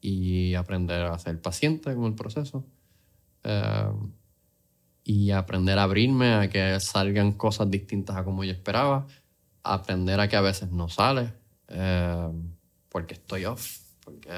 y 0.00 0.54
aprender 0.56 1.02
a 1.02 1.18
ser 1.20 1.40
paciente 1.40 1.94
con 1.94 2.06
el 2.06 2.16
proceso 2.16 2.66
y 5.04 5.30
aprender 5.30 5.78
a 5.78 5.84
abrirme 5.84 6.34
a 6.34 6.50
que 6.50 6.80
salgan 6.80 7.34
cosas 7.34 7.70
distintas 7.70 8.16
a 8.16 8.24
como 8.24 8.42
yo 8.42 8.50
esperaba, 8.50 9.06
aprender 9.62 10.18
a 10.18 10.26
que 10.26 10.34
a 10.34 10.40
veces 10.40 10.72
no 10.72 10.88
sale 10.88 11.38
eh, 11.70 12.28
porque 12.88 13.14
estoy 13.14 13.44
off, 13.46 13.78
porque 14.04 14.28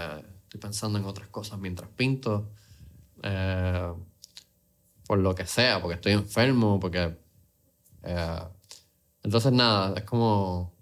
estoy 0.44 0.60
pensando 0.60 0.98
en 0.98 1.04
otras 1.04 1.28
cosas 1.28 1.58
mientras 1.58 1.90
pinto, 1.90 2.50
eh, 3.22 3.92
por 5.06 5.18
lo 5.18 5.34
que 5.34 5.46
sea, 5.46 5.80
porque 5.80 5.94
estoy 5.96 6.12
enfermo, 6.12 6.78
porque... 6.78 7.16
eh, 8.04 8.38
entonces 9.24 9.52
nada, 9.52 9.94
es 9.96 10.04
como 10.04 10.72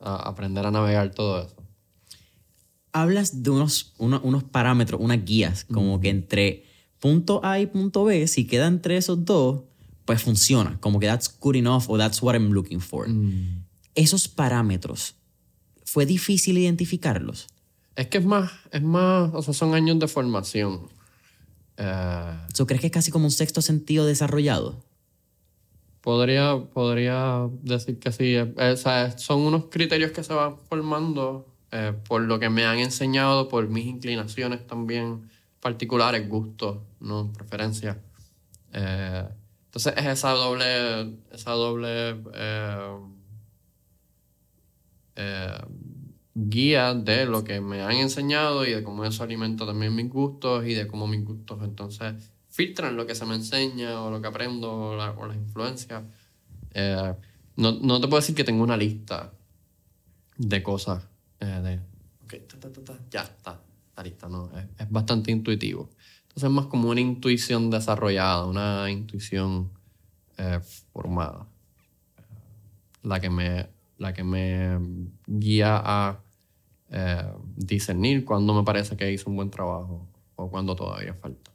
a- 0.00 0.28
aprender 0.28 0.64
a 0.66 0.70
navegar 0.70 1.10
todo 1.12 1.42
eso. 1.42 1.56
Hablas 2.92 3.42
de 3.42 3.50
unos, 3.50 3.94
uno- 3.98 4.20
unos 4.24 4.42
parámetros, 4.44 5.00
unas 5.00 5.24
guías, 5.24 5.64
como 5.64 6.00
que 6.00 6.08
entre 6.08 6.64
punto 6.98 7.40
A 7.44 7.60
y 7.60 7.66
punto 7.66 8.04
B, 8.04 8.26
si 8.26 8.46
queda 8.46 8.66
entre 8.66 8.96
esos 8.96 9.24
dos, 9.24 9.62
pues 10.04 10.22
funciona. 10.22 10.78
Como 10.80 10.98
que 10.98 11.06
that's 11.06 11.32
good 11.38 11.54
enough 11.56 11.84
o 11.88 11.96
that's 11.96 12.20
what 12.22 12.34
I'm 12.34 12.50
looking 12.52 12.80
for. 12.80 13.06
Esos 13.94 14.26
parámetros, 14.28 15.14
¿fue 15.92 16.06
difícil 16.06 16.58
identificarlos? 16.58 17.48
Es 17.96 18.06
que 18.08 18.18
es 18.18 18.24
más, 18.24 18.52
es 18.70 18.82
más, 18.82 19.30
o 19.34 19.42
sea, 19.42 19.54
son 19.54 19.74
años 19.74 19.98
de 19.98 20.08
formación. 20.08 20.88
Eh, 21.76 22.36
¿So, 22.54 22.66
¿Crees 22.66 22.80
que 22.80 22.86
es 22.88 22.92
casi 22.92 23.10
como 23.10 23.24
un 23.24 23.30
sexto 23.30 23.62
sentido 23.62 24.06
desarrollado? 24.06 24.84
podría, 26.00 26.58
podría 26.72 27.48
decir 27.62 27.98
que 27.98 28.12
sí. 28.12 28.34
Eh, 28.34 28.54
o 28.56 28.76
sea, 28.76 29.16
son 29.18 29.40
unos 29.40 29.66
criterios 29.70 30.12
que 30.12 30.22
se 30.22 30.32
van 30.32 30.56
formando 30.68 31.46
eh, 31.72 31.92
por 32.08 32.22
lo 32.22 32.38
que 32.38 32.50
me 32.50 32.64
han 32.64 32.78
enseñado, 32.78 33.48
por 33.48 33.68
mis 33.68 33.86
inclinaciones 33.86 34.66
también 34.66 35.28
particulares, 35.60 36.28
gustos, 36.28 36.78
¿no? 37.00 37.32
Preferencias. 37.32 37.96
Eh, 38.72 39.24
entonces 39.66 39.94
es 39.96 40.06
esa 40.06 40.30
doble, 40.30 41.16
esa 41.32 41.52
doble 41.52 42.16
eh, 42.34 42.96
eh, 45.16 45.58
guía 46.34 46.94
de 46.94 47.26
lo 47.26 47.42
que 47.44 47.60
me 47.60 47.82
han 47.82 47.92
enseñado 47.92 48.64
y 48.64 48.72
de 48.72 48.82
cómo 48.82 49.04
eso 49.04 49.22
alimenta 49.24 49.66
también 49.66 49.94
mis 49.94 50.08
gustos 50.08 50.64
y 50.66 50.74
de 50.74 50.86
cómo 50.86 51.06
mis 51.06 51.24
gustos 51.24 51.58
entonces 51.62 52.14
filtran 52.48 52.96
lo 52.96 53.06
que 53.06 53.14
se 53.14 53.26
me 53.26 53.34
enseña 53.34 54.00
o 54.02 54.10
lo 54.10 54.20
que 54.20 54.28
aprendo 54.28 54.72
o, 54.72 54.96
la- 54.96 55.12
o 55.12 55.26
las 55.26 55.36
influencias. 55.36 56.02
Eh, 56.72 57.14
no, 57.56 57.72
no 57.72 58.00
te 58.00 58.08
puedo 58.08 58.20
decir 58.20 58.34
que 58.34 58.44
tengo 58.44 58.62
una 58.62 58.76
lista 58.76 59.32
de 60.36 60.62
cosas 60.62 61.04
eh, 61.40 61.46
de, 61.46 61.80
ok, 62.24 62.46
ta, 62.48 62.60
ta, 62.60 62.84
ta, 62.84 62.98
ya 63.10 63.22
está, 63.22 63.60
está 63.88 64.02
lista, 64.02 64.28
no, 64.28 64.50
es, 64.56 64.64
es 64.78 64.90
bastante 64.90 65.30
intuitivo. 65.30 65.90
Entonces 66.22 66.44
es 66.44 66.50
más 66.50 66.66
como 66.66 66.88
una 66.90 67.00
intuición 67.00 67.70
desarrollada, 67.70 68.46
una 68.46 68.90
intuición 68.90 69.70
eh, 70.38 70.60
formada 70.92 71.46
la 73.02 73.18
que 73.20 73.30
me, 73.30 73.66
la 74.00 74.14
que 74.14 74.24
me 74.24 74.78
guía 75.26 75.80
a 75.84 76.24
eh, 76.90 77.22
discernir 77.54 78.24
cuando 78.24 78.54
me 78.54 78.64
parece 78.64 78.96
que 78.96 79.12
hice 79.12 79.28
un 79.28 79.36
buen 79.36 79.50
trabajo 79.50 80.08
o 80.36 80.50
cuando 80.50 80.74
todavía 80.74 81.14
falta. 81.14 81.52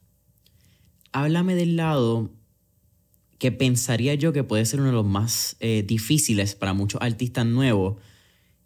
Háblame 1.12 1.56
del 1.56 1.76
lado 1.76 2.30
que 3.38 3.50
pensaría 3.50 4.14
yo 4.14 4.32
que 4.32 4.44
puede 4.44 4.64
ser 4.64 4.80
uno 4.80 4.90
de 4.90 4.94
los 4.94 5.04
más 5.04 5.56
eh, 5.58 5.84
difíciles 5.86 6.54
para 6.54 6.72
muchos 6.72 7.02
artistas 7.02 7.44
nuevos. 7.44 7.96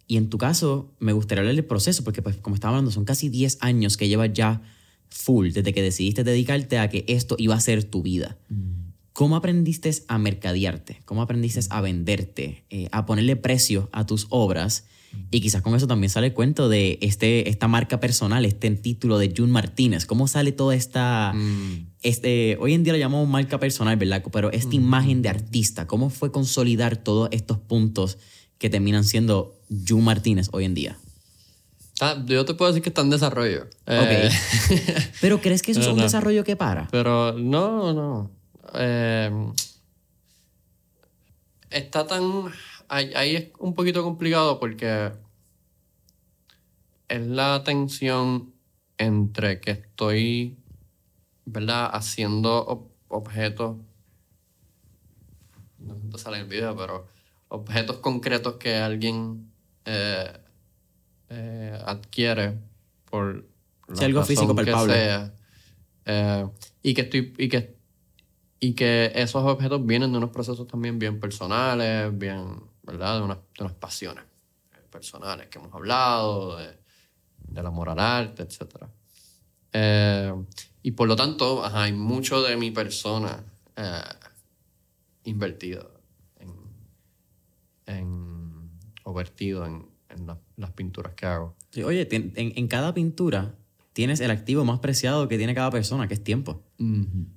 Y 0.06 0.18
en 0.18 0.28
tu 0.28 0.36
caso, 0.36 0.92
me 0.98 1.12
gustaría 1.12 1.40
hablar 1.40 1.56
del 1.56 1.64
proceso, 1.64 2.04
porque 2.04 2.20
pues, 2.20 2.36
como 2.36 2.56
estaba 2.56 2.72
hablando, 2.72 2.90
son 2.90 3.06
casi 3.06 3.30
10 3.30 3.58
años 3.62 3.96
que 3.96 4.08
llevas 4.08 4.30
ya 4.32 4.60
full, 5.08 5.52
desde 5.52 5.72
que 5.72 5.82
decidiste 5.82 6.22
dedicarte 6.22 6.78
a 6.78 6.90
que 6.90 7.04
esto 7.08 7.34
iba 7.38 7.54
a 7.54 7.60
ser 7.60 7.84
tu 7.84 8.02
vida. 8.02 8.36
¿Cómo 9.20 9.36
aprendiste 9.36 9.92
a 10.08 10.16
mercadearte? 10.16 11.02
¿Cómo 11.04 11.20
aprendiste 11.20 11.60
a 11.68 11.82
venderte? 11.82 12.64
eh, 12.70 12.88
a 12.90 13.04
ponerle 13.04 13.36
precio 13.36 13.90
a 13.92 14.06
tus 14.06 14.26
obras? 14.30 14.86
Y 15.30 15.42
quizás 15.42 15.60
con 15.60 15.74
eso 15.74 15.86
también 15.86 16.08
sale 16.08 16.28
el 16.28 16.32
cuento 16.32 16.70
de 16.70 16.96
este, 17.02 17.50
esta 17.50 17.68
marca 17.68 18.00
personal, 18.00 18.46
este 18.46 18.70
título 18.70 19.18
de 19.18 19.34
June 19.36 19.52
Martínez. 19.52 20.06
¿Cómo 20.06 20.26
sale 20.26 20.52
toda 20.52 20.74
esta... 20.74 21.34
Este, 22.00 22.56
hoy 22.60 22.72
en 22.72 22.82
día 22.82 22.94
lo 22.94 22.98
llamamos 22.98 23.28
marca 23.28 23.60
personal, 23.60 23.94
¿verdad? 23.98 24.24
Pero 24.32 24.52
esta 24.52 24.74
imagen 24.74 25.20
de 25.20 25.28
artista, 25.28 25.86
¿cómo 25.86 26.08
fue 26.08 26.32
consolidar 26.32 26.96
todos 26.96 27.28
estos 27.30 27.58
puntos 27.58 28.16
que 28.56 28.70
terminan 28.70 29.04
siendo 29.04 29.60
June 29.86 30.02
Martínez 30.02 30.48
hoy 30.52 30.64
en 30.64 30.72
día? 30.72 30.98
Ah, 32.00 32.24
yo 32.24 32.46
te 32.46 32.54
puedo 32.54 32.70
decir 32.70 32.82
que 32.82 32.88
está 32.88 33.02
en 33.02 33.10
desarrollo. 33.10 33.66
Eh, 33.86 34.30
Pero 35.20 35.42
¿crees 35.42 35.60
que 35.60 35.72
eso 35.72 35.82
es 35.82 35.88
un 35.88 35.96
no. 35.98 36.04
desarrollo 36.04 36.42
que 36.42 36.56
para? 36.56 36.88
Pero 36.90 37.34
no, 37.34 37.92
no. 37.92 38.39
Eh, 38.74 39.52
está 41.70 42.06
tan. 42.06 42.52
Ahí, 42.88 43.12
ahí 43.14 43.36
es 43.36 43.48
un 43.58 43.74
poquito 43.74 44.02
complicado 44.02 44.58
porque 44.58 45.12
es 47.08 47.26
la 47.26 47.62
tensión 47.64 48.52
entre 48.98 49.60
que 49.60 49.72
estoy, 49.72 50.56
¿verdad? 51.44 51.90
Haciendo 51.92 52.88
objetos, 53.08 53.76
no 55.78 55.94
sé 55.94 56.00
si 56.18 56.18
sale 56.18 56.38
el 56.38 56.46
video, 56.46 56.76
pero 56.76 57.06
objetos 57.48 57.96
concretos 57.96 58.54
que 58.54 58.76
alguien 58.76 59.50
eh, 59.84 60.32
eh, 61.30 61.78
adquiere 61.84 62.58
por 63.10 63.44
la 63.88 64.04
algo 64.04 64.22
físico 64.22 64.54
que 64.54 64.64
sea, 64.64 65.34
eh, 66.04 66.46
y 66.82 66.94
que 66.94 67.00
estoy 67.00 67.34
y 67.38 67.48
que 67.48 67.79
y 68.61 68.74
que 68.74 69.11
esos 69.14 69.42
objetos 69.42 69.84
vienen 69.84 70.12
de 70.12 70.18
unos 70.18 70.30
procesos 70.30 70.66
también 70.66 70.98
bien 70.98 71.18
personales, 71.18 72.16
bien, 72.16 72.62
¿verdad? 72.82 73.18
De 73.18 73.24
unas, 73.24 73.38
de 73.58 73.64
unas 73.64 73.74
pasiones 73.74 74.24
personales 74.90 75.48
que 75.48 75.58
hemos 75.58 75.72
hablado, 75.74 76.58
de, 76.58 76.78
del 77.48 77.66
amor 77.66 77.88
al 77.88 77.98
arte, 77.98 78.42
etc. 78.42 78.86
y 80.82 80.90
por 80.92 81.08
lo 81.08 81.16
tanto, 81.16 81.64
hay 81.64 81.92
mucho 81.92 82.42
de 82.42 82.56
mi 82.56 82.70
persona 82.70 83.44
invertido 85.24 86.00
en, 87.86 88.70
o 89.04 89.12
vertido 89.12 89.66
en, 89.66 89.88
las 90.56 90.70
pinturas 90.72 91.14
que 91.14 91.26
hago. 91.26 91.56
oye, 91.84 92.08
en, 92.11 92.68
cada 92.68 92.92
pintura 92.92 93.54
tienes 94.01 94.20
el 94.20 94.30
activo 94.30 94.64
más 94.64 94.78
preciado 94.78 95.28
que 95.28 95.36
tiene 95.36 95.55
cada 95.55 95.70
persona, 95.70 96.09
que 96.09 96.14
es 96.14 96.24
tiempo. 96.24 96.62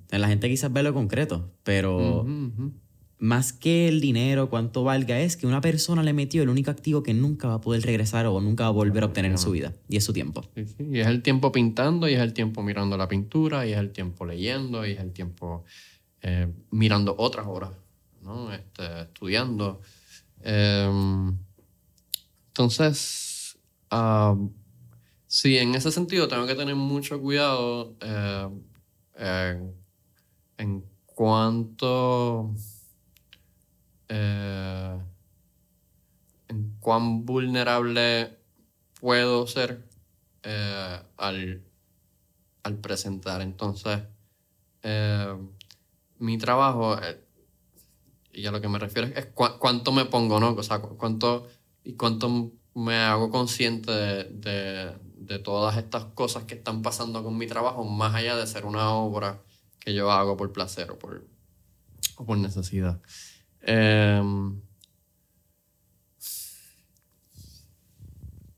La 0.08 0.28
gente 0.28 0.48
quizás 0.48 0.72
ve 0.72 0.82
lo 0.82 0.94
concreto, 0.94 1.52
pero 1.62 2.24
más 3.18 3.52
que 3.52 3.86
el 3.86 4.00
dinero, 4.00 4.48
cuánto 4.48 4.82
valga, 4.82 5.20
es 5.20 5.36
que 5.36 5.46
una 5.46 5.60
persona 5.60 6.02
le 6.02 6.14
metió 6.14 6.42
el 6.42 6.48
único 6.48 6.70
activo 6.70 7.02
que 7.02 7.12
nunca 7.12 7.48
va 7.48 7.54
a 7.56 7.60
poder 7.60 7.82
regresar 7.82 8.24
o 8.24 8.40
nunca 8.40 8.64
va 8.64 8.68
a 8.70 8.72
volver 8.72 9.02
a 9.02 9.06
obtener 9.08 9.30
en 9.30 9.36
su 9.36 9.50
vida, 9.50 9.74
y 9.90 9.98
es 9.98 10.04
su 10.04 10.14
tiempo. 10.14 10.42
Y 10.78 11.00
es 11.00 11.06
el 11.06 11.20
tiempo 11.20 11.52
pintando, 11.52 12.08
y 12.08 12.14
es 12.14 12.20
el 12.20 12.32
tiempo 12.32 12.62
mirando 12.62 12.96
la 12.96 13.08
pintura, 13.08 13.66
y 13.66 13.72
es 13.72 13.78
el 13.78 13.90
tiempo 13.90 14.24
leyendo, 14.24 14.86
y 14.86 14.92
es 14.92 15.00
el 15.00 15.12
tiempo 15.12 15.64
eh, 16.22 16.50
mirando 16.70 17.14
otras 17.18 17.46
obras, 17.46 17.72
¿no? 18.22 18.50
Este, 18.54 19.02
estudiando. 19.02 19.82
Em, 20.42 21.36
entonces, 22.48 23.58
sí, 25.34 25.58
en 25.58 25.74
ese 25.74 25.90
sentido 25.90 26.28
tengo 26.28 26.46
que 26.46 26.54
tener 26.54 26.76
mucho 26.76 27.20
cuidado 27.20 27.96
eh, 29.16 29.58
en 30.58 30.84
cuanto 31.06 32.54
eh, 34.08 34.98
en 36.46 36.76
cuán 36.78 37.24
vulnerable 37.26 38.38
puedo 39.00 39.48
ser 39.48 39.88
eh, 40.44 41.00
al, 41.16 41.64
al, 42.62 42.76
presentar. 42.78 43.40
Entonces, 43.42 44.02
mi 46.18 46.38
trabajo 46.38 46.96
y 48.32 48.46
a 48.46 48.52
lo 48.52 48.60
que 48.60 48.68
me 48.68 48.78
refiero 48.78 49.08
es 49.08 49.26
cuánto 49.34 49.90
me 49.90 50.04
pongo, 50.04 50.38
¿no? 50.38 50.52
O 50.52 50.62
sea, 50.62 50.78
cuánto, 50.80 51.48
y 51.82 51.94
cuánto 51.94 52.52
me 52.74 52.96
hago 52.98 53.30
consciente 53.30 53.90
de, 53.90 54.92
todas 55.42 55.76
estas 55.76 56.04
cosas 56.06 56.44
que 56.44 56.54
están 56.54 56.82
pasando 56.82 57.22
con 57.22 57.36
mi 57.36 57.46
trabajo, 57.46 57.84
más 57.84 58.14
allá 58.14 58.36
de 58.36 58.46
ser 58.46 58.64
una 58.66 58.90
obra 58.90 59.40
que 59.80 59.94
yo 59.94 60.10
hago 60.10 60.36
por 60.36 60.52
placer 60.52 60.90
o 60.90 60.98
por, 60.98 62.38
necesidad. 62.38 63.00
Em, 63.60 64.60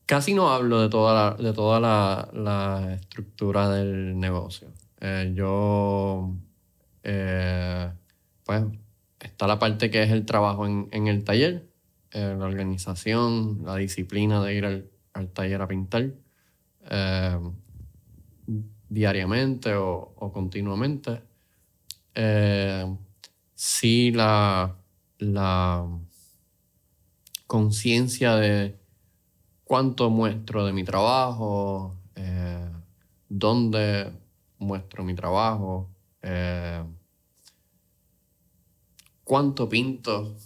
casi 0.06 0.34
no 0.34 0.50
hablo 0.50 0.80
de 0.80 0.88
toda 0.88 1.14
la, 1.14 1.42
de 1.42 1.52
toda 1.52 1.80
la, 1.80 2.94
estructura 3.00 3.68
del 3.70 4.18
negocio. 4.18 4.72
Eh, 5.00 5.32
yo, 5.34 6.34
eh, 7.02 7.90
pues, 8.44 8.64
está 9.20 9.46
la 9.46 9.58
parte 9.58 9.90
que 9.90 10.02
es 10.02 10.10
el 10.10 10.24
trabajo 10.24 10.66
en, 10.66 10.88
en 10.92 11.08
el 11.08 11.24
taller, 11.24 11.68
eh, 12.12 12.34
la 12.38 12.46
organización, 12.46 13.62
la 13.64 13.76
disciplina 13.76 14.42
de 14.42 14.54
ir 14.54 14.64
al, 14.64 14.90
al 15.12 15.28
taller 15.30 15.60
a 15.62 15.68
pintar 15.68 16.12
eh, 16.90 17.38
diariamente 18.88 19.74
o, 19.74 20.30
continuamente. 20.32 21.22
Eh, 22.14 22.96
sí, 23.54 24.12
la, 24.12 24.76
la 25.18 25.86
conciencia 27.46 28.36
de 28.36 28.78
cuánto 29.64 30.10
muestro 30.10 30.64
de 30.64 30.72
mi 30.72 30.84
trabajo, 30.84 31.94
dónde 33.28 34.12
muestro 34.58 35.04
mi 35.04 35.14
trabajo 35.14 35.90
cuánto 39.26 39.68
pinto, 39.68 40.36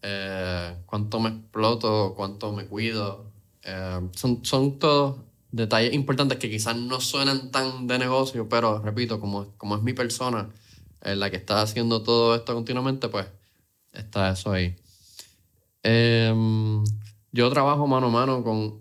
eh, 0.00 0.74
cuánto 0.86 1.20
me 1.20 1.28
exploto, 1.28 2.14
cuánto 2.16 2.50
me 2.52 2.64
cuido. 2.64 3.30
Eh, 3.62 4.08
son, 4.12 4.42
son 4.42 4.78
todos 4.78 5.16
detalles 5.52 5.94
importantes 5.94 6.38
que 6.38 6.50
quizás 6.50 6.76
no 6.76 7.00
suenan 7.00 7.50
tan 7.50 7.86
de 7.86 7.98
negocio, 7.98 8.48
pero 8.48 8.80
repito, 8.80 9.20
como, 9.20 9.52
como 9.56 9.76
es 9.76 9.82
mi 9.82 9.92
persona 9.92 10.48
eh, 11.02 11.14
la 11.14 11.30
que 11.30 11.36
está 11.36 11.62
haciendo 11.62 12.02
todo 12.02 12.34
esto 12.34 12.54
continuamente, 12.54 13.08
pues 13.08 13.26
está 13.92 14.30
eso 14.30 14.50
ahí. 14.50 14.74
Em, 15.82 16.82
yo 17.30 17.48
trabajo 17.50 17.86
mano 17.86 18.08
a 18.08 18.10
mano 18.10 18.42
con, 18.42 18.80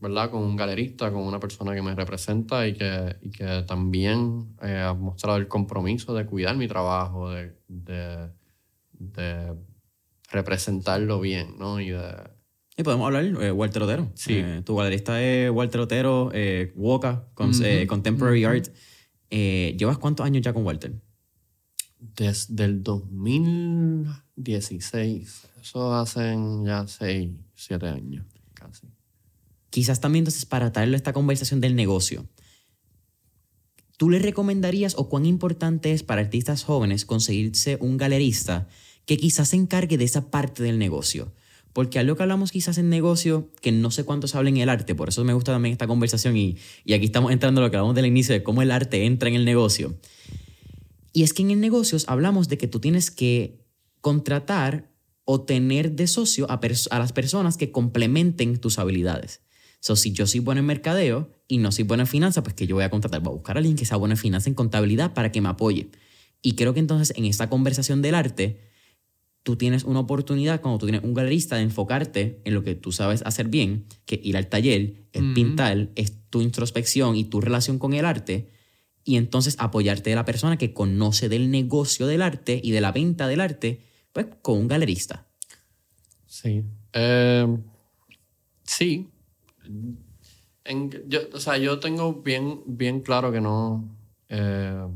¿verdad? 0.00 0.30
con 0.30 0.42
un 0.42 0.56
galerista, 0.56 1.10
con 1.10 1.22
una 1.22 1.40
persona 1.40 1.74
que 1.74 1.82
me 1.82 1.94
representa 1.94 2.66
y 2.66 2.74
que, 2.74 3.16
y 3.22 3.30
que 3.30 3.64
también 3.66 4.54
ha 4.60 4.92
mostrado 4.94 5.38
el 5.38 5.48
compromiso 5.48 6.14
de 6.14 6.26
cuidar 6.26 6.56
mi 6.56 6.68
trabajo, 6.68 7.30
de, 7.30 7.56
de 7.68 8.30
de 9.00 9.56
representarlo 10.30 11.20
bien, 11.20 11.58
¿no? 11.58 11.80
Y 11.80 11.90
de... 11.90 12.39
Y 12.80 12.82
podemos 12.82 13.04
hablar, 13.04 13.26
eh, 13.42 13.52
Walter 13.52 13.82
Otero. 13.82 14.10
Sí. 14.14 14.36
Eh, 14.36 14.62
tu 14.64 14.74
galerista 14.74 15.22
es 15.22 15.50
Walter 15.50 15.82
Otero, 15.82 16.30
eh, 16.32 16.72
Woka, 16.76 17.28
con, 17.34 17.52
Contemporary 17.86 18.44
Art. 18.44 18.68
¿Llevas 19.28 19.98
cuántos 19.98 20.24
años 20.24 20.42
ya 20.42 20.54
con 20.54 20.64
Walter? 20.64 20.98
Desde 21.98 22.64
el 22.64 22.82
2016. 22.82 25.42
Eso 25.60 25.94
hacen 25.94 26.64
ya 26.64 26.88
6, 26.88 27.28
7 27.54 27.86
años, 27.86 28.24
casi. 28.54 28.86
Quizás 29.68 30.00
también 30.00 30.22
entonces 30.22 30.46
para 30.46 30.72
traerle 30.72 30.96
esta 30.96 31.12
conversación 31.12 31.60
del 31.60 31.76
negocio. 31.76 32.24
¿Tú 33.98 34.08
le 34.08 34.20
recomendarías 34.20 34.94
o 34.96 35.10
cuán 35.10 35.26
importante 35.26 35.92
es 35.92 36.02
para 36.02 36.22
artistas 36.22 36.64
jóvenes 36.64 37.04
conseguirse 37.04 37.76
un 37.82 37.98
galerista 37.98 38.68
que 39.04 39.16
quizás 39.16 39.48
se 39.50 39.56
encargue 39.56 39.98
de 39.98 40.04
esa 40.04 40.30
parte 40.30 40.62
del 40.62 40.78
negocio. 40.78 41.32
Porque 41.72 41.98
algo 41.98 42.16
que 42.16 42.22
hablamos 42.22 42.50
quizás 42.50 42.78
en 42.78 42.88
negocio, 42.88 43.50
que 43.60 43.70
no 43.70 43.90
sé 43.90 44.04
cuántos 44.04 44.34
hablen 44.34 44.56
en 44.56 44.62
el 44.64 44.68
arte, 44.68 44.94
por 44.94 45.08
eso 45.08 45.24
me 45.24 45.32
gusta 45.34 45.52
también 45.52 45.72
esta 45.72 45.86
conversación 45.86 46.36
y, 46.36 46.56
y 46.84 46.94
aquí 46.94 47.04
estamos 47.04 47.30
entrando 47.32 47.60
a 47.60 47.64
lo 47.64 47.70
que 47.70 47.76
hablamos 47.76 47.94
del 47.94 48.06
inicio 48.06 48.34
de 48.34 48.42
cómo 48.42 48.62
el 48.62 48.70
arte 48.70 49.06
entra 49.06 49.28
en 49.28 49.36
el 49.36 49.44
negocio. 49.44 49.96
Y 51.12 51.22
es 51.22 51.32
que 51.32 51.42
en 51.42 51.50
el 51.50 51.60
negocio 51.60 51.98
hablamos 52.06 52.48
de 52.48 52.58
que 52.58 52.66
tú 52.66 52.80
tienes 52.80 53.10
que 53.10 53.64
contratar 54.00 54.90
o 55.24 55.42
tener 55.42 55.92
de 55.92 56.06
socio 56.06 56.50
a, 56.50 56.60
a 56.90 56.98
las 56.98 57.12
personas 57.12 57.56
que 57.56 57.70
complementen 57.70 58.58
tus 58.58 58.78
habilidades. 58.78 59.42
So, 59.80 59.96
si 59.96 60.12
yo 60.12 60.26
soy 60.26 60.40
bueno 60.40 60.60
en 60.60 60.66
mercadeo 60.66 61.30
y 61.48 61.58
no 61.58 61.72
soy 61.72 61.84
bueno 61.84 62.02
en 62.02 62.06
finanzas, 62.06 62.42
pues 62.42 62.54
que 62.54 62.66
yo 62.66 62.74
voy 62.74 62.84
a 62.84 62.90
contratar, 62.90 63.20
voy 63.20 63.30
a 63.30 63.34
buscar 63.36 63.56
a 63.56 63.58
alguien 63.58 63.76
que 63.76 63.84
sea 63.84 63.96
bueno 63.96 64.14
en 64.14 64.18
finanzas, 64.18 64.48
en 64.48 64.54
contabilidad, 64.54 65.14
para 65.14 65.32
que 65.32 65.40
me 65.40 65.48
apoye. 65.48 65.90
Y 66.42 66.52
creo 66.52 66.74
que 66.74 66.80
entonces 66.80 67.16
en 67.16 67.24
esta 67.24 67.48
conversación 67.48 68.02
del 68.02 68.14
arte, 68.14 68.60
tú 69.42 69.56
tienes 69.56 69.84
una 69.84 70.00
oportunidad 70.00 70.60
cuando 70.60 70.78
tú 70.78 70.86
tienes 70.86 71.04
un 71.04 71.14
galerista 71.14 71.56
de 71.56 71.62
enfocarte 71.62 72.40
en 72.44 72.54
lo 72.54 72.62
que 72.62 72.74
tú 72.74 72.92
sabes 72.92 73.22
hacer 73.24 73.48
bien, 73.48 73.86
que 74.04 74.20
ir 74.22 74.36
al 74.36 74.48
taller, 74.48 75.06
es 75.12 75.22
pintar, 75.34 75.90
es 75.94 76.28
tu 76.28 76.42
introspección 76.42 77.16
y 77.16 77.24
tu 77.24 77.40
relación 77.40 77.78
con 77.78 77.94
el 77.94 78.04
arte, 78.04 78.50
y 79.02 79.16
entonces 79.16 79.56
apoyarte 79.58 80.10
de 80.10 80.16
la 80.16 80.24
persona 80.24 80.58
que 80.58 80.74
conoce 80.74 81.28
del 81.28 81.50
negocio 81.50 82.06
del 82.06 82.22
arte 82.22 82.60
y 82.62 82.70
de 82.70 82.80
la 82.80 82.92
venta 82.92 83.28
del 83.28 83.40
arte, 83.40 83.82
pues 84.12 84.26
con 84.42 84.58
un 84.58 84.68
galerista. 84.68 85.26
Sí. 86.26 86.62
Eh, 86.92 87.46
sí. 88.62 89.08
yo, 91.08 91.20
o 91.32 91.40
sea, 91.40 91.56
yo 91.56 91.80
tengo 91.80 92.14
bien, 92.14 92.60
bien 92.66 93.00
claro 93.00 93.32
que 93.32 93.40
no, 93.40 93.96
eh, 94.28 94.86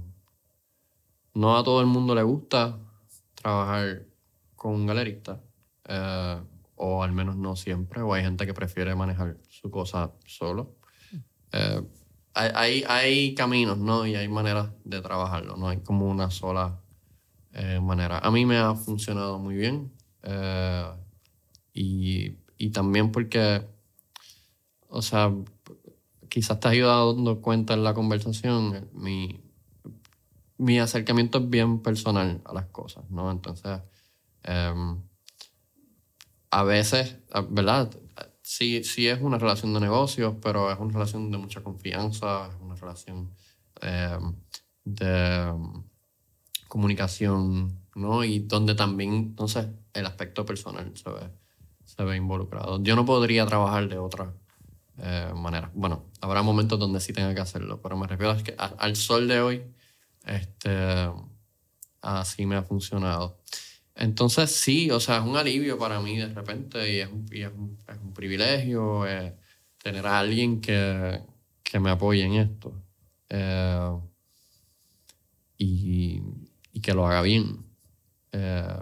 no 1.33 1.57
a 1.57 1.65
todo 1.65 1.81
el 1.81 1.87
mundo 1.87 2.15
le 2.15 2.23
gusta 2.23 2.79
trabajar 3.35 4.05
con 4.65 4.77
un 4.77 4.87
galerista, 4.87 5.43
eh, 5.87 6.41
o 6.77 7.03
al 7.03 7.13
menos 7.13 7.37
no 7.37 7.55
siempre, 7.55 8.01
o 8.01 8.15
hay 8.15 8.23
gente 8.23 8.47
que 8.47 8.55
prefiere 8.55 8.95
manejar 8.95 9.37
su 9.47 9.71
cosa 9.71 10.13
solo. 10.25 10.77
Eh, 11.53 11.83
hay, 12.33 12.83
hay, 12.89 13.35
caminos, 13.35 13.77
¿no? 13.77 14.07
Y 14.07 14.15
hay 14.15 14.27
maneras 14.27 14.71
de 14.85 15.03
trabajarlo, 15.03 15.59
no 15.59 15.69
hay 15.69 15.81
como 15.81 16.09
una 16.09 16.31
sola 16.31 16.81
eh, 17.53 17.79
manera. 17.79 18.21
A 18.21 18.31
mí 18.31 18.47
me 18.47 18.57
ha 18.57 18.75
funcionado 18.75 19.39
muy 19.39 19.55
bien 19.55 19.93
y, 21.75 22.39
y 22.57 22.71
también 22.71 23.13
porque, 23.13 23.67
o 24.89 25.03
sea, 25.03 25.31
quizás 26.31 26.59
te 26.59 26.69
has 26.69 26.75
ido 26.75 27.13
dando 27.13 27.43
cuenta 27.43 27.75
en 27.75 27.85
la 27.85 27.93
conversación, 27.93 28.89
mi, 28.95 29.43
mi 30.57 30.79
acercamiento 30.79 31.37
es 31.37 31.51
bien 31.51 31.83
personal 31.83 32.41
a 32.47 32.55
las 32.55 32.65
cosas, 32.69 33.05
¿no? 33.11 33.31
Entonces, 33.31 33.83
em, 34.45 35.03
a 36.51 36.63
veces, 36.63 37.17
¿verdad? 37.51 37.91
Sí, 38.43 38.85
sí 38.85 39.09
es 39.09 39.21
una 39.21 39.39
relación 39.39 39.75
de 39.75 39.81
negocios, 39.81 40.37
pero 40.43 40.71
es 40.71 40.79
una 40.79 40.93
relación 40.93 41.31
de 41.31 41.39
mucha 41.39 41.63
confianza, 41.63 42.49
es 42.49 42.55
una 42.61 42.77
relación 42.77 43.35
em, 43.81 44.35
de 44.85 45.53
comunicación, 46.69 47.79
¿no? 47.95 48.25
Y 48.25 48.41
donde 48.41 48.75
también, 48.75 49.15
entonces, 49.15 49.67
el 49.93 50.07
aspecto 50.07 50.45
personal 50.45 50.93
se 50.97 51.11
ve, 51.11 51.31
se 51.85 52.03
ve 52.05 52.17
involucrado. 52.17 52.83
Yo 52.83 52.97
no 52.97 53.05
podría 53.05 53.47
trabajar 53.47 53.89
de 53.89 53.99
otra 53.99 54.35
eh, 54.99 55.33
manera. 55.35 55.71
Bueno, 55.75 56.05
habrá 56.21 56.43
momentos 56.43 56.79
donde 56.79 57.01
sí 57.01 57.13
tenga 57.13 57.35
que 57.35 57.41
hacerlo, 57.41 57.81
pero 57.83 57.97
me 57.97 58.07
refiero 58.07 58.33
a 58.33 58.43
que 58.43 58.55
al 58.59 58.97
sol 58.97 59.27
de 59.29 59.41
hoy, 59.41 59.63
este, 60.27 61.11
así 62.01 62.47
me 62.47 62.57
ha 62.57 62.63
funcionado. 62.63 63.39
Entonces 63.97 64.51
sí, 64.51 64.91
o 64.91 64.99
sea, 64.99 65.19
es 65.19 65.25
un 65.25 65.37
alivio 65.37 65.79
para 65.79 66.01
mí 66.01 66.17
de 66.17 66.29
repente 66.29 66.93
y 66.93 66.99
es 67.01 67.09
un, 67.09 67.27
es 67.87 67.99
un, 68.03 68.13
privilegio 68.13 69.07
eh, 69.07 69.37
tener 69.83 70.07
a 70.07 70.19
alguien 70.19 70.61
que, 70.61 71.21
que, 71.63 71.79
me 71.79 71.91
apoye 71.91 72.25
en 72.25 72.35
esto 72.35 72.83
eh, 73.29 73.91
y, 75.59 76.23
y, 76.73 76.81
que 76.81 76.93
lo 76.95 77.07
haga 77.07 77.23
bien. 77.23 77.65
Eh, 78.33 78.79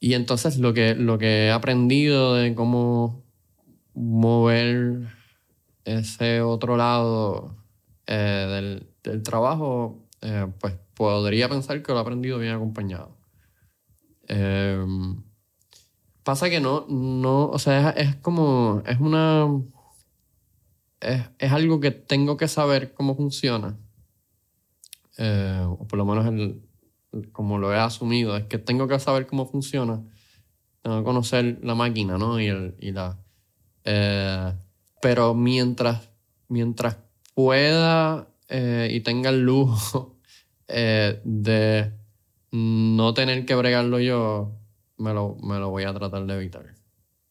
y 0.00 0.14
entonces 0.14 0.58
lo 0.58 0.74
que, 0.74 0.94
lo 0.94 1.18
que 1.18 1.46
he 1.46 1.50
aprendido 1.52 2.34
de 2.34 2.54
cómo 2.54 3.24
mover 3.94 5.08
ese 5.84 6.42
otro 6.42 6.76
lado 6.76 7.56
del, 8.06 8.88
del, 9.02 9.22
trabajo, 9.22 10.08
pues 10.60 10.74
podría 10.94 11.48
pensar 11.48 11.82
que 11.82 11.92
lo 11.92 11.98
he 11.98 12.02
aprendido 12.02 12.38
bien 12.38 12.54
acompañado. 12.54 13.17
Em, 14.28 15.22
pasa 16.22 16.50
que 16.50 16.60
no, 16.60 16.86
no, 16.88 17.48
o 17.48 17.58
sea, 17.58 17.90
es, 17.90 18.16
como, 18.16 18.82
es 18.86 19.00
una, 19.00 19.48
es, 21.00 21.22
es, 21.38 21.52
algo 21.52 21.80
que 21.80 21.90
tengo 21.90 22.36
que 22.36 22.48
saber 22.48 22.92
cómo 22.92 23.16
funciona. 23.16 23.78
Eh, 25.16 25.64
o 25.66 25.86
por 25.88 25.98
lo 25.98 26.04
menos 26.04 26.26
el, 26.26 26.62
como 27.32 27.58
lo 27.58 27.72
he 27.72 27.78
asumido, 27.78 28.36
es 28.36 28.44
que 28.44 28.58
tengo 28.58 28.86
que 28.86 28.98
saber 28.98 29.26
cómo 29.26 29.46
funciona. 29.46 30.02
Tengo 30.82 30.98
que 30.98 31.04
conocer 31.04 31.58
la 31.62 31.74
máquina, 31.74 32.18
¿no? 32.18 32.38
Y, 32.38 32.46
el, 32.48 32.76
y 32.78 32.92
la... 32.92 33.18
Eh, 33.84 34.52
pero 35.00 35.34
mientras, 35.34 36.10
mientras 36.48 36.98
pueda 37.34 38.28
eh, 38.48 38.90
y 38.92 39.00
tenga 39.00 39.30
el 39.30 39.40
lujo 39.40 40.18
de 40.68 41.97
no 42.50 43.14
tener 43.14 43.44
que 43.44 43.54
bregarlo 43.54 44.00
yo, 44.00 44.52
me 44.96 45.12
lo, 45.12 45.36
me 45.36 45.58
lo 45.58 45.70
voy 45.70 45.84
a 45.84 45.94
tratar 45.94 46.26
de 46.26 46.34
evitar. 46.34 46.74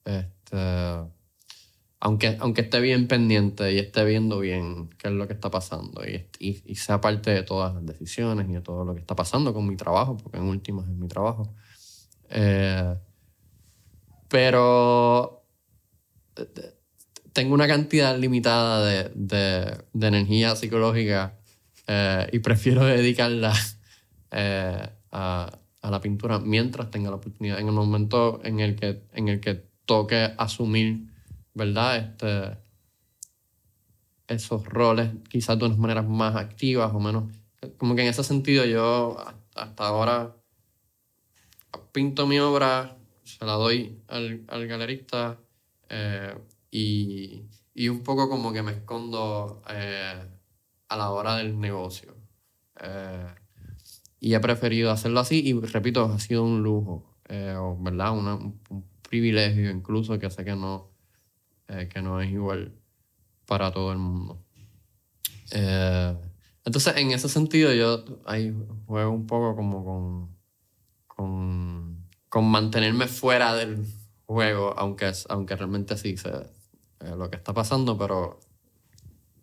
Este, 0.06 0.58
aunque, 2.00 2.38
aunque 2.40 2.62
esté 2.62 2.80
bien 2.80 3.08
pendiente 3.08 3.74
y 3.74 3.80
esté 3.80 4.06
viendo 4.06 4.40
bien 4.40 4.90
qué 4.98 5.08
es 5.08 5.14
lo 5.14 5.28
que 5.28 5.34
está 5.34 5.50
pasando 5.50 6.04
y, 6.06 6.28
y, 6.40 6.76
sea 6.76 7.02
parte 7.02 7.32
de 7.32 7.44
todas 7.44 7.74
las 7.74 7.86
decisiones 7.86 8.48
y 8.50 8.54
de 8.54 8.62
todo 8.62 8.86
lo 8.86 8.94
que 8.94 9.00
está 9.00 9.16
pasando 9.16 9.54
con 9.54 9.68
mi 9.68 9.76
trabajo, 9.76 10.16
porque 10.18 10.38
en 10.38 10.44
últimas 10.44 10.88
es 10.88 10.96
mi 10.96 11.08
trabajo. 11.08 11.54
Eh, 12.30 12.96
pero 14.30 15.44
eh, 16.36 16.74
tengo 17.34 17.54
una 17.54 17.68
cantidad 17.68 18.18
limitada 18.18 18.86
de, 18.86 19.12
de, 19.94 20.08
energía 20.08 20.56
psicológica 20.56 21.36
eh, 21.88 22.30
y 22.32 22.40
prefiero 22.40 22.86
dedicarla 22.86 23.54
a, 25.12 25.60
la 25.84 26.02
pintura 26.02 26.40
mientras 26.40 26.92
tenga 26.92 27.10
la 27.10 27.16
oportunidad. 27.16 27.60
En 27.60 27.68
el 27.68 27.74
momento 27.74 28.42
en 28.44 28.60
el 28.60 28.76
que, 28.76 29.04
en 29.14 29.30
el 29.30 29.40
que 29.40 29.64
toque 29.86 30.34
asumir, 30.38 31.08
¿verdad? 31.54 31.98
Este, 31.98 32.58
esos 34.28 34.66
roles 34.66 35.12
quizás 35.30 35.58
de 35.58 35.66
unas 35.66 35.78
maneras 35.78 36.08
más 36.08 36.36
activas 36.36 36.92
o 36.94 37.00
menos. 37.00 37.24
Como 37.78 37.96
que 37.96 38.02
en 38.02 38.10
ese 38.10 38.24
sentido 38.24 38.66
yo 38.66 39.18
hasta 39.56 39.88
ahora 39.88 40.36
pinto 41.92 42.28
mi 42.28 42.40
obra, 42.40 42.96
se 43.24 43.44
la 43.46 43.54
doy 43.54 44.04
al, 44.08 44.44
al 44.48 44.68
galerista 44.68 45.40
eh, 45.90 46.38
y, 46.70 47.44
y, 47.74 47.90
un 47.90 48.04
poco 48.04 48.30
como 48.30 48.54
que 48.54 48.62
me 48.62 48.72
escondo 48.72 49.64
eh, 49.70 50.24
a 50.90 50.98
la 50.98 51.10
hora 51.10 51.38
del 51.38 51.60
negocio. 51.60 52.16
Eh, 52.80 53.34
y 54.20 54.34
he 54.34 54.40
preferido 54.40 54.92
hacerlo 54.92 55.20
así 55.20 55.42
y 55.48 55.54
repito, 55.54 56.06
ha 56.06 56.20
sido 56.20 56.44
un 56.44 56.64
lujo, 56.64 57.18
eh, 57.30 57.56
¿verdad? 57.80 58.14
un, 58.14 58.60
privilegio 59.08 59.72
incluso 59.72 60.20
que 60.20 60.30
sé 60.30 60.44
que 60.44 60.56
no, 60.56 60.92
eh, 61.70 61.88
que 61.88 62.02
no 62.02 62.20
es 62.20 62.30
igual 62.30 62.74
para 63.46 63.72
todo 63.72 63.94
el 63.94 64.00
mundo. 64.00 64.44
Eh, 65.52 66.14
entonces, 66.66 66.98
en 66.98 67.12
ese 67.12 67.30
sentido, 67.30 67.74
yo 67.74 68.04
ahí 68.26 68.54
juego 68.86 69.12
un 69.12 69.26
poco 69.26 69.56
como 69.56 69.86
con, 69.86 70.38
con, 71.08 72.06
con 72.28 72.46
mantenerme 72.52 73.08
fuera 73.08 73.56
del 73.56 73.86
juego, 74.26 74.78
aunque, 74.78 75.10
aunque 75.30 75.56
realmente 75.56 75.96
sí 75.96 76.18
sé 76.18 76.32
lo 77.16 77.30
que 77.30 77.38
está 77.38 77.54
pasando, 77.54 77.98
pero 77.98 78.42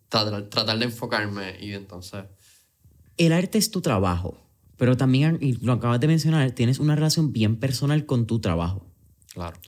tratar 0.09 0.77
de 0.77 0.85
enfocarme 0.85 1.57
y 1.59 1.73
entonces... 1.73 2.25
El 3.17 3.33
arte 3.33 3.57
es 3.57 3.71
tu 3.71 3.81
trabajo 3.81 4.44
pero 4.77 4.97
también, 4.97 5.37
y 5.41 5.53
lo 5.53 5.73
acabas 5.73 5.99
de 5.99 6.07
mencionar, 6.07 6.51
tienes 6.51 6.79
una 6.79 6.95
relación 6.95 7.31
bien 7.31 7.57
personal 7.57 8.05
con 8.05 8.27
tu 8.27 8.39
trabajo. 8.39 8.85
Claro. 9.33 9.59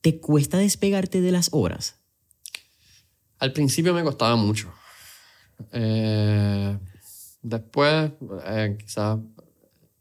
¿Te 0.00 0.20
cuesta 0.20 0.58
despegarte 0.58 1.20
de 1.20 1.32
las 1.32 1.48
obras? 1.52 2.00
Al 3.38 3.52
principio 3.52 3.94
me 3.94 4.02
costaba 4.02 4.36
mucho. 4.36 4.72
Eh, 5.72 6.78
después, 7.42 8.12
eh, 8.46 8.76
quizás 8.78 9.18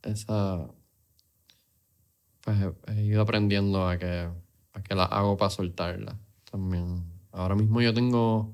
esa. 0.01 0.67
Pues 2.41 2.57
he 2.87 3.03
ido 3.03 3.21
aprendiendo 3.21 3.87
a 3.87 3.97
que, 3.97 4.29
a 4.73 4.83
que 4.83 4.95
la 4.95 5.05
hago 5.05 5.37
para 5.37 5.49
soltarla 5.49 6.19
también. 6.49 7.05
Ahora 7.31 7.55
mismo 7.55 7.81
yo 7.81 7.93
tengo 7.93 8.53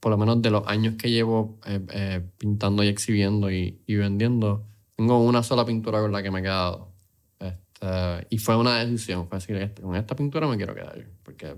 por 0.00 0.10
lo 0.10 0.18
menos 0.18 0.40
de 0.40 0.50
los 0.50 0.66
años 0.66 0.96
que 0.96 1.10
llevo 1.10 1.60
eh, 1.66 1.80
eh, 1.92 2.26
pintando 2.38 2.82
y 2.82 2.88
exhibiendo 2.88 3.50
y, 3.50 3.78
vendiendo, 3.86 4.66
tengo 4.96 5.22
una 5.22 5.42
sola 5.42 5.64
pintura 5.64 6.00
con 6.00 6.10
la 6.10 6.22
que 6.22 6.30
me 6.30 6.40
he 6.40 6.42
quedado. 6.42 6.88
Este, 7.38 8.26
y 8.30 8.38
fue 8.38 8.56
una 8.56 8.78
decisión, 8.78 9.28
fue 9.28 9.38
decir, 9.38 9.56
este, 9.56 9.82
con 9.82 9.94
esta 9.94 10.16
pintura 10.16 10.48
me 10.48 10.56
quiero 10.56 10.74
quedar, 10.74 11.06
porque, 11.22 11.54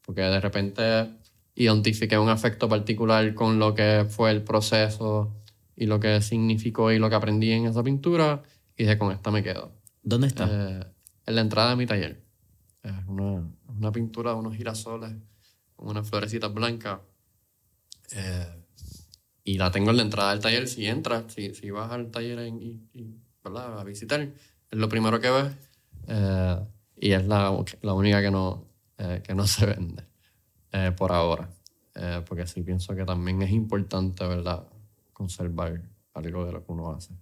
porque 0.00 0.22
de 0.22 0.40
repente 0.40 1.10
identifiqué 1.54 2.16
un 2.16 2.30
afecto 2.30 2.68
particular 2.68 3.34
con 3.34 3.58
lo 3.58 3.74
que 3.74 4.06
fue 4.08 4.30
el 4.30 4.42
proceso 4.42 5.34
y 5.76 5.86
lo 5.86 6.00
que 6.00 6.22
significó 6.22 6.90
y 6.92 6.98
lo 6.98 7.10
que 7.10 7.16
aprendí 7.16 7.52
en 7.52 7.66
esa 7.66 7.82
pintura, 7.82 8.42
y 8.74 8.84
dije, 8.84 8.96
con 8.96 9.12
esta 9.12 9.30
me 9.30 9.42
quedo. 9.42 9.72
¿Dónde 10.02 10.28
está? 10.28 10.48
Eh, 10.50 10.86
en 11.26 11.34
la 11.34 11.40
entrada 11.42 11.70
de 11.70 11.76
mi 11.76 11.84
taller. 11.84 12.22
Es 12.82 12.92
una, 13.06 13.46
una 13.68 13.92
pintura 13.92 14.30
de 14.32 14.38
unos 14.38 14.56
girasoles 14.56 15.12
con 15.76 15.88
unas 15.88 16.08
florecitas 16.08 16.52
blancas 16.54 17.00
eh, 18.12 18.64
y 19.44 19.58
la 19.58 19.70
tengo 19.70 19.90
en 19.90 19.96
la 19.96 20.02
entrada 20.02 20.30
del 20.30 20.40
taller. 20.40 20.68
Si 20.68 20.86
entras, 20.86 21.32
si, 21.32 21.54
si 21.54 21.70
vas 21.70 21.90
al 21.90 22.10
taller 22.10 22.40
y, 22.46 22.80
a 23.44 23.84
visitar, 23.84 24.20
es 24.20 24.78
lo 24.78 24.88
primero 24.88 25.20
que 25.20 25.30
ves. 25.30 25.52
Eh, 26.06 26.56
y 26.96 27.12
es 27.12 27.26
la, 27.26 27.64
la 27.82 27.94
única 27.94 28.20
que 28.20 28.30
no, 28.30 28.66
eh, 28.98 29.22
que 29.24 29.34
no 29.34 29.46
se 29.46 29.66
vende 29.66 30.04
por 30.96 31.12
ahora. 31.12 31.48
porque 32.26 32.46
sí 32.46 32.62
pienso 32.62 32.94
que 32.94 33.04
también 33.04 33.42
es 33.42 33.50
importante, 33.50 34.24
¿verdad? 34.26 34.64
Conservar 35.12 35.80
algo 36.12 36.44
de 36.44 36.52
lo 36.52 36.64
que 36.64 36.72
uno 36.72 36.92
hace. 36.92 37.14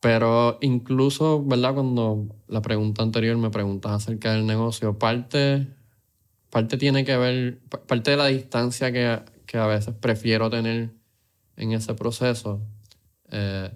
pero 0.00 0.58
incluso, 0.62 1.44
¿verdad? 1.44 1.74
Cuando 1.74 2.28
la 2.46 2.62
pregunta 2.62 3.02
anterior 3.02 3.36
me 3.36 3.50
preguntas 3.50 3.92
acerca 3.92 4.32
del 4.32 4.46
negocio, 4.46 4.98
parte 4.98 5.66
parte 6.50 6.76
tiene 6.78 7.04
que 7.04 7.16
ver, 7.16 7.58
parte 7.86 8.12
de 8.12 8.16
la 8.16 8.26
distancia 8.26 8.92
que, 8.92 9.20
que 9.46 9.58
a 9.58 9.66
veces 9.66 9.94
prefiero 9.94 10.50
tener 10.50 10.90
en 11.56 11.72
ese 11.72 11.94
proceso, 11.94 12.60
eh, 13.30 13.70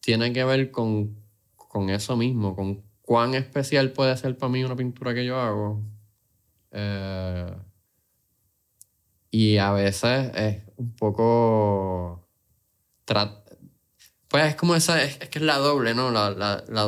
tiene 0.00 0.32
que 0.32 0.44
ver 0.44 0.70
con, 0.70 1.16
con, 1.56 1.90
eso 1.90 2.16
mismo, 2.16 2.56
con 2.56 2.82
cuán 3.02 3.34
especial 3.34 3.92
puede 3.92 4.16
ser 4.16 4.36
para 4.36 4.50
mí 4.50 4.64
una 4.64 4.76
pintura 4.76 5.14
que 5.14 5.24
yo 5.24 5.38
hago. 5.38 5.82
Eh, 6.72 7.54
y 9.30 9.56
a 9.58 9.72
veces 9.72 10.30
es 10.34 10.62
un 10.76 10.94
poco... 10.96 12.26
Pues 14.28 14.44
es 14.44 14.54
como 14.54 14.76
esa, 14.76 15.02
es, 15.02 15.18
que 15.18 15.40
es 15.40 15.44
la 15.44 15.58
doble, 15.58 15.94
¿no? 15.94 16.12
La, 16.12 16.30
la, 16.30 16.62
la, 16.68 16.84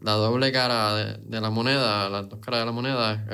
la 0.00 0.12
doble 0.12 0.50
cara 0.50 0.96
de, 0.96 1.40
la 1.40 1.50
moneda, 1.50 2.08
las 2.08 2.28
dos 2.28 2.40
caras 2.40 2.60
de 2.60 2.66
la 2.66 2.72
moneda, 2.72 3.24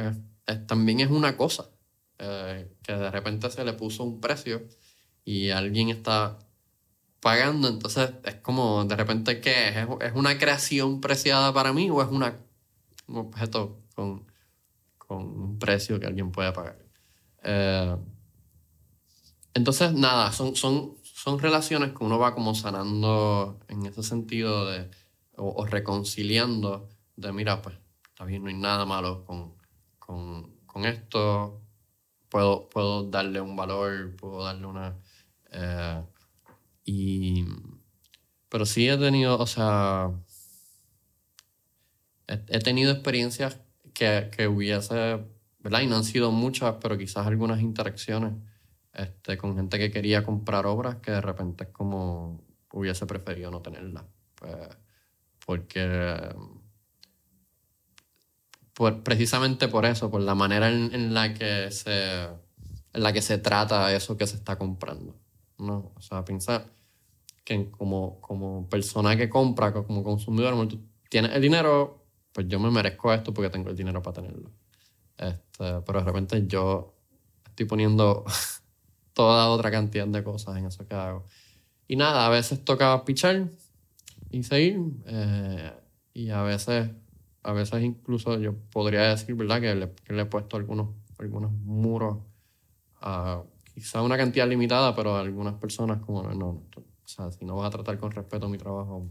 también 0.66 1.01
es 1.01 1.11
una 1.11 1.36
cosa. 1.36 1.70
Eh, 2.18 2.72
que 2.82 2.92
de 2.92 3.11
repente 3.11 3.51
se 3.51 3.64
le 3.64 3.74
puso 3.74 4.03
un 4.03 4.20
precio 4.20 4.66
y 5.24 5.51
alguien 5.51 5.90
está 5.90 6.38
pagando, 7.20 7.68
entonces 7.68 8.11
es 8.24 8.36
como 8.36 8.84
de 8.84 8.97
repente, 8.97 9.40
¿qué 9.40 9.68
es? 9.68 9.76
¿Es 10.01 10.12
una 10.14 10.38
creación 10.38 11.01
preciada 11.01 11.53
para 11.53 11.72
mí 11.72 11.90
o 11.90 12.01
es 12.01 12.09
un 12.09 12.24
objeto 13.18 13.82
con, 13.94 14.24
con 14.97 15.18
un 15.18 15.59
precio 15.59 16.01
que 16.01 16.07
alguien 16.07 16.32
puede 16.32 16.53
pagar? 16.53 16.78
Eh, 17.42 17.97
entonces, 19.55 19.92
nada, 19.92 20.32
son, 20.32 20.55
son, 20.55 20.99
son 21.03 21.38
relaciones 21.38 21.92
que 21.92 22.05
uno 22.05 22.18
va 22.18 22.34
como 22.34 22.55
sanando 22.55 23.59
en 23.68 23.86
ese 23.86 24.03
sentido 24.03 24.70
de, 24.70 24.90
o, 25.36 25.66
reconciliando 25.66 26.88
de, 27.16 27.32
mira, 27.32 27.62
pues 27.62 27.76
está 28.09 28.24
bien, 28.24 28.42
no 28.42 28.49
hay 28.49 28.55
nada 28.55 28.84
malo 28.84 29.24
con, 29.24 29.55
con, 30.07 30.57
con 30.66 30.84
esto, 30.84 31.61
puedo, 32.28 32.68
puedo 32.68 33.11
darle 33.11 33.40
un 33.40 33.57
valor, 33.57 34.14
puedo 34.16 34.44
darle 34.44 34.66
una... 34.66 34.96
Eh, 35.50 36.02
y, 36.84 37.44
pero 38.48 38.64
sí 38.66 38.88
he 38.88 38.96
tenido, 38.96 39.38
o 39.38 39.46
sea, 39.46 40.11
he, 42.28 42.34
he 42.48 42.59
tenido 42.61 42.92
experiencias 42.92 43.59
que, 43.92 44.30
que 44.36 44.46
hubiese, 44.46 45.24
¿verdad? 45.59 45.80
Y 45.80 45.86
no 45.86 45.96
han 45.96 46.04
sido 46.04 46.30
muchas, 46.30 46.76
pero 46.80 46.96
quizás 46.96 47.26
algunas 47.26 47.61
interacciones 47.61 48.34
este, 48.92 49.36
con 49.36 49.57
gente 49.57 49.78
que 49.78 49.90
quería 49.90 50.22
comprar 50.22 50.66
obras 50.66 50.96
que 50.96 51.11
de 51.11 51.20
repente 51.20 51.64
es 51.64 51.70
como 51.70 52.42
hubiese 52.72 53.07
preferido 53.07 53.50
no 53.50 53.62
tenerlas. 53.62 54.04
Pues, 54.34 54.68
porque 55.44 56.34
precisamente 59.03 59.68
por 59.68 59.87
eso, 59.87 60.11
por 60.11 60.20
la 60.20 60.35
manera 60.35 60.68
en, 60.68 61.14
la 61.14 61.33
que 61.33 61.70
se 61.70 62.24
en 62.24 63.03
la 63.03 63.12
que 63.12 63.22
se 63.22 63.39
trata 63.39 63.95
eso 63.95 64.16
que 64.16 64.27
se 64.27 64.37
está 64.37 64.57
comprando. 64.57 65.16
¿no? 65.59 65.93
O 65.95 66.01
sea, 66.01 66.24
pensar 66.24 66.66
que 67.45 67.70
como, 67.70 68.20
como 68.20 68.68
persona 68.68 69.16
que 69.16 69.29
compra, 69.29 69.72
como 69.72 70.03
consumidor, 70.03 70.68
tú 70.68 70.81
tienes 71.09 71.33
el 71.33 71.43
dinero, 71.43 72.05
pues 72.33 72.49
yo 72.49 72.59
me 72.59 72.70
merezco 72.70 73.12
esto 73.12 73.33
porque 73.33 73.51
tengo 73.51 73.70
el 73.70 73.77
dinero 73.77 74.03
para 74.03 74.14
tenerlo. 74.14 74.51
Este, 75.16 75.81
pero 75.87 76.01
de 76.01 76.05
repente 76.05 76.45
yo 76.47 76.95
estoy 77.47 77.66
poniendo 77.66 78.24
toda 79.14 79.49
otra 79.49 79.70
cantidad 79.70 80.07
de 80.07 80.22
cosas 80.22 80.57
en 80.57 80.66
eso 80.66 80.87
que 80.87 80.95
hago. 80.95 81.27
Y 81.89 81.97
nada, 81.97 82.27
a 82.27 82.29
veces 82.29 82.64
toca 82.64 83.05
pichar 83.05 83.49
y 84.31 84.43
seguir. 84.43 84.81
Eh, 85.07 85.72
y 86.14 86.31
a 86.31 86.43
veces, 86.43 86.91
a 87.47 87.53
veces 87.53 87.82
incluso 87.82 88.38
yo 88.38 88.55
podría 88.72 89.09
decir, 89.11 89.34
¿verdad? 89.34 89.61
Que 89.61 89.74
le, 89.74 89.92
que 89.92 90.12
le 90.12 90.22
he 90.22 90.26
puesto 90.26 90.57
algunos, 90.57 90.94
algunos 91.18 91.53
muros 91.53 92.18
a 93.01 93.42
quizá 93.74 94.03
una 94.03 94.16
cantidad 94.16 94.49
limitada, 94.49 94.94
pero 94.94 95.16
a 95.16 95.20
algunas 95.20 95.55
personas 95.55 96.01
como, 96.01 96.22
no, 96.22 96.34
no, 96.34 96.49
o 96.49 96.62
sea, 97.05 97.30
si 97.30 97.44
no 97.44 97.57
vas 97.57 97.68
a 97.68 97.70
tratar 97.70 97.99
con 97.99 98.11
respeto 98.11 98.49
mi 98.49 98.59
trabajo, 98.59 99.09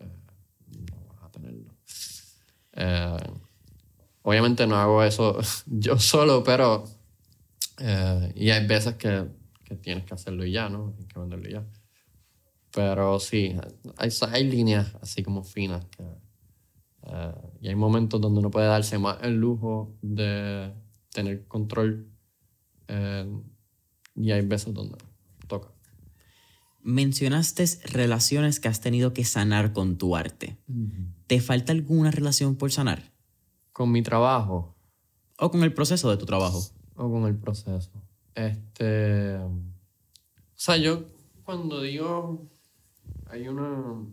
eh, 0.00 0.10
no 0.90 1.14
vas 1.14 1.24
a 1.24 1.30
tenerlo. 1.30 1.74
Eh, 2.72 3.30
obviamente 4.22 4.66
no 4.66 4.76
hago 4.76 5.02
eso 5.02 5.38
yo 5.66 5.98
solo, 5.98 6.42
pero... 6.42 6.84
y 8.34 8.50
hay 8.50 8.66
veces 8.66 8.94
que 8.94 9.28
que 9.66 9.76
tienes 9.76 10.04
que 10.04 10.14
hacerlo 10.14 10.44
y 10.46 10.52
ya, 10.52 10.68
¿no? 10.68 10.92
Tienes 10.92 11.12
que 11.12 11.20
venderlo 11.20 11.48
y 11.48 11.52
ya. 11.52 11.66
Pero 12.72 13.18
sí, 13.18 13.56
hay, 13.96 14.10
hay 14.30 14.44
líneas 14.44 14.94
así 15.02 15.22
como 15.22 15.42
finas. 15.42 15.84
Que, 15.86 16.04
eh, 17.06 17.34
y 17.60 17.68
hay 17.68 17.74
momentos 17.74 18.20
donde 18.20 18.40
uno 18.40 18.50
puede 18.50 18.66
darse 18.66 18.98
más 18.98 19.18
el 19.22 19.36
lujo 19.36 19.96
de 20.02 20.72
tener 21.12 21.46
control. 21.46 22.10
Eh, 22.88 23.40
y 24.14 24.30
hay 24.30 24.42
veces 24.42 24.72
donde 24.74 24.96
toca. 25.46 25.68
Mencionaste 26.82 27.64
relaciones 27.84 28.60
que 28.60 28.68
has 28.68 28.80
tenido 28.80 29.12
que 29.12 29.24
sanar 29.24 29.72
con 29.72 29.98
tu 29.98 30.16
arte. 30.16 30.56
¿Te 31.26 31.40
falta 31.40 31.72
alguna 31.72 32.10
relación 32.10 32.56
por 32.56 32.70
sanar? 32.70 33.12
Con 33.72 33.92
mi 33.92 34.02
trabajo. 34.02 34.76
¿O 35.38 35.50
con 35.50 35.64
el 35.64 35.74
proceso 35.74 36.10
de 36.10 36.16
tu 36.16 36.26
trabajo? 36.26 36.62
O 36.94 37.10
con 37.10 37.24
el 37.24 37.36
proceso. 37.36 37.90
Este. 38.34 39.36
O 39.36 39.50
sea, 40.54 40.76
yo 40.76 41.04
cuando 41.44 41.82
digo. 41.82 42.48
Hay 43.28 43.48
una. 43.48 44.06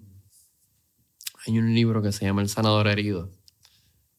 Hay 1.46 1.60
un 1.60 1.74
libro 1.74 2.02
que 2.02 2.12
se 2.12 2.26
llama 2.26 2.42
El 2.42 2.50
sanador 2.50 2.88
herido. 2.88 3.30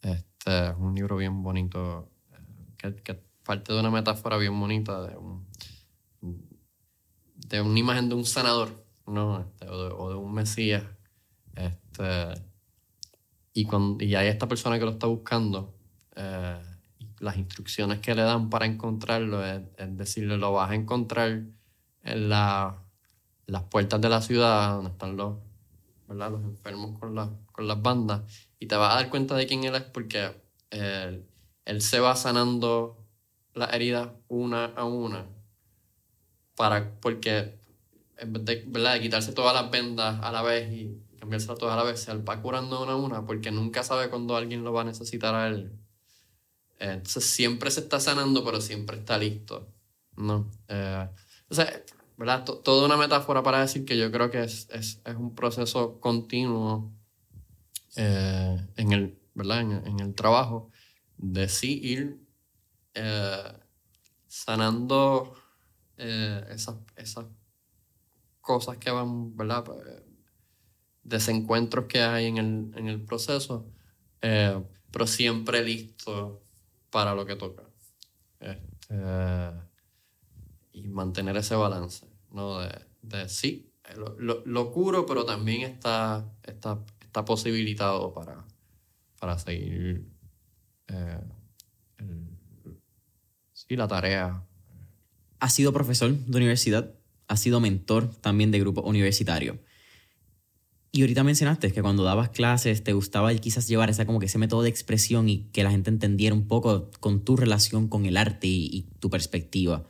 Este 0.02 0.68
es 0.68 0.74
un 0.78 0.94
libro 0.94 1.16
bien 1.16 1.42
bonito. 1.42 2.10
Que, 2.76 2.94
que 2.96 3.14
parte 3.44 3.72
de 3.72 3.80
una 3.80 3.90
metáfora 3.90 4.36
bien 4.36 4.58
bonita 4.58 5.02
de 5.02 5.16
un. 5.16 5.46
de 7.36 7.60
una 7.62 7.78
imagen 7.78 8.08
de 8.08 8.14
un 8.14 8.24
sanador, 8.24 8.84
¿no? 9.06 9.40
Este, 9.40 9.68
o, 9.68 10.10
de, 10.10 10.16
un 10.16 10.34
mesías. 10.34 10.84
Este. 11.54 12.42
Y, 13.54 13.64
cuando, 13.64 14.04
y 14.04 14.14
hay 14.16 14.28
esta 14.28 14.48
persona 14.48 14.78
que 14.78 14.84
lo 14.84 14.92
está 14.92 15.06
buscando. 15.06 15.74
Eh, 16.16 16.60
las 17.20 17.38
instrucciones 17.38 18.00
que 18.00 18.14
le 18.14 18.22
dan 18.22 18.50
para 18.50 18.66
encontrarlo 18.66 19.44
es, 19.46 19.62
decirle, 19.96 20.36
lo 20.36 20.52
vas 20.52 20.70
a 20.70 20.74
encontrar 20.74 21.42
en 22.02 22.28
la, 22.28 22.82
las 23.46 23.62
puertas 23.62 24.00
de 24.00 24.08
la 24.10 24.20
ciudad 24.20 24.74
donde 24.74 24.90
están 24.90 25.16
los, 25.16 25.38
los 26.14 26.42
enfermos 26.42 26.98
con, 26.98 27.14
la, 27.14 27.30
con 27.52 27.68
las 27.68 27.80
bandas 27.80 28.22
y 28.58 28.66
te 28.66 28.76
vas 28.76 28.92
a 28.92 28.96
dar 28.96 29.10
cuenta 29.10 29.34
de 29.34 29.46
quién 29.46 29.64
él 29.64 29.74
es 29.74 29.82
porque 29.82 30.32
él, 30.70 31.26
él 31.64 31.82
se 31.82 32.00
va 32.00 32.16
sanando 32.16 33.04
las 33.54 33.72
heridas 33.72 34.10
una 34.28 34.66
a 34.66 34.84
una 34.84 35.26
para, 36.56 36.98
porque 37.00 37.58
en 38.18 38.32
vez 38.32 38.44
de, 38.44 38.64
¿verdad? 38.66 38.94
de 38.94 39.00
quitarse 39.00 39.32
todas 39.32 39.54
las 39.54 39.70
vendas 39.70 40.20
a 40.22 40.32
la 40.32 40.42
vez 40.42 40.72
y 40.72 41.00
cambiárselas 41.18 41.58
todas 41.58 41.74
a 41.74 41.76
la 41.76 41.84
vez, 41.84 42.00
se 42.00 42.14
va 42.14 42.42
curando 42.42 42.82
una 42.82 42.92
a 42.92 42.96
una 42.96 43.26
porque 43.26 43.50
nunca 43.50 43.82
sabe 43.82 44.10
cuándo 44.10 44.36
alguien 44.36 44.64
lo 44.64 44.72
va 44.72 44.82
a 44.82 44.84
necesitar 44.84 45.34
a 45.34 45.48
él 45.48 45.72
entonces 46.78 47.24
siempre 47.24 47.70
se 47.70 47.80
está 47.80 48.00
sanando, 48.00 48.44
pero 48.44 48.60
siempre 48.60 48.98
está 48.98 49.16
listo. 49.18 49.68
¿no? 50.16 50.50
Eh, 50.68 51.08
¿verdad? 52.16 52.44
toda 52.44 52.86
una 52.86 52.96
metáfora 52.96 53.42
para 53.42 53.60
decir 53.60 53.84
que 53.84 53.98
yo 53.98 54.10
creo 54.10 54.30
que 54.30 54.42
es, 54.42 54.68
es, 54.70 55.00
es 55.04 55.16
un 55.16 55.34
proceso 55.34 56.00
continuo 56.00 56.92
eh, 57.96 58.66
en, 58.76 58.92
el, 58.92 59.18
¿verdad? 59.34 59.60
En, 59.60 60.00
el 60.00 60.14
trabajo 60.14 60.70
de 61.16 61.48
sí 61.48 61.80
ir 61.82 62.20
eh, 62.94 63.52
sanando 64.26 65.34
esas, 65.96 66.76
esas 66.96 67.26
cosas 68.40 68.78
que 68.78 68.90
van, 68.90 69.36
¿verdad? 69.36 69.64
Desencuentros 71.02 71.86
que 71.86 72.02
hay 72.02 72.26
en 72.26 72.38
el, 72.38 72.72
en 72.76 72.88
el 72.88 73.00
proceso, 73.00 73.70
pero 74.20 75.06
siempre 75.06 75.62
listo 75.62 76.42
para 76.90 77.14
lo 77.14 77.26
que 77.26 77.36
toca. 77.36 77.62
Este, 78.40 79.73
y 80.74 80.88
mantener 80.88 81.38
ese 81.38 81.54
balance, 81.54 82.06
¿no? 82.30 82.58
De, 82.58 82.68
de 83.00 83.28
sí, 83.30 83.72
lo, 83.96 84.42
lo, 84.44 84.72
curo, 84.72 85.06
pero 85.06 85.24
también 85.24 85.62
está, 85.62 86.30
está, 86.42 86.84
está 87.00 87.24
posibilitado 87.24 88.12
para, 88.12 88.44
para 89.18 89.38
seguir 89.38 90.06
eh, 90.88 91.20
sí, 93.52 93.76
la 93.76 93.88
tarea. 93.88 94.44
¿Has 95.38 95.54
sido 95.54 95.72
profesor 95.72 96.12
de 96.12 96.36
universidad? 96.36 96.94
¿Has 97.28 97.40
sido 97.40 97.60
mentor 97.60 98.14
también 98.16 98.50
de 98.50 98.60
grupo 98.60 98.82
universitario? 98.82 99.58
Y 100.92 101.00
ahorita 101.00 101.24
mencionaste 101.24 101.72
que 101.72 101.82
cuando 101.82 102.04
dabas 102.04 102.28
clases 102.28 102.84
te 102.84 102.92
gustaba 102.92 103.34
quizás 103.34 103.66
llevar 103.66 103.90
esa, 103.90 104.06
como 104.06 104.20
que 104.20 104.26
ese 104.26 104.38
método 104.38 104.62
de 104.62 104.68
expresión 104.68 105.28
y 105.28 105.50
que 105.50 105.64
la 105.64 105.72
gente 105.72 105.90
entendiera 105.90 106.34
un 106.34 106.46
poco 106.46 106.90
con 107.00 107.24
tu 107.24 107.36
relación 107.36 107.88
con 107.88 108.06
el 108.06 108.16
arte 108.16 108.46
y, 108.46 108.86
tu 109.00 109.10
perspectiva. 109.10 109.84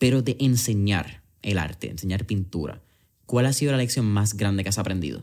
Pero 0.00 0.22
de 0.22 0.38
enseñar 0.40 1.22
el 1.42 1.58
arte, 1.58 1.90
enseñar 1.90 2.24
pintura, 2.24 2.80
¿cuál 3.26 3.44
ha 3.44 3.52
sido 3.52 3.72
la 3.72 3.76
lección 3.76 4.06
más 4.06 4.34
grande 4.34 4.62
que 4.62 4.70
has 4.70 4.78
aprendido? 4.78 5.22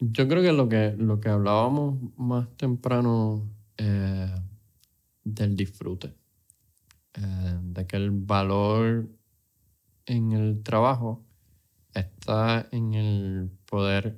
Yo 0.00 0.26
creo 0.26 0.42
que 0.42 0.52
lo 0.54 0.66
que, 0.66 0.94
lo 0.96 1.20
que 1.20 1.28
hablábamos 1.28 1.98
más 2.16 2.48
temprano 2.56 3.46
eh, 3.76 4.34
del 5.24 5.56
disfrute, 5.56 6.14
eh, 7.12 7.58
de 7.60 7.86
que 7.86 7.96
el 7.96 8.10
valor 8.10 9.10
en 10.06 10.32
el 10.32 10.62
trabajo 10.62 11.22
está 11.92 12.66
en 12.72 12.94
el 12.94 13.50
poder 13.66 14.16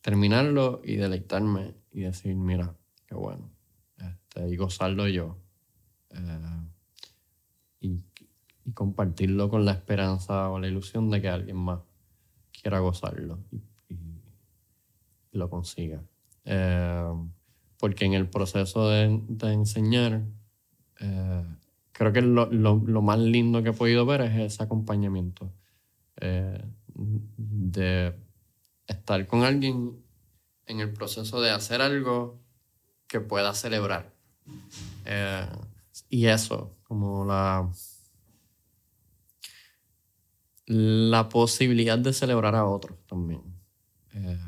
terminarlo 0.00 0.80
y 0.82 0.96
deleitarme 0.96 1.74
y 1.92 2.00
decir, 2.00 2.34
mira, 2.36 2.74
qué 3.04 3.16
bueno, 3.16 3.50
este, 3.98 4.48
y 4.48 4.56
gozarlo 4.56 5.08
yo. 5.08 5.36
Eh, 6.08 6.67
y, 8.68 8.72
compartirlo 8.72 9.48
con 9.48 9.64
la 9.64 9.72
esperanza 9.72 10.50
o 10.50 10.58
la 10.58 10.68
ilusión 10.68 11.10
de 11.10 11.20
que 11.20 11.28
alguien 11.28 11.56
más 11.56 11.80
quiera 12.52 12.80
gozarlo 12.80 13.38
y, 13.50 13.62
lo 15.32 15.48
consiga. 15.50 16.02
Eh, 16.44 17.12
porque 17.78 18.06
en 18.06 18.14
el 18.14 18.28
proceso 18.28 18.88
de, 18.88 19.20
de 19.28 19.52
enseñar, 19.52 20.22
eh, 20.98 21.44
creo 21.92 22.12
que 22.12 22.22
lo, 22.22 22.46
lo, 22.50 22.82
lo, 22.84 23.02
más 23.02 23.20
lindo 23.20 23.62
que 23.62 23.68
he 23.68 23.72
podido 23.72 24.04
ver 24.04 24.22
es 24.22 24.54
ese 24.54 24.62
acompañamiento. 24.64 25.52
Eh, 26.20 26.60
de 26.96 28.18
estar 28.88 29.24
con 29.28 29.44
alguien 29.44 30.02
en 30.66 30.80
el 30.80 30.92
proceso 30.92 31.40
de 31.40 31.50
hacer 31.50 31.80
algo 31.80 32.40
que 33.06 33.20
pueda 33.20 33.54
celebrar. 33.54 34.12
y 36.08 36.26
eso, 36.26 36.74
como 36.82 37.24
la 37.24 37.70
la 40.68 41.28
posibilidad 41.28 41.98
de 41.98 42.12
celebrar 42.12 42.54
a 42.54 42.66
otros 42.66 42.98
también. 43.06 43.42
Eh, 44.12 44.38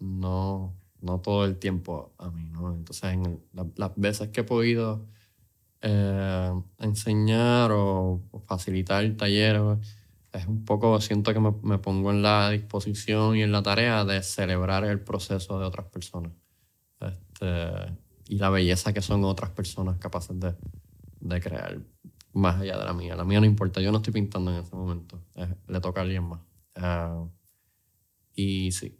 no, 0.00 0.74
no 1.00 1.20
todo 1.20 1.44
el 1.44 1.58
tiempo 1.58 2.12
a 2.18 2.30
mí, 2.30 2.50
¿no? 2.50 2.74
Entonces, 2.74 3.04
en 3.12 3.40
las 3.76 3.92
veces 3.96 4.28
que 4.28 4.40
he 4.40 4.44
podido 4.44 5.06
eh, 5.80 6.52
enseñar 6.78 7.70
o, 7.72 8.20
facilitar 8.46 9.08
talleres, 9.16 9.62
es 10.32 10.46
un 10.46 10.64
poco, 10.64 11.00
siento 11.00 11.32
que 11.32 11.40
me, 11.40 11.54
me, 11.62 11.78
pongo 11.78 12.10
en 12.10 12.22
la 12.22 12.50
disposición 12.50 13.36
y 13.36 13.42
en 13.42 13.52
la 13.52 13.62
tarea 13.62 14.04
de 14.04 14.22
celebrar 14.22 14.84
el 14.84 15.00
proceso 15.00 15.58
de 15.60 15.66
otras 15.66 15.86
personas. 15.86 16.32
Este, 17.00 17.96
y 18.28 18.38
la 18.38 18.50
belleza 18.50 18.92
que 18.92 19.02
son 19.02 19.24
otras 19.24 19.50
personas 19.50 19.98
capaces 19.98 20.38
de, 20.38 20.54
de 21.20 21.40
crear 21.40 21.78
más 22.36 22.60
allá 22.60 22.78
de 22.78 22.84
la 22.84 22.92
mía. 22.92 23.16
La 23.16 23.24
mía 23.24 23.40
no 23.40 23.46
importa, 23.46 23.80
yo 23.80 23.90
no 23.90 23.98
estoy 23.98 24.12
pintando 24.12 24.52
en 24.52 24.62
ese 24.62 24.76
momento. 24.76 25.20
le 25.68 25.80
toca 25.80 26.00
a 26.00 26.04
alguien 26.04 26.24
más. 26.24 26.40
Ah, 26.74 27.24
y 28.34 28.70
sí, 28.72 28.98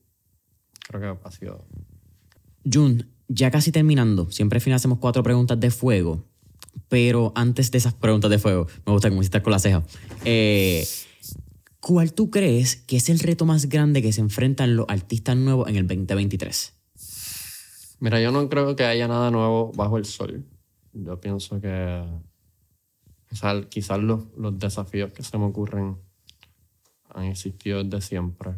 creo 0.88 1.00
que 1.00 1.20
ha 1.22 1.30
sido. 1.30 1.66
Jun, 2.64 3.08
ya 3.28 3.50
casi 3.50 3.70
terminando, 3.70 4.30
siempre 4.30 4.56
al 4.56 4.62
final 4.62 4.76
hacemos 4.76 4.98
cuatro 4.98 5.22
preguntas 5.22 5.60
de 5.60 5.70
fuego, 5.70 6.24
pero 6.88 7.32
antes 7.34 7.70
de 7.70 7.78
esas 7.78 7.94
preguntas 7.94 8.30
de 8.30 8.38
fuego, 8.38 8.66
me 8.86 8.92
gusta 8.92 9.10
como 9.10 9.22
con 9.42 9.52
la 9.52 9.58
ceja. 9.58 9.84
Eh, 10.24 10.86
¿Cuál 11.80 12.14
tú 12.14 12.30
crees 12.30 12.76
que 12.76 12.96
es 12.96 13.08
el 13.10 13.20
reto 13.20 13.44
más 13.44 13.68
grande 13.68 14.02
que 14.02 14.12
se 14.12 14.20
enfrentan 14.20 14.74
los 14.74 14.86
artistas 14.88 15.36
nuevos 15.36 15.68
en 15.68 15.76
el 15.76 15.86
2023? 15.86 16.74
Mira, 18.00 18.20
yo 18.20 18.32
no 18.32 18.48
creo 18.48 18.74
que 18.74 18.84
haya 18.84 19.06
nada 19.06 19.30
nuevo 19.30 19.72
bajo 19.74 19.98
el 19.98 20.04
sol. 20.04 20.44
Yo 20.92 21.20
pienso 21.20 21.60
que 21.60 22.02
quizás 23.68 23.98
los, 23.98 24.24
los, 24.36 24.58
desafíos 24.58 25.12
que 25.12 25.22
se 25.22 25.36
me 25.38 25.44
ocurren 25.44 25.96
han 27.10 27.24
existido 27.24 27.82
desde 27.82 28.00
siempre, 28.00 28.54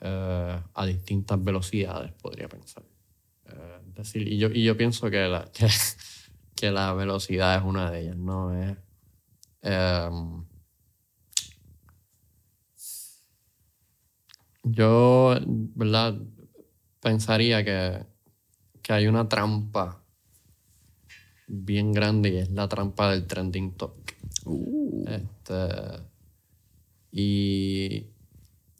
eh, 0.00 0.60
a 0.74 0.86
distintas 0.86 1.42
velocidades, 1.42 2.12
podría 2.12 2.48
pensar. 2.48 2.84
Eh, 3.46 3.80
decir, 3.94 4.26
y, 4.28 4.38
yo, 4.38 4.48
y 4.48 4.64
yo 4.64 4.76
pienso 4.76 5.10
que 5.10 5.26
la, 5.28 5.50
que, 6.54 6.70
la 6.70 6.92
velocidad 6.94 7.56
es 7.56 7.64
una 7.64 7.90
de 7.90 8.00
ellas, 8.00 8.16
¿no? 8.16 8.52
Es, 8.54 8.76
em, 9.62 10.44
yo, 14.62 15.36
¿verdad? 15.46 16.18
Pensaría 17.00 17.64
que, 17.64 18.04
que 18.82 18.92
hay 18.92 19.06
una 19.06 19.28
trampa 19.28 20.05
bien 21.46 21.92
grande 21.92 22.30
y 22.30 22.36
es 22.38 22.50
la 22.50 22.68
trampa 22.68 23.10
del 23.10 23.26
trending 23.26 23.72
topic. 23.72 24.16
Uh. 24.44 25.04
Este, 25.08 26.02
y, 27.12 28.06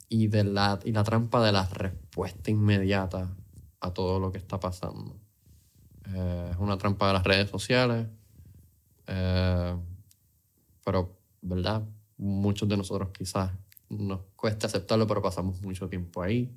y, 0.09 0.27
de 0.27 0.43
la, 0.43 0.79
y 0.83 0.91
la 0.91 1.03
trampa 1.03 1.43
de 1.43 1.51
la 1.51 1.65
respuesta 1.65 2.51
inmediata 2.51 3.35
a 3.79 3.93
todo 3.93 4.19
lo 4.19 4.31
que 4.31 4.37
está 4.37 4.59
pasando. 4.59 5.15
Eh, 6.13 6.49
es 6.51 6.57
una 6.57 6.77
trampa 6.77 7.07
de 7.07 7.13
las 7.13 7.23
redes 7.23 7.49
sociales, 7.49 8.07
eh, 9.07 9.75
pero, 10.83 11.17
¿verdad? 11.41 11.83
Muchos 12.17 12.67
de 12.67 12.77
nosotros 12.77 13.09
quizás 13.17 13.51
nos 13.89 14.21
cuesta 14.35 14.67
aceptarlo, 14.67 15.07
pero 15.07 15.21
pasamos 15.21 15.61
mucho 15.61 15.87
tiempo 15.87 16.21
ahí 16.21 16.51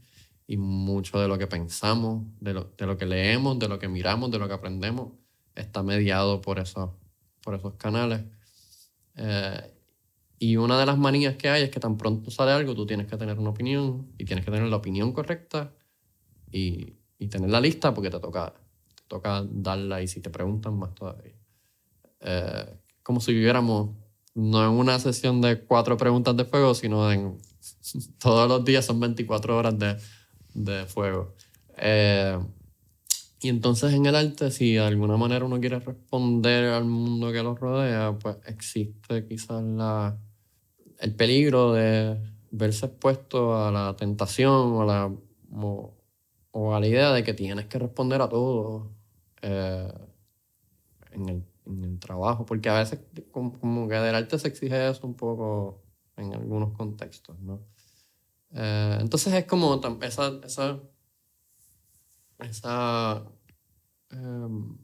y 0.46 0.56
mucho 0.56 1.20
de 1.20 1.28
lo 1.28 1.38
que 1.38 1.46
pensamos, 1.46 2.24
de 2.40 2.54
lo, 2.54 2.64
de 2.76 2.86
lo 2.86 2.96
que 2.96 3.06
leemos, 3.06 3.58
de 3.58 3.68
lo 3.68 3.78
que 3.78 3.88
miramos, 3.88 4.30
de 4.30 4.38
lo 4.38 4.48
que 4.48 4.54
aprendemos, 4.54 5.12
está 5.54 5.82
mediado 5.82 6.40
por, 6.40 6.58
eso, 6.58 6.96
por 7.42 7.54
esos 7.54 7.74
canales. 7.74 8.22
Eh, 9.16 9.74
y 10.38 10.56
una 10.56 10.78
de 10.78 10.86
las 10.86 10.96
manías 10.96 11.36
que 11.36 11.48
hay 11.48 11.62
es 11.62 11.70
que 11.70 11.80
tan 11.80 11.96
pronto 11.96 12.30
sale 12.30 12.52
algo, 12.52 12.74
tú 12.74 12.86
tienes 12.86 13.06
que 13.06 13.16
tener 13.16 13.38
una 13.38 13.50
opinión 13.50 14.12
y 14.16 14.24
tienes 14.24 14.44
que 14.44 14.50
tener 14.50 14.68
la 14.68 14.76
opinión 14.76 15.12
correcta 15.12 15.72
y, 16.50 16.94
y 17.18 17.28
tenerla 17.28 17.60
lista 17.60 17.92
porque 17.92 18.10
te 18.10 18.18
toca, 18.18 18.54
te 18.94 19.02
toca 19.06 19.44
darla 19.50 20.02
y 20.02 20.08
si 20.08 20.20
te 20.20 20.30
preguntan 20.30 20.78
más 20.78 20.94
todavía. 20.94 21.34
Eh, 22.20 22.78
como 23.02 23.20
si 23.20 23.32
viviéramos 23.32 23.90
no 24.34 24.64
en 24.64 24.70
una 24.70 24.98
sesión 24.98 25.40
de 25.40 25.60
cuatro 25.60 25.96
preguntas 25.96 26.36
de 26.36 26.44
fuego, 26.44 26.74
sino 26.74 27.12
en 27.12 27.38
todos 28.18 28.48
los 28.48 28.64
días 28.64 28.86
son 28.86 29.00
24 29.00 29.56
horas 29.56 29.78
de, 29.78 29.96
de 30.54 30.86
fuego. 30.86 31.34
Eh, 31.76 32.38
y 33.42 33.48
entonces 33.48 33.94
en 33.94 34.04
el 34.04 34.14
arte, 34.14 34.50
si 34.50 34.74
de 34.74 34.80
alguna 34.80 35.16
manera 35.16 35.46
uno 35.46 35.60
quiere 35.60 35.78
responder 35.80 36.66
al 36.66 36.84
mundo 36.84 37.32
que 37.32 37.42
lo 37.42 37.54
rodea, 37.54 38.18
pues 38.18 38.36
existe 38.46 39.26
quizás 39.26 39.62
la, 39.62 40.18
el 40.98 41.14
peligro 41.14 41.72
de 41.72 42.20
verse 42.50 42.86
expuesto 42.86 43.56
a 43.56 43.70
la 43.70 43.96
tentación 43.96 44.72
o 44.74 44.84
la, 44.84 45.10
o, 46.52 46.74
a 46.74 46.80
la 46.80 46.86
idea 46.86 47.12
de 47.12 47.24
que 47.24 47.32
tienes 47.32 47.64
que 47.64 47.78
responder 47.78 48.20
a 48.20 48.28
todo 48.28 48.90
eh, 49.40 49.90
en, 51.12 51.28
el, 51.30 51.44
en, 51.64 51.84
el, 51.84 51.98
trabajo, 51.98 52.44
porque 52.44 52.68
a 52.68 52.74
veces 52.74 53.00
como, 53.30 53.88
que 53.88 53.94
del 53.94 54.16
arte 54.16 54.38
se 54.38 54.48
exige 54.48 54.90
eso 54.90 55.06
un 55.06 55.14
poco 55.14 55.82
en 56.18 56.34
algunos 56.34 56.76
contextos, 56.76 57.40
¿no? 57.40 57.62
Eh, 58.52 58.98
entonces 59.00 59.32
es 59.32 59.44
como 59.46 59.80
esa, 60.02 60.40
esa 60.44 60.78
esa 62.42 63.22
em, 64.10 64.76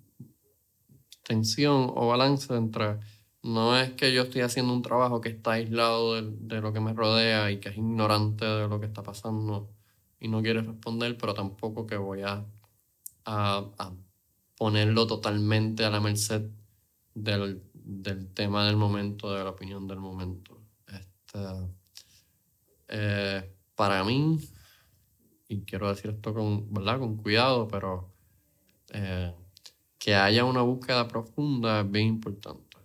tensión 1.22 1.92
o 1.94 2.08
balance 2.08 2.54
entre 2.54 2.98
no 3.46 3.78
es 3.78 3.92
que 3.92 4.12
yo 4.12 4.22
estoy 4.22 4.40
haciendo 4.42 4.72
un 4.72 4.82
trabajo 4.82 5.20
que 5.20 5.28
está 5.28 5.52
aislado 5.52 6.20
de, 6.20 6.60
lo 6.60 6.72
que 6.72 6.80
me 6.80 6.92
rodea 6.92 7.50
y 7.50 7.60
que 7.60 7.68
es 7.68 7.76
ignorante 7.76 8.44
de 8.44 8.68
lo 8.68 8.80
que 8.80 8.86
está 8.86 9.02
pasando 9.02 9.70
y 10.18 10.28
no 10.28 10.42
quiere 10.42 10.62
responder, 10.62 11.16
pero 11.16 11.32
tampoco 11.32 11.86
que 11.86 11.96
voy 11.96 12.22
a, 12.22 12.44
a, 13.24 13.92
ponerlo 14.56 15.06
totalmente 15.06 15.84
a 15.84 15.90
la 15.90 16.00
merced 16.00 16.50
del, 17.14 17.62
del, 17.72 18.32
tema 18.32 18.66
del 18.66 18.76
momento, 18.76 19.32
de 19.32 19.44
la 19.44 19.50
opinión 19.50 19.86
del 19.86 20.00
momento. 20.00 20.58
Este, 20.88 21.38
eh, 22.88 23.54
para 23.76 24.02
mí, 24.02 24.40
y 25.48 25.62
quiero 25.62 25.88
decir 25.88 26.10
esto 26.10 26.34
con, 26.34 26.72
¿verdad? 26.72 26.98
con 26.98 27.16
cuidado, 27.16 27.68
pero 27.68 28.10
eh, 28.92 29.32
que 29.98 30.14
haya 30.14 30.44
una 30.44 30.62
búsqueda 30.62 31.08
profunda 31.08 31.80
es 31.80 31.90
bien 31.90 32.08
importante. 32.08 32.76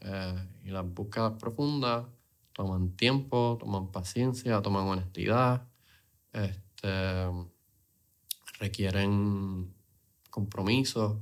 Eh, 0.00 0.48
y 0.64 0.70
las 0.70 0.86
búsquedas 0.92 1.34
profundas 1.38 2.06
toman 2.52 2.96
tiempo, 2.96 3.56
toman 3.60 3.90
paciencia, 3.90 4.60
toman 4.62 4.86
honestidad, 4.86 5.66
este, 6.32 7.28
requieren 8.58 9.72
compromiso, 10.30 11.20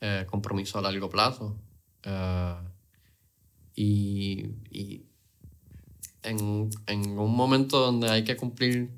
eh, 0.00 0.26
compromiso 0.28 0.78
a 0.78 0.82
largo 0.82 1.08
plazo. 1.08 1.56
y, 3.74 4.46
y 4.70 5.06
en, 6.22 6.70
en, 6.86 7.18
un 7.18 7.34
momento 7.36 7.78
donde 7.78 8.10
hay 8.10 8.24
que 8.24 8.36
cumplir 8.36 8.90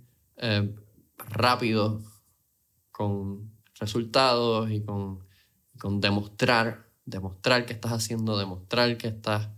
rápido 1.28 2.00
con 2.90 3.50
resultados 3.78 4.70
y 4.70 4.82
con, 4.82 5.24
con 5.78 6.00
demostrar, 6.00 6.90
demostrar 7.04 7.66
que 7.66 7.72
estás 7.72 7.92
haciendo, 7.92 8.38
demostrar 8.38 8.96
que 8.96 9.08
estás 9.08 9.48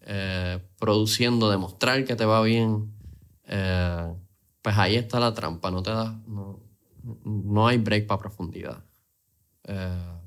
eh, 0.00 0.58
produciendo, 0.78 1.50
demostrar 1.50 2.04
que 2.04 2.16
te 2.16 2.24
va 2.24 2.42
bien, 2.42 2.94
eh, 3.44 4.14
pues 4.62 4.76
ahí 4.78 4.96
está 4.96 5.20
la 5.20 5.34
trampa, 5.34 5.70
no 5.70 5.82
te 5.82 5.90
da, 5.90 6.20
no, 6.26 6.60
no 7.24 7.66
hay 7.66 7.78
break 7.78 8.06
para 8.06 8.18
profundidad. 8.18 8.84
Eh, 9.64 10.18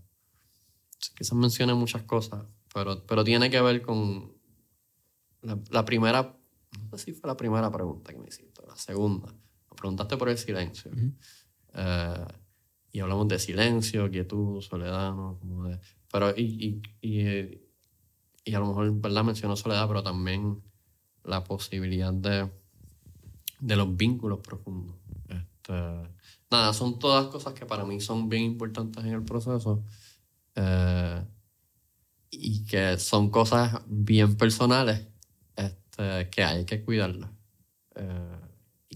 quizás 1.17 1.33
mencione 1.33 1.73
muchas 1.73 2.03
cosas, 2.03 2.45
pero, 2.73 3.05
pero 3.05 3.23
tiene 3.23 3.49
que 3.49 3.61
ver 3.61 3.81
con 3.81 4.31
la, 5.41 5.57
la 5.71 5.85
primera, 5.85 6.37
no 6.91 6.97
sé 6.97 7.05
si 7.05 7.13
fue 7.13 7.27
la 7.27 7.37
primera 7.37 7.71
pregunta 7.71 8.13
que 8.13 8.19
me 8.19 8.27
hiciste, 8.27 8.61
la 8.67 8.75
segunda 8.75 9.33
preguntaste 9.79 10.17
por 10.17 10.29
el 10.29 10.37
silencio. 10.37 10.91
Eh, 11.73 12.25
y 12.91 12.99
hablamos 12.99 13.27
de 13.27 13.39
silencio, 13.39 14.09
quietud, 14.11 14.61
soledad, 14.61 15.13
¿no? 15.13 15.37
Como 15.39 15.65
de, 15.65 15.79
pero, 16.11 16.31
y, 16.35 16.81
y, 17.01 17.61
y, 18.43 18.53
a 18.53 18.59
lo 18.59 18.67
mejor, 18.67 18.91
¿verdad? 18.99 19.23
Mencionó 19.23 19.55
soledad, 19.55 19.87
pero 19.87 20.03
también 20.03 20.61
la 21.23 21.43
posibilidad 21.43 22.11
de, 22.11 22.49
de 23.59 23.75
los 23.75 23.95
vínculos 23.95 24.39
profundos. 24.39 24.95
Este, 25.27 25.73
nada, 26.49 26.73
son 26.73 26.97
todas 26.97 27.27
cosas 27.27 27.53
que 27.53 27.65
para 27.65 27.85
mí 27.85 28.01
son 28.01 28.27
bien 28.27 28.43
importantes 28.43 29.03
en 29.03 29.13
el 29.13 29.23
proceso 29.23 29.83
eh, 30.55 31.23
y 32.31 32.65
que 32.65 32.97
son 32.97 33.29
cosas 33.29 33.81
bien 33.87 34.35
personales 34.35 35.07
este, 35.55 36.29
que 36.29 36.43
hay 36.43 36.65
que 36.65 36.83
cuidarlas. 36.83 37.29
Eh, 37.95 38.48
y 38.48 38.48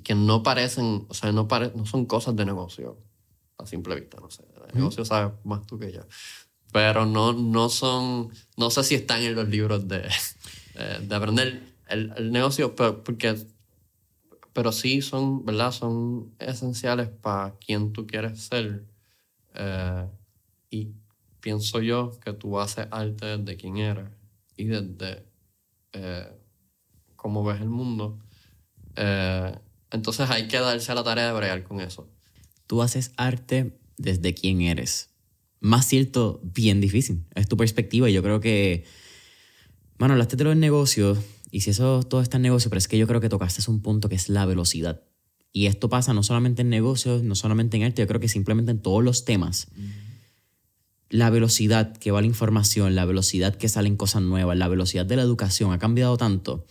que 0.04 0.16
no 0.16 0.44
parecen, 0.44 1.06
o 1.08 1.14
sea, 1.14 1.32
no, 1.32 1.48
pare, 1.48 1.72
no 1.76 1.86
son 1.86 2.06
cosas 2.06 2.36
de 2.36 2.46
negocio 2.46 2.98
a 3.58 3.66
simple 3.66 3.96
vista, 3.96 4.20
no 4.20 4.30
sé. 4.30 4.44
De 4.44 4.74
negocio 4.74 5.06
sabes 5.06 5.34
más 5.44 5.66
tú 5.66 5.80
que 5.80 5.92
yo. 5.92 6.02
Pero 6.72 7.06
no, 7.06 7.34
no 7.34 7.70
son, 7.70 8.32
no 8.58 8.70
sé 8.70 8.84
si 8.84 8.96
están 8.96 9.22
en 9.22 9.36
los 9.36 9.48
libros 9.48 9.88
de, 9.88 10.10
de 11.02 11.16
aprender 11.16 11.62
el, 11.88 12.14
el 12.18 12.32
negocio, 12.32 12.76
pero, 12.76 13.04
porque 13.04 13.36
pero 14.54 14.72
sí 14.72 15.02
son, 15.02 15.44
¿verdad? 15.44 15.72
Son 15.72 16.32
esenciales 16.40 17.10
para 17.10 17.56
quien 17.58 17.92
tú 17.92 18.06
quieres 18.06 18.40
ser. 18.40 18.86
Eh, 19.56 20.08
y 20.70 20.92
pienso 21.40 21.82
yo 21.82 22.12
que 22.24 22.34
tú 22.34 22.60
haces 22.60 22.88
arte 22.92 23.38
desde 23.38 23.58
quién 23.58 23.78
eres 23.78 24.10
y 24.56 24.66
desde 24.66 25.26
eh, 25.92 26.32
cómo 27.16 27.44
ves 27.44 27.62
el 27.62 27.70
mundo. 27.70 28.20
Eh, 28.96 29.58
entonces 29.94 30.30
hay 30.30 30.48
que 30.48 30.60
darse 30.60 30.92
a 30.92 30.96
la 30.96 31.04
tarea 31.04 31.28
de 31.28 31.34
bregar 31.34 31.64
con 31.64 31.80
eso. 31.80 32.10
Tú 32.68 32.82
haces 32.82 33.12
arte 33.16 33.80
desde 33.98 34.34
quién 34.34 34.62
eres. 34.62 35.12
Más 35.60 35.88
cierto, 35.88 36.42
bien 36.44 36.82
difícil. 36.82 37.24
Es 37.36 37.48
tu 37.48 37.56
perspectiva 37.56 38.10
y 38.10 38.14
yo 38.14 38.24
creo 38.24 38.42
que, 38.42 38.86
bueno, 39.98 40.14
hablaste 40.14 40.36
de 40.36 40.44
los 40.46 40.58
negocios 40.58 41.20
y 41.52 41.62
si 41.62 41.70
eso 41.70 42.02
todo 42.04 42.22
está 42.22 42.38
en 42.38 42.44
negocio, 42.44 42.70
pero 42.70 42.80
es 42.80 42.88
que 42.88 42.98
yo 42.98 43.08
creo 43.08 43.22
que 43.22 43.30
tocaste 43.30 43.70
un 43.70 43.82
punto 43.82 44.10
que 44.10 44.16
es 44.16 44.30
la 44.30 44.46
velocidad. 44.46 45.04
Y 45.54 45.68
esto 45.68 45.90
pasa 45.90 46.14
no 46.14 46.24
solamente 46.24 46.64
en 46.64 46.70
negocios, 46.70 47.22
no 47.22 47.36
solamente 47.36 47.78
en 47.78 47.84
arte, 47.84 48.02
yo 48.02 48.08
creo 48.08 48.20
que 48.20 48.28
simplemente 48.28 48.72
en 48.72 48.82
todos 48.82 49.04
los 49.04 49.24
temas. 49.24 49.68
La 51.10 51.30
velocidad 51.30 51.96
que 51.96 52.10
va 52.10 52.22
la 52.22 52.28
información, 52.28 52.96
la 52.96 53.06
velocidad 53.06 53.56
que 53.56 53.70
salen 53.70 53.96
cosas 53.96 54.24
nuevas, 54.24 54.58
la 54.58 54.68
velocidad 54.68 55.06
de 55.06 55.18
la 55.18 55.22
educación 55.22 55.72
ha 55.72 55.78
cambiado 55.78 56.18
tanto 56.18 56.66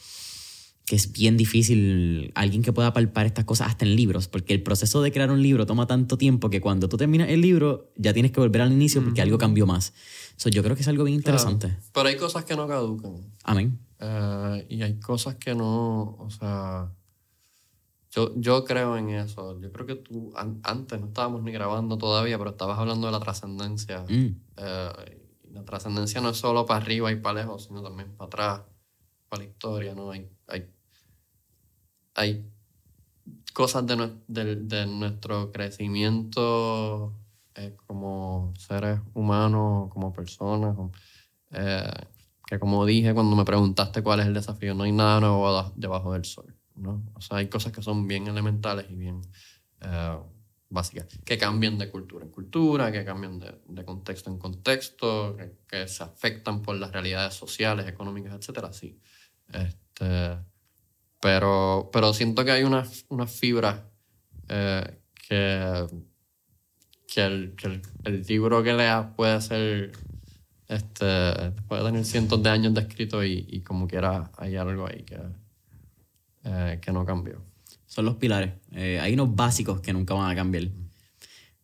que 0.92 0.96
es 0.96 1.10
bien 1.10 1.38
difícil 1.38 2.32
alguien 2.34 2.60
que 2.60 2.70
pueda 2.70 2.92
palpar 2.92 3.24
estas 3.24 3.46
cosas 3.46 3.68
hasta 3.68 3.86
en 3.86 3.96
libros, 3.96 4.28
porque 4.28 4.52
el 4.52 4.62
proceso 4.62 5.00
de 5.00 5.10
crear 5.10 5.30
un 5.30 5.42
libro 5.42 5.64
toma 5.64 5.86
tanto 5.86 6.18
tiempo 6.18 6.50
que 6.50 6.60
cuando 6.60 6.86
tú 6.86 6.98
terminas 6.98 7.30
el 7.30 7.40
libro 7.40 7.90
ya 7.96 8.12
tienes 8.12 8.30
que 8.30 8.40
volver 8.40 8.60
al 8.60 8.72
inicio 8.72 9.02
porque 9.02 9.22
algo 9.22 9.38
cambió 9.38 9.66
más. 9.66 9.94
So, 10.36 10.50
yo 10.50 10.62
creo 10.62 10.76
que 10.76 10.82
es 10.82 10.88
algo 10.88 11.04
bien 11.04 11.16
interesante. 11.16 11.74
Pero 11.94 12.08
hay 12.08 12.18
cosas 12.18 12.44
que 12.44 12.54
no 12.56 12.68
caducan. 12.68 13.14
Amén. 13.42 13.78
Eh, 14.00 14.66
y 14.68 14.82
hay 14.82 15.00
cosas 15.00 15.36
que 15.36 15.54
no, 15.54 16.14
o 16.18 16.28
sea, 16.28 16.92
yo, 18.10 18.34
yo 18.36 18.62
creo 18.62 18.98
en 18.98 19.08
eso. 19.08 19.58
Yo 19.62 19.72
creo 19.72 19.86
que 19.86 19.94
tú, 19.94 20.34
antes 20.36 21.00
no 21.00 21.06
estábamos 21.06 21.42
ni 21.42 21.52
grabando 21.52 21.96
todavía, 21.96 22.36
pero 22.36 22.50
estabas 22.50 22.78
hablando 22.78 23.06
de 23.06 23.12
la 23.12 23.20
trascendencia. 23.20 24.04
Mm. 24.10 24.36
Eh, 24.58 25.22
la 25.52 25.64
trascendencia 25.64 26.20
no 26.20 26.28
es 26.28 26.36
solo 26.36 26.66
para 26.66 26.84
arriba 26.84 27.10
y 27.10 27.16
para 27.16 27.40
lejos, 27.40 27.64
sino 27.64 27.82
también 27.82 28.14
para 28.14 28.26
atrás, 28.26 28.60
para 29.30 29.42
la 29.42 29.48
historia, 29.48 29.94
¿no? 29.94 30.10
Hay, 30.10 30.28
hay, 32.14 32.44
cosas 33.52 33.86
de, 33.86 34.12
de, 34.28 34.56
de 34.56 34.86
nuestro 34.86 35.52
crecimiento 35.52 37.12
eh, 37.54 37.76
como 37.86 38.52
seres 38.56 39.00
humanos, 39.14 39.90
como 39.90 40.12
personas, 40.12 40.76
eh, 41.50 41.90
que 42.46 42.58
como 42.58 42.86
dije 42.86 43.14
cuando 43.14 43.36
me 43.36 43.44
preguntaste 43.44 44.02
cuál 44.02 44.20
es 44.20 44.26
el 44.26 44.34
desafío, 44.34 44.74
no 44.74 44.84
hay 44.84 44.92
nada 44.92 45.20
nuevo 45.20 45.72
debajo 45.76 46.12
del 46.12 46.24
sol. 46.24 46.54
¿no? 46.74 47.04
O 47.14 47.20
sea, 47.20 47.38
hay 47.38 47.48
cosas 47.48 47.72
que 47.72 47.82
son 47.82 48.08
bien 48.08 48.26
elementales 48.26 48.86
y 48.90 48.94
bien 48.94 49.20
eh, 49.80 50.18
básicas, 50.70 51.06
que 51.24 51.36
cambian 51.36 51.76
de 51.76 51.90
cultura 51.90 52.24
en 52.24 52.30
cultura, 52.30 52.90
que 52.90 53.04
cambian 53.04 53.38
de, 53.38 53.60
de 53.68 53.84
contexto 53.84 54.30
en 54.30 54.38
contexto, 54.38 55.36
que, 55.36 55.52
que, 55.68 55.88
se 55.88 56.02
afectan 56.02 56.62
por 56.62 56.76
las 56.76 56.90
realidades 56.92 57.34
sociales, 57.34 57.86
económicas, 57.86 58.34
etcétera, 58.34 58.72
sí. 58.72 58.98
Este, 59.52 60.38
pero, 61.22 61.88
pero 61.92 62.12
siento 62.12 62.44
que 62.44 62.50
hay 62.50 62.64
unas 62.64 63.04
una 63.08 63.28
fibras 63.28 63.80
eh, 64.48 64.98
que, 65.28 65.86
que, 67.06 67.24
el, 67.24 67.54
que 67.56 67.68
el, 67.68 67.82
el 68.02 68.22
libro 68.26 68.60
que 68.64 68.72
leas 68.72 69.06
puede 69.14 69.40
ser 69.40 69.92
este, 70.66 71.52
puede 71.68 71.84
tener 71.84 72.04
cientos 72.04 72.42
de 72.42 72.50
años 72.50 72.74
de 72.74 72.80
escrito 72.80 73.24
y, 73.24 73.46
y 73.48 73.60
como 73.60 73.86
quiera 73.86 74.32
hay 74.36 74.56
algo 74.56 74.88
ahí 74.88 75.04
que, 75.04 75.20
eh, 76.42 76.80
que 76.82 76.90
no 76.90 77.06
cambió. 77.06 77.40
Son 77.86 78.04
los 78.04 78.16
pilares. 78.16 78.54
Eh, 78.72 78.98
hay 79.00 79.14
unos 79.14 79.36
básicos 79.36 79.80
que 79.80 79.92
nunca 79.92 80.14
van 80.14 80.28
a 80.28 80.34
cambiar. 80.34 80.64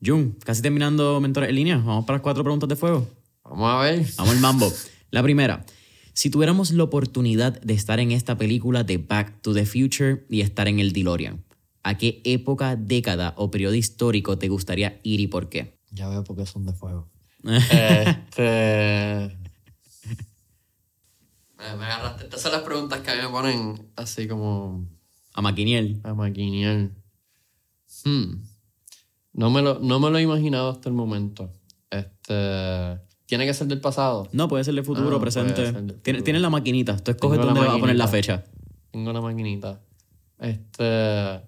Jun, 0.04 0.36
casi 0.44 0.62
terminando 0.62 1.20
Mentores 1.20 1.48
en 1.48 1.56
línea. 1.56 1.78
Vamos 1.78 2.04
para 2.04 2.18
las 2.18 2.22
cuatro 2.22 2.44
preguntas 2.44 2.68
de 2.68 2.76
fuego. 2.76 3.08
Vamos 3.42 3.72
a 3.72 3.80
ver. 3.80 4.06
Vamos 4.18 4.34
al 4.34 4.40
mambo. 4.40 4.72
La 5.10 5.22
primera. 5.22 5.64
Si 6.18 6.30
tuviéramos 6.30 6.72
la 6.72 6.82
oportunidad 6.82 7.60
de 7.60 7.74
estar 7.74 8.00
en 8.00 8.10
esta 8.10 8.36
película 8.36 8.82
de 8.82 8.98
Back 8.98 9.40
to 9.40 9.54
the 9.54 9.64
Future 9.64 10.26
y 10.28 10.40
estar 10.40 10.66
en 10.66 10.80
el 10.80 10.92
DeLorean, 10.92 11.44
¿a 11.84 11.96
qué 11.96 12.20
época, 12.24 12.74
década 12.74 13.34
o 13.36 13.52
periodo 13.52 13.76
histórico 13.76 14.36
te 14.36 14.48
gustaría 14.48 14.98
ir 15.04 15.20
y 15.20 15.28
por 15.28 15.48
qué? 15.48 15.78
Ya 15.92 16.08
veo 16.08 16.24
por 16.24 16.34
qué 16.34 16.44
son 16.44 16.66
de 16.66 16.72
fuego. 16.72 17.08
este. 17.44 19.38
Me, 21.56 21.76
me 21.78 21.84
agarraste. 21.84 22.24
Estas 22.24 22.42
son 22.42 22.50
las 22.50 22.62
preguntas 22.62 22.98
que 22.98 23.12
a 23.12 23.14
mí 23.14 23.22
me 23.22 23.28
ponen 23.28 23.88
así 23.94 24.26
como. 24.26 24.88
A 25.34 25.40
maquiniel. 25.40 26.00
A 26.02 26.14
maquiniel. 26.14 26.96
Hmm. 28.04 28.42
No, 29.34 29.50
me 29.50 29.62
lo, 29.62 29.78
no 29.78 30.00
me 30.00 30.10
lo 30.10 30.18
he 30.18 30.22
imaginado 30.22 30.70
hasta 30.70 30.88
el 30.88 30.96
momento. 30.96 31.52
Este. 31.90 33.07
¿Tiene 33.28 33.44
que 33.44 33.52
ser 33.52 33.66
del 33.66 33.82
pasado? 33.82 34.26
No, 34.32 34.48
puede 34.48 34.64
ser 34.64 34.72
del 34.74 34.86
futuro, 34.86 35.14
Ah, 35.18 35.20
presente. 35.20 35.60
del 35.60 35.72
Tienes, 35.74 35.92
futuro. 36.00 36.22
tienes 36.24 36.40
la 36.40 36.48
maquinita. 36.48 36.96
Tú 36.96 37.10
escoges 37.10 37.38
dónde 37.38 37.60
vas 37.60 37.74
a 37.76 37.78
poner 37.78 37.96
la 37.96 38.08
fecha. 38.08 38.42
Tengo 38.90 39.10
una 39.10 39.20
maquinita. 39.20 39.82
Este. 40.38 41.42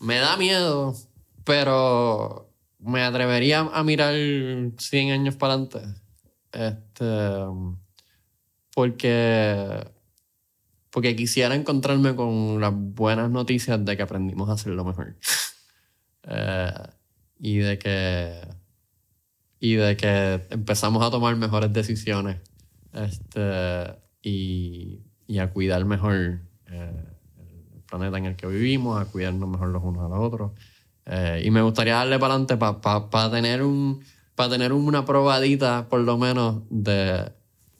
Me 0.00 0.16
da 0.18 0.36
miedo, 0.36 0.94
pero 1.44 2.52
me 2.78 3.02
atrevería 3.02 3.60
a 3.60 3.82
mirar 3.84 4.14
100 4.76 5.12
años 5.12 5.36
para 5.36 5.54
adelante. 5.54 5.80
Este. 6.52 7.04
Porque. 8.74 9.82
Porque 10.90 11.16
quisiera 11.16 11.54
encontrarme 11.54 12.14
con 12.14 12.60
las 12.60 12.72
buenas 12.74 13.30
noticias 13.30 13.82
de 13.82 13.96
que 13.96 14.02
aprendimos 14.02 14.48
a 14.50 14.52
hacerlo 14.52 14.84
mejor. 14.84 15.16
Eh, 16.30 16.72
y 17.38 17.56
de 17.56 17.78
que. 17.78 18.40
Y 19.60 19.74
de 19.74 19.96
que 19.96 20.46
empezamos 20.50 21.02
a 21.04 21.10
tomar 21.10 21.36
mejores 21.36 21.72
decisiones. 21.72 22.38
Este. 22.92 23.96
Y, 24.22 25.00
y 25.26 25.38
a 25.38 25.52
cuidar 25.52 25.84
mejor 25.84 26.40
eh, 26.70 27.04
el 27.74 27.82
planeta 27.82 28.18
en 28.18 28.26
el 28.26 28.36
que 28.36 28.46
vivimos, 28.46 29.00
a 29.00 29.04
cuidarnos 29.04 29.48
mejor 29.48 29.68
los 29.68 29.82
unos 29.84 30.04
a 30.04 30.08
los 30.08 30.18
otros. 30.18 30.52
Eh, 31.06 31.42
y 31.44 31.50
me 31.50 31.62
gustaría 31.62 31.94
darle 31.94 32.18
para 32.18 32.34
adelante 32.34 32.56
para 32.56 33.30
tener, 33.30 33.62
un, 33.62 34.02
pa 34.34 34.48
tener 34.48 34.72
una 34.72 35.04
probadita, 35.04 35.88
por 35.88 36.00
lo 36.00 36.18
menos, 36.18 36.62
de, 36.70 37.30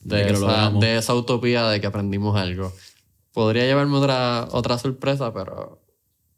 de, 0.02 0.24
De 0.24 0.30
esa, 0.30 0.70
de 0.70 0.96
esa 0.96 1.14
utopía 1.14 1.68
de 1.68 1.80
que 1.80 1.86
aprendimos 1.86 2.36
algo. 2.36 2.72
Podría 3.32 3.64
llevarme 3.64 3.96
otra, 3.96 4.48
otra 4.50 4.78
sorpresa, 4.78 5.32
pero. 5.32 5.82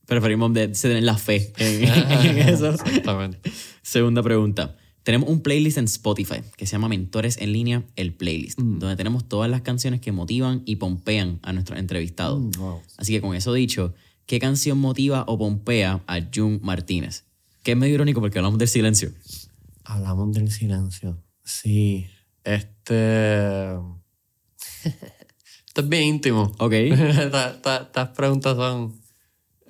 Preferimos 0.06 0.52
de 0.52 0.68
tener 0.68 1.04
la 1.04 1.16
fe 1.16 1.52
en, 1.58 1.84
en 2.38 2.38
eso. 2.48 2.70
Exactamente. 2.70 3.40
Segunda 3.82 4.22
pregunta. 4.22 4.76
Tenemos 5.10 5.28
un 5.28 5.40
playlist 5.42 5.76
en 5.76 5.86
Spotify 5.86 6.36
que 6.56 6.66
se 6.66 6.72
llama 6.72 6.86
Mentores 6.88 7.36
en 7.38 7.52
línea, 7.52 7.82
el 7.96 8.14
playlist, 8.14 8.56
donde 8.60 8.94
tenemos 8.94 9.26
todas 9.28 9.50
las 9.50 9.62
canciones 9.62 10.00
que 10.00 10.12
motivan 10.12 10.62
y 10.66 10.76
pompean 10.76 11.40
a 11.42 11.52
nuestros 11.52 11.80
entrevistados. 11.80 12.40
Mm, 12.40 12.50
wow. 12.60 12.80
Así 12.96 13.12
que 13.14 13.20
con 13.20 13.34
eso 13.34 13.52
dicho, 13.52 13.92
¿qué 14.26 14.38
canción 14.38 14.78
motiva 14.78 15.24
o 15.26 15.36
pompea 15.36 16.00
a 16.06 16.20
Jun 16.32 16.60
Martínez? 16.62 17.24
Que 17.64 17.72
es 17.72 17.76
medio 17.76 17.94
irónico 17.96 18.20
porque 18.20 18.38
hablamos 18.38 18.60
del 18.60 18.68
silencio. 18.68 19.10
Hablamos 19.82 20.32
del 20.32 20.48
silencio. 20.48 21.20
Sí. 21.42 22.06
Este. 22.44 23.72
Esto 25.66 25.80
es 25.80 25.88
bien 25.88 26.04
íntimo. 26.04 26.52
Ok. 26.58 26.72
Esta- 26.72 27.50
esta- 27.50 27.82
Estas 27.82 28.08
preguntas 28.10 28.56
son. 28.56 29.00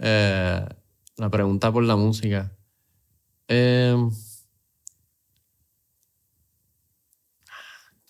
eh, 0.00 0.66
la 1.16 1.30
pregunta 1.30 1.72
por 1.72 1.82
la 1.84 1.96
música. 1.96 2.54
Eh, 3.48 3.96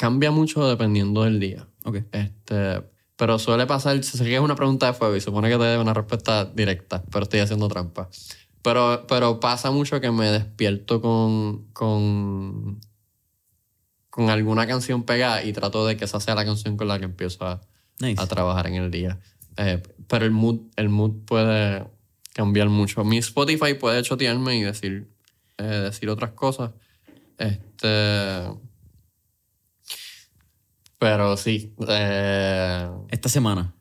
cambia 0.00 0.30
mucho 0.30 0.66
dependiendo 0.66 1.24
del 1.24 1.38
día. 1.38 1.68
ok. 1.84 1.96
Este, 2.12 2.82
pero 3.16 3.38
suele 3.38 3.66
pasar, 3.66 4.02
sé 4.02 4.24
que 4.24 4.34
es 4.34 4.40
una 4.40 4.56
pregunta 4.56 4.86
de 4.86 4.94
fuego 4.94 5.14
y 5.14 5.20
supone 5.20 5.50
que 5.50 5.58
te 5.58 5.64
dé 5.64 5.76
una 5.76 5.92
respuesta 5.92 6.46
directa, 6.46 7.02
pero 7.10 7.24
estoy 7.24 7.40
haciendo 7.40 7.68
trampa. 7.68 8.08
Pero, 8.62 9.04
pero 9.06 9.40
pasa 9.40 9.70
mucho 9.70 10.00
que 10.00 10.10
me 10.10 10.30
despierto 10.30 11.02
con, 11.02 11.66
con, 11.74 12.80
con 14.08 14.30
alguna 14.30 14.66
canción 14.66 15.02
pegada 15.02 15.44
y 15.44 15.52
trato 15.52 15.86
de 15.86 15.98
que 15.98 16.06
esa 16.06 16.18
sea 16.18 16.34
la 16.34 16.46
canción 16.46 16.78
con 16.78 16.88
la 16.88 16.98
que 16.98 17.04
empiezo 17.04 17.44
a, 17.44 17.60
Nice. 18.00 18.22
a 18.22 18.26
trabajar 18.26 18.68
en 18.68 18.76
el 18.76 18.90
día. 18.90 19.20
Eh, 19.58 19.82
pero 20.08 20.24
el 20.24 20.30
mood, 20.30 20.60
el 20.76 20.88
mood 20.88 21.12
puede 21.26 21.84
cambiar 22.32 22.70
mucho. 22.70 23.04
Mi 23.04 23.18
Spotify 23.18 23.74
puede 23.74 24.02
chotearme 24.02 24.56
y 24.56 24.62
decir, 24.62 25.10
eh, 25.58 25.62
decir 25.62 26.08
otras 26.08 26.30
cosas. 26.30 26.70
Este. 27.36 28.48
Pero 31.00 31.36
sí. 31.36 31.74
eh, 31.88 32.88
Esta 33.08 33.28
semana. 33.28 33.74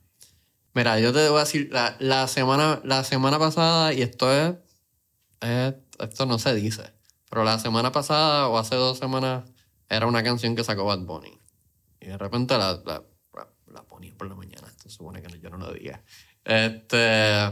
Mira, 0.73 0.99
yo 0.99 1.13
te 1.13 1.27
voy 1.29 1.37
a 1.37 1.41
decir, 1.43 1.69
la, 1.71 1.95
la 1.99 2.27
semana, 2.27 2.81
la 2.83 3.03
semana 3.03 3.37
pasada, 3.37 3.93
y 3.93 4.01
esto 4.01 4.33
es, 4.33 4.55
es- 5.41 5.75
Esto 5.99 6.25
no 6.25 6.39
se 6.39 6.55
dice. 6.55 6.93
Pero 7.29 7.43
la 7.43 7.59
semana 7.59 7.91
pasada 7.91 8.47
o 8.47 8.57
hace 8.57 8.75
dos 8.75 8.97
semanas 8.97 9.43
era 9.89 10.07
una 10.07 10.23
canción 10.23 10.55
que 10.55 10.63
sacó 10.63 10.85
Bad 10.85 10.99
Bunny. 11.01 11.39
Y 11.99 12.05
de 12.07 12.17
repente 12.17 12.57
la, 12.57 12.81
la, 12.85 13.03
la, 13.67 13.83
ponía 13.83 14.15
por 14.17 14.27
la 14.29 14.35
mañana. 14.35 14.65
Esto 14.67 14.89
supone 14.89 15.21
que 15.21 15.39
yo 15.41 15.49
no 15.49 15.57
lo 15.57 15.73
diga. 15.73 16.01
Este. 16.45 17.51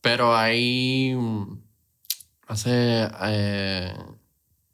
Pero 0.00 0.36
ahí. 0.36 1.16
Hace. 2.46 3.08
eh, 3.22 3.94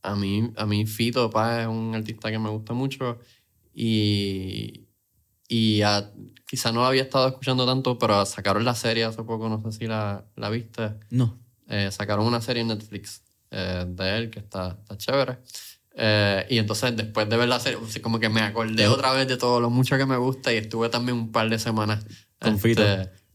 a 0.03 0.15
mí, 0.15 0.53
a 0.57 0.67
mí 0.67 0.87
Fito 0.87 1.31
Paz 1.31 1.63
es 1.63 1.67
un 1.67 1.95
artista 1.95 2.31
que 2.31 2.39
me 2.39 2.51
gusta 2.51 2.75
mucho. 2.75 3.19
Y. 3.77 4.83
Y 5.49 5.83
ah, 5.83 6.11
quizá 6.49 6.73
no 6.73 6.81
la 6.83 6.89
había 6.89 7.03
estado 7.03 7.29
escuchando 7.29 7.65
tanto, 7.67 7.99
pero 8.01 8.27
sacaron 8.27 8.65
la 8.65 8.75
serie 8.75 9.05
hace 9.05 9.23
poco, 9.23 9.49
no 9.49 9.63
sé 9.71 9.79
si 9.79 9.87
la, 9.87 10.25
la 10.35 10.51
viste. 10.51 10.95
No. 11.11 11.39
Eh, 11.69 11.91
sacaron 11.93 12.27
una 12.27 12.41
serie 12.41 12.63
en 12.63 12.69
Netflix 12.69 13.23
eh, 13.53 13.85
de 13.87 14.17
él 14.17 14.31
que 14.31 14.41
está, 14.41 14.77
está 14.81 14.97
chévere. 14.97 15.39
Eh, 15.95 16.47
y 16.51 16.59
entonces 16.59 16.97
después 16.97 17.29
de 17.29 17.37
ver 17.37 17.49
la 17.49 17.61
serie, 17.61 17.79
así 17.87 18.01
como 18.01 18.19
que 18.19 18.29
me 18.29 18.41
acordé 18.41 18.89
otra 18.89 19.13
vez 19.13 19.29
de 19.29 19.37
todo 19.37 19.61
lo 19.61 19.71
mucho 19.71 19.97
que 19.97 20.05
me 20.05 20.17
gusta 20.17 20.53
y 20.53 20.57
estuve 20.57 20.89
también 20.89 21.17
un 21.17 21.31
par 21.33 21.49
de 21.49 21.59
semanas 21.61 22.05
Con 22.41 22.59
Fito. 22.59 22.83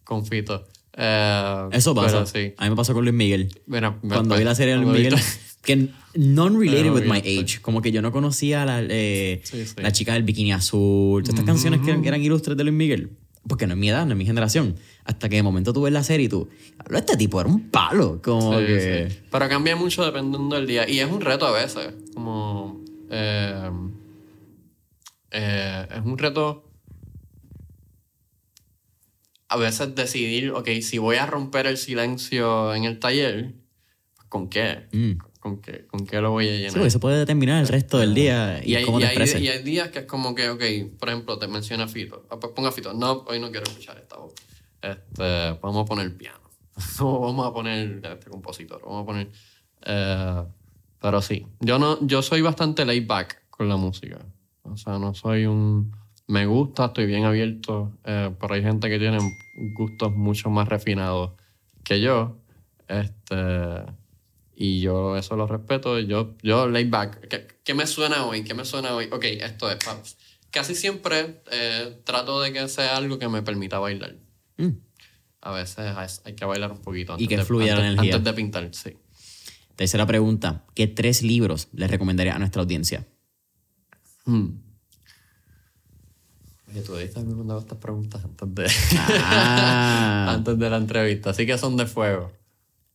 Con 0.03 0.25
Fito. 0.25 0.67
Eh, 0.97 1.69
Eso 1.71 1.95
pasa. 1.95 2.25
sí. 2.25 2.53
A 2.57 2.65
mí 2.65 2.71
me 2.71 2.75
pasó 2.75 2.93
con 2.93 3.03
Luis 3.05 3.15
Miguel. 3.15 3.57
Mira, 3.67 3.97
Cuando 4.01 4.35
me- 4.35 4.39
vi 4.39 4.43
la 4.43 4.55
serie 4.55 4.73
de 4.73 4.81
Luis 4.81 4.91
Miguel, 4.97 5.15
que 5.61 5.89
non-related 6.15 6.91
with 6.91 7.05
my 7.05 7.17
age. 7.19 7.61
Como 7.61 7.81
que 7.81 7.91
yo 7.91 8.01
no 8.01 8.11
conocía 8.11 8.65
la, 8.65 8.81
eh, 8.81 9.41
Sí, 9.43 9.65
sí. 9.65 9.75
la 9.77 9.91
chica 9.91 10.13
del 10.13 10.23
bikini 10.23 10.51
azul. 10.53 11.21
Todas 11.23 11.35
estas 11.35 11.45
canciones 11.45 11.81
que 11.81 11.89
eran, 11.91 12.01
que 12.01 12.07
eran 12.07 12.21
ilustres 12.21 12.57
de 12.57 12.63
Luis 12.63 12.75
Miguel. 12.75 13.11
Porque 13.47 13.65
no 13.65 13.73
es 13.73 13.79
mi 13.79 13.89
edad, 13.89 14.05
no 14.05 14.11
es 14.11 14.17
mi 14.17 14.25
generación. 14.25 14.75
Hasta 15.03 15.27
que 15.29 15.37
de 15.37 15.43
momento 15.43 15.73
tú 15.73 15.81
ves 15.81 15.93
la 15.93 16.03
serie 16.03 16.27
y 16.27 16.29
tú, 16.29 16.47
"Hablo, 16.77 16.97
este 16.99 17.17
tipo 17.17 17.41
era 17.41 17.49
un 17.49 17.69
palo. 17.69 18.21
Como 18.21 18.59
Sí, 18.59 18.65
que... 18.67 19.11
Pero 19.31 19.49
cambia 19.49 19.75
mucho 19.75 20.05
dependiendo 20.05 20.55
del 20.55 20.67
día. 20.67 20.87
Y 20.87 20.99
es 20.99 21.09
un 21.09 21.21
reto 21.21 21.45
a 21.47 21.51
veces. 21.51 21.93
Como. 22.13 22.83
eh, 23.09 23.69
eh, 25.31 25.87
es 25.95 26.05
un 26.05 26.17
reto. 26.17 26.67
A 29.47 29.57
veces 29.57 29.93
decidir, 29.95 30.51
ok, 30.51 30.69
si 30.81 30.97
voy 30.97 31.17
a 31.17 31.25
romper 31.25 31.65
el 31.67 31.77
silencio 31.77 32.73
en 32.73 32.85
el 32.85 32.99
taller, 32.99 33.53
¿con 34.29 34.47
qué? 34.49 34.87
Mm. 34.93 35.13
¿Con 35.41 35.59
qué, 35.59 35.85
con 35.87 36.05
qué 36.05 36.21
lo 36.21 36.31
voy 36.31 36.47
a 36.47 36.51
llenar? 36.51 36.71
Sí, 36.71 36.79
eso 36.83 36.99
puede 37.01 37.17
determinar 37.17 37.61
el 37.61 37.67
resto 37.67 37.97
del 37.97 38.13
día 38.13 38.61
y, 38.63 38.71
Y 38.71 38.75
hay, 38.75 38.85
cómo 38.85 38.99
y 38.99 39.01
te 39.01 39.07
hay- 39.07 39.15
expreses. 39.17 39.41
y 39.41 39.47
hay 39.49 39.61
días 39.63 39.89
que 39.89 39.99
es 39.99 40.05
como 40.05 40.33
que, 40.35 40.49
ok, 40.49 40.63
por 40.99 41.09
ejemplo, 41.09 41.37
te 41.39 41.47
menciona 41.47 41.87
Fito. 41.87 42.25
Ah, 42.29 42.37
pues 42.39 42.53
ponga 42.53 42.71
Fito. 42.71 42.93
No, 42.93 43.25
hoy 43.27 43.39
no 43.39 43.49
quiero 43.51 43.65
escuchar 43.65 43.97
esta 43.97 44.17
voz. 44.17 44.33
Este, 44.81 45.57
vamos 45.61 45.83
a 45.83 45.85
poner 45.85 46.15
piano. 46.15 46.39
vamos 46.99 47.45
a 47.47 47.51
poner 47.53 48.01
este 48.05 48.29
compositor. 48.29 48.81
Vamos 48.85 49.03
a 49.03 49.05
poner. 49.05 49.31
eh, 49.85 50.43
pero 51.01 51.21
sí. 51.21 51.47
Yo 51.59 51.79
no, 51.79 51.97
yo 52.05 52.21
soy 52.21 52.41
bastante 52.41 52.85
laid 52.85 53.07
back 53.07 53.41
con 53.49 53.67
la 53.67 53.75
música. 53.77 54.19
O 54.61 54.77
sea, 54.77 54.99
no 54.99 55.13
soy 55.15 55.45
un. 55.47 55.91
Me 56.27 56.45
gusta, 56.45 56.85
estoy 56.85 57.07
bien 57.07 57.25
abierto. 57.25 57.97
eh, 58.05 58.31
pero 58.39 58.53
hay 58.53 58.61
gente 58.61 58.87
que 58.89 58.99
tiene 58.99 59.17
gustos 59.75 60.13
mucho 60.15 60.51
más 60.51 60.67
refinados 60.69 61.31
que 61.83 61.99
yo. 61.99 62.37
Este. 62.87 63.35
Y 64.63 64.79
yo 64.79 65.17
eso 65.17 65.35
lo 65.35 65.47
respeto. 65.47 65.97
Yo, 65.97 66.35
yo 66.43 66.67
laid 66.69 66.91
back. 66.91 67.27
¿Qué, 67.27 67.47
qué 67.63 67.73
me 67.73 67.87
suena 67.87 68.25
hoy? 68.27 68.43
¿Qué 68.43 68.53
me 68.53 68.63
suena 68.63 68.93
hoy? 68.93 69.09
Ok, 69.11 69.23
esto 69.23 69.71
es. 69.71 69.77
pa- 69.83 69.99
Casi 70.51 70.75
siempre 70.75 71.41
eh, 71.51 71.99
trato 72.03 72.39
de 72.41 72.53
que 72.53 72.67
sea 72.67 72.95
algo 72.95 73.17
que 73.17 73.27
me 73.27 73.41
permita 73.41 73.79
bailar. 73.79 74.17
Mm. 74.57 74.69
A 75.41 75.51
veces 75.53 75.79
hay, 76.25 76.35
que 76.35 76.45
bailar 76.45 76.71
un 76.71 76.77
poquito. 76.77 77.15
Y 77.17 77.27
que 77.27 77.37
de- 77.37 77.45
fluya 77.45 77.73
la 77.73 77.81
antes, 77.81 77.91
energía. 77.93 78.15
Antes 78.17 78.31
de 78.31 78.33
pintar, 78.35 78.69
sí. 78.71 78.95
Tercera 79.75 80.05
pregunta. 80.05 80.63
¿Qué 80.75 80.85
tres 80.85 81.23
libros 81.23 81.67
le 81.73 81.87
recomendaría 81.87 82.35
a 82.35 82.37
nuestra 82.39 82.61
audiencia? 82.61 83.07
Hmm. 84.25 84.49
Oye, 86.69 86.81
tú 86.81 86.93
debiste 86.93 87.17
haberme 87.19 87.35
mandado 87.37 87.61
estas 87.61 87.79
preguntas 87.79 88.23
antes 88.23 88.53
de, 88.53 88.71
Ah. 88.99 90.27
antes 90.35 90.59
de 90.59 90.69
la 90.69 90.77
entrevista. 90.77 91.31
Así 91.31 91.47
que 91.47 91.57
son 91.57 91.75
de 91.77 91.87
fuego. 91.87 92.31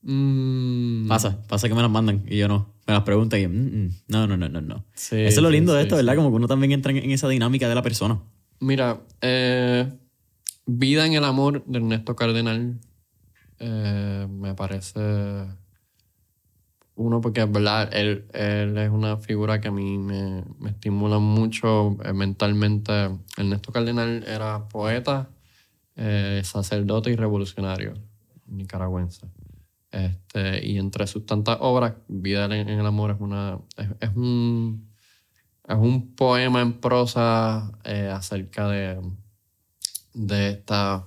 Mm, 0.09 1.09
Pasa, 1.09 1.43
pasa 1.49 1.69
que 1.69 1.75
me 1.75 1.83
las 1.83 1.91
mandan 1.91 2.23
y 2.29 2.39
yo 2.39 2.47
no. 2.47 2.73
Me 2.87 2.95
las 2.95 3.03
preguntan 3.03 3.41
y 3.41 3.49
mm, 3.49 3.87
mm, 3.87 3.91
no, 4.07 4.27
no, 4.29 4.37
no, 4.37 4.49
no, 4.49 4.61
no. 4.61 4.85
Sí, 4.95 5.17
Eso 5.17 5.41
es 5.41 5.43
lo 5.43 5.49
sí, 5.49 5.55
lindo 5.55 5.75
de 5.75 5.83
esto, 5.83 5.97
sí. 5.97 6.03
¿verdad? 6.05 6.15
Como 6.15 6.31
que 6.31 6.37
uno 6.37 6.47
también 6.47 6.71
entra 6.71 6.93
en, 6.93 7.11
esa 7.11 7.29
dinámica 7.29 7.69
de 7.69 7.75
la 7.75 7.83
persona. 7.83 8.21
Mira, 8.61 9.01
eh, 9.21 9.93
Vida 10.65 11.07
en 11.07 11.15
el 11.15 11.25
Amor 11.25 11.65
de 11.67 11.79
Ernesto 11.79 12.15
Cardenal 12.15 12.79
eh, 13.59 14.29
me 14.31 14.55
parece 14.55 15.01
uno 16.95 17.21
porque 17.21 17.43
es 17.43 17.51
verdad, 17.53 17.93
él, 17.93 18.27
él 18.33 18.79
es 18.79 18.91
una 18.91 19.17
figura 19.17 19.61
que 19.61 19.69
a 19.69 19.73
mí 19.73 19.99
me, 19.99 20.45
me 20.61 20.71
estimula 20.71 21.19
mucho 21.19 21.97
eh, 22.05 22.13
mentalmente. 22.13 22.93
Ernesto 23.37 23.73
Cardenal 23.73 24.25
era 24.27 24.69
poeta, 24.69 25.29
eh, 25.97 26.41
sacerdote 26.45 27.11
y 27.11 27.17
revolucionario 27.17 27.95
nicaragüense. 28.47 29.27
Este, 29.97 30.67
y 30.67 30.77
entre 30.79 31.07
sus 31.07 31.25
tantas 31.25 31.57
obras, 31.61 31.95
Vida 32.07 32.45
en 32.45 32.69
el 32.69 32.85
Amor 32.85 33.13
es 33.13 33.21
una 33.21 33.59
es 33.79 34.15
un 34.15 34.91
es 35.67 35.77
un 35.77 36.15
poema 36.15 36.61
en 36.61 36.81
prosa 36.81 37.73
eh, 37.83 38.11
acerca 38.13 38.69
de, 38.69 39.01
de 40.13 40.51
esta 40.51 41.07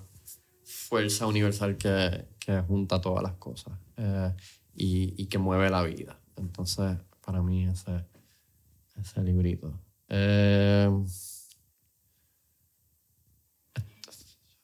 fuerza 0.63 1.27
universal 1.27 1.77
que, 1.77 2.25
que 2.39 2.61
junta 2.61 2.99
todas 2.99 3.21
las 3.21 3.33
cosas 3.33 3.77
eh, 3.95 4.33
y, 4.75 5.21
y 5.21 5.27
que 5.27 5.37
mueve 5.37 5.69
la 5.69 5.83
vida. 5.83 6.19
Entonces, 6.35 6.97
para 7.23 7.43
mí 7.43 7.65
ese, 7.65 8.03
ese 8.99 9.23
librito. 9.23 9.79
Eh, 10.09 10.89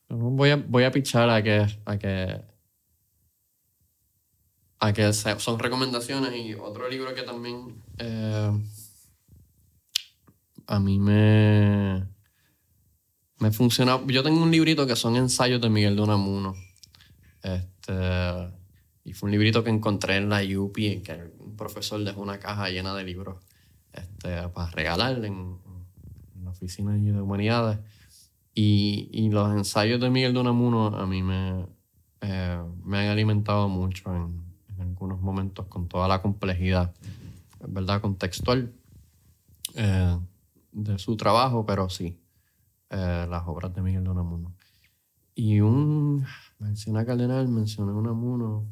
voy, 0.10 0.50
a, 0.50 0.56
voy 0.56 0.84
a 0.84 0.92
pichar 0.92 1.30
a 1.30 1.44
que, 1.44 1.66
a 1.86 1.98
que, 1.98 2.55
a 4.88 4.94
que 4.94 5.12
se- 5.14 5.40
son 5.40 5.60
recomendaciones 5.60 6.34
y 6.36 6.54
otro 6.54 6.90
libro 6.90 7.14
que 7.14 7.24
también... 7.24 7.82
eh, 7.98 8.52
a 10.68 10.80
mí 10.80 11.00
me, 11.00 12.08
me 13.40 13.52
funciona. 13.52 14.00
Yo 14.08 14.24
tengo 14.24 14.42
un 14.42 14.52
librito 14.52 14.88
que 14.88 14.96
son 14.96 15.16
ensayos 15.16 15.62
de 15.62 15.70
Miguel 15.70 15.96
de 15.96 16.02
Unamuno. 16.02 16.56
Este, 17.44 17.94
y 19.04 19.14
fue 19.14 19.28
un 19.28 19.32
librito 19.32 19.64
que 19.64 19.70
encontré 19.70 20.18
en 20.18 20.30
la 20.30 20.42
UPI, 20.42 21.02
que 21.04 21.32
un 21.40 21.56
profesor 21.56 22.04
dejó 22.04 22.22
una 22.22 22.40
caja 22.40 22.70
llena 22.70 22.96
de 22.96 23.04
libros 23.04 23.44
este, 23.94 24.48
para 24.50 24.72
regalar 24.72 25.24
en, 25.24 25.60
en 26.36 26.44
la 26.44 26.50
oficina 26.50 26.94
de 26.94 27.22
humanidades. 27.22 27.78
Y, 28.56 29.10
y 29.12 29.30
los 29.30 29.52
ensayos 29.56 30.00
de 30.02 30.10
Miguel 30.10 30.34
de 30.34 30.40
Unamuno 30.40 30.88
a 30.88 31.06
mí 31.06 31.22
me, 31.22 31.66
eh, 32.22 32.60
me 32.84 32.98
han 33.00 33.08
alimentado 33.10 33.68
mucho 33.70 34.16
en, 34.16 34.24
en 34.24 34.45
algunos 34.96 35.20
momentos 35.20 35.68
con 35.68 35.90
toda 35.90 36.08
la 36.08 36.22
complejidad, 36.22 36.94
¿verdad? 37.68 38.00
Contextual 38.00 38.74
eh, 39.76 40.18
de 40.72 41.00
su 41.00 41.18
trabajo, 41.18 41.66
pero 41.66 41.90
sí, 41.90 42.18
eh, 42.90 43.28
las 43.30 43.44
obras 43.46 43.74
de 43.76 43.82
Miguel 43.82 44.06
de 44.06 44.10
Unamuno. 44.10 44.56
Y 45.36 45.60
un, 45.60 46.26
mencioné 46.60 47.00
a 47.00 47.06
Cardenal, 47.06 47.50
mencioné 47.50 47.92
a 47.92 47.96
Unamuno, 47.96 48.66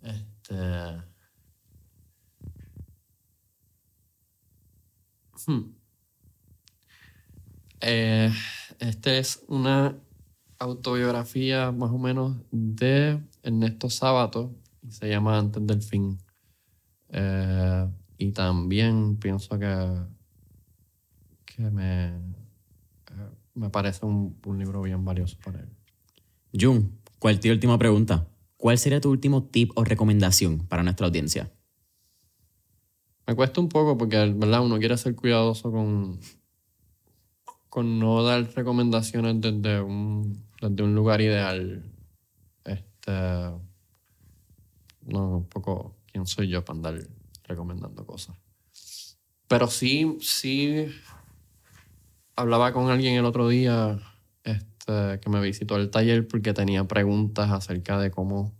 este... 0.00 1.02
hmm. 5.44 5.74
Eh, 7.80 8.32
este 8.78 9.18
es 9.18 9.42
una 9.48 9.96
autobiografía 10.60 11.72
más 11.72 11.90
o 11.90 11.98
menos 11.98 12.36
de 12.52 13.20
Ernesto 13.42 13.90
Sábato 13.90 14.54
se 14.88 15.08
llama 15.08 15.38
Antes 15.38 15.66
del 15.66 15.82
fin. 15.82 16.18
Eh, 17.08 17.88
y 18.18 18.32
también 18.32 19.16
pienso 19.16 19.58
que, 19.58 19.88
que 21.44 21.62
me, 21.62 22.08
eh, 22.08 23.30
me 23.54 23.70
parece 23.70 24.06
un, 24.06 24.38
un 24.46 24.58
libro 24.58 24.82
bien 24.82 25.04
valioso 25.04 25.36
para 25.44 25.60
él. 25.60 25.68
Jun, 26.58 26.98
cualquier 27.18 27.54
última 27.54 27.78
pregunta. 27.78 28.26
¿Cuál 28.56 28.78
sería 28.78 29.00
tu 29.00 29.10
último 29.10 29.44
tip 29.44 29.72
o 29.74 29.84
recomendación 29.84 30.66
para 30.68 30.82
nuestra 30.82 31.06
audiencia? 31.06 31.50
Me 33.26 33.34
cuesta 33.34 33.60
un 33.60 33.68
poco 33.68 33.98
porque, 33.98 34.16
¿verdad? 34.16 34.64
Uno 34.64 34.78
quiere 34.78 34.96
ser 34.96 35.14
cuidadoso 35.14 35.72
con, 35.72 36.20
con 37.68 37.98
no 37.98 38.22
dar 38.22 38.44
recomendaciones 38.54 39.40
desde 39.40 39.80
un, 39.80 40.44
desde 40.60 40.82
un 40.82 40.94
lugar 40.94 41.20
ideal. 41.20 41.82
Este. 42.64 43.12
No, 45.06 45.38
un 45.38 45.48
poco 45.48 45.96
quién 46.06 46.26
soy 46.26 46.48
yo 46.48 46.64
para 46.64 46.76
andar 46.76 46.94
recomendando 47.44 48.06
cosas. 48.06 48.36
Pero 49.48 49.66
sí, 49.66 50.18
sí. 50.20 50.86
Hablaba 52.36 52.72
con 52.72 52.90
alguien 52.90 53.14
el 53.14 53.24
otro 53.24 53.48
día 53.48 53.98
este, 54.44 55.20
que 55.20 55.28
me 55.28 55.40
visitó 55.40 55.76
el 55.76 55.90
taller 55.90 56.26
porque 56.26 56.54
tenía 56.54 56.84
preguntas 56.84 57.50
acerca 57.50 57.98
de 57.98 58.10
cómo. 58.10 58.52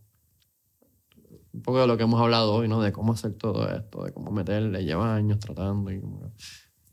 Un 1.52 1.62
poco 1.62 1.80
de 1.80 1.86
lo 1.86 1.96
que 1.96 2.02
hemos 2.04 2.20
hablado 2.20 2.54
hoy, 2.54 2.68
¿no? 2.68 2.80
De 2.80 2.92
cómo 2.92 3.12
hacer 3.12 3.34
todo 3.34 3.68
esto, 3.74 4.04
de 4.04 4.12
cómo 4.12 4.30
meterle. 4.30 4.84
Lleva 4.84 5.14
años 5.14 5.38
tratando 5.38 5.92
y, 5.92 6.02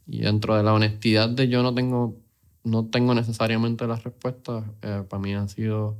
y 0.05 0.21
dentro 0.21 0.55
de 0.55 0.63
la 0.63 0.73
honestidad 0.73 1.29
de 1.29 1.47
yo 1.47 1.63
no 1.63 1.73
tengo 1.73 2.17
no 2.63 2.85
tengo 2.85 3.13
necesariamente 3.13 3.87
las 3.87 4.03
respuestas. 4.03 4.63
Eh, 4.81 5.03
para 5.09 5.21
mí 5.21 5.33
ha 5.33 5.47
sido 5.47 5.97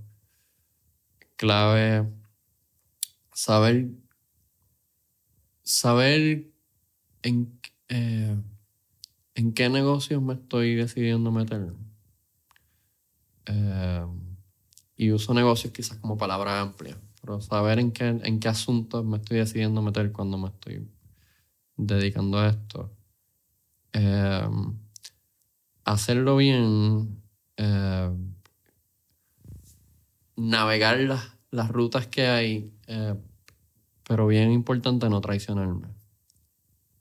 clave 1.35 2.05
saber, 3.39 3.87
saber 5.63 6.45
en, 7.21 7.59
eh, 7.87 8.35
en 9.35 9.53
qué 9.53 9.69
negocios 9.69 10.21
me 10.21 10.33
estoy 10.33 10.75
decidiendo 10.75 11.31
meter. 11.31 11.73
Eh, 13.45 14.05
y 14.97 15.11
uso 15.11 15.33
negocios 15.33 15.71
quizás 15.71 15.97
como 15.97 16.17
palabra 16.17 16.59
amplia, 16.59 16.97
pero 17.21 17.39
saber 17.39 17.79
en 17.79 17.91
qué, 17.91 18.07
en 18.07 18.39
qué 18.39 18.49
asuntos 18.49 19.05
me 19.05 19.17
estoy 19.17 19.37
decidiendo 19.37 19.81
meter 19.81 20.11
cuando 20.11 20.37
me 20.37 20.49
estoy 20.49 20.87
dedicando 21.77 22.39
a 22.39 22.49
esto 22.49 22.91
hacerlo 25.85 26.37
bien, 26.37 27.23
eh, 27.57 28.11
navegar 30.35 30.99
las, 30.99 31.35
las, 31.51 31.69
rutas 31.69 32.05
que 32.07 32.27
hay, 32.27 32.71
eh, 32.87 33.15
pero 34.09 34.25
bien 34.25 34.51
importante 34.51 35.07
no 35.07 35.21
traicionarme 35.21 35.89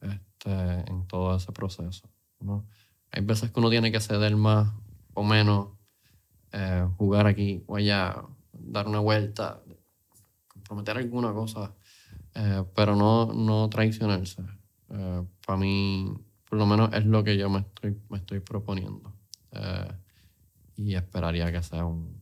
este, 0.02 0.90
en 0.90 1.06
todo 1.06 1.34
ese 1.34 1.50
proceso. 1.52 2.06
¿no? 2.38 2.66
Hay 3.10 3.24
veces 3.24 3.50
que 3.50 3.60
uno 3.60 3.70
tiene 3.70 3.90
que 3.90 3.98
ceder 3.98 4.36
más 4.36 4.70
o 5.14 5.24
menos, 5.24 5.70
eh, 6.52 6.86
jugar 6.98 7.26
aquí 7.26 7.64
o 7.66 7.76
allá, 7.76 8.22
dar 8.52 8.86
una 8.88 9.00
vuelta, 9.00 9.62
comprometer 10.48 10.98
alguna 10.98 11.32
cosa, 11.32 11.74
pero 12.74 12.94
no, 12.94 13.32
no 13.32 13.68
traicionarse. 13.70 14.44
para 14.86 15.58
mí 15.58 16.14
por 16.44 16.58
lo 16.58 16.66
menos 16.66 16.90
es 16.92 17.06
lo 17.06 17.24
que 17.24 17.38
yo 17.38 17.48
me 17.48 17.60
estoy, 17.60 17.98
me 18.10 18.18
estoy 18.18 18.40
proponiendo. 18.40 19.14
Eh, 19.52 19.92
y 20.76 20.94
esperaría 20.94 21.50
que 21.50 21.62
sea 21.62 21.86
un... 21.86 22.20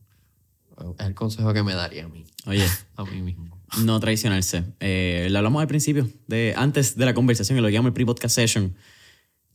Es 0.99 1.05
el 1.05 1.15
consejo 1.15 1.53
que 1.53 1.63
me 1.63 1.73
daría 1.73 2.05
a 2.05 2.07
mí. 2.07 2.25
Oye. 2.45 2.65
a 2.95 3.03
mí 3.03 3.21
mismo. 3.21 3.57
No 3.83 3.99
traicionarse. 3.99 4.63
Eh, 4.79 5.27
lo 5.29 5.39
hablamos 5.39 5.61
al 5.61 5.67
principio, 5.67 6.07
de, 6.27 6.53
antes 6.55 6.95
de 6.95 7.05
la 7.05 7.13
conversación, 7.13 7.61
lo 7.61 7.69
llamo 7.69 7.89
el 7.89 7.93
pre-podcast 7.93 8.35
session. 8.35 8.75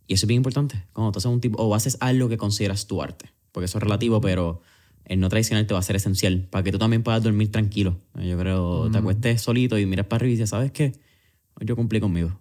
Y 0.07 0.15
eso 0.15 0.27
es 0.27 0.29
bien 0.29 0.39
importante. 0.39 0.85
Cuando 0.93 1.13
tú 1.13 1.19
haces 1.19 1.31
un 1.31 1.41
tipo, 1.41 1.63
o 1.63 1.75
haces 1.75 1.97
algo 2.01 2.29
que 2.29 2.37
consideras 2.37 2.87
tu 2.87 3.03
arte. 3.03 3.31
Porque 3.53 3.67
eso 3.67 3.79
es 3.79 3.83
relativo, 3.83 4.21
pero 4.21 4.61
el 5.05 5.21
no 5.21 5.29
traicionarte 5.29 5.73
va 5.75 5.81
a 5.81 5.83
ser 5.83 5.97
esencial 5.97 6.47
para 6.51 6.63
que 6.63 6.73
tú 6.73 6.79
también 6.79 7.03
puedas 7.03 7.23
dormir 7.23 7.51
tranquilo. 7.51 8.01
Yo 8.15 8.39
creo, 8.39 8.91
te 8.91 8.99
acuestes 8.99 9.43
solito 9.43 9.79
y 9.79 9.87
miras 9.87 10.07
para 10.07 10.19
arriba 10.19 10.33
y 10.33 10.37
dices, 10.37 10.51
¿sabes 10.51 10.73
qué? 10.73 10.93
Yo 11.61 11.77
cumplí 11.77 12.01
conmigo. 12.01 12.39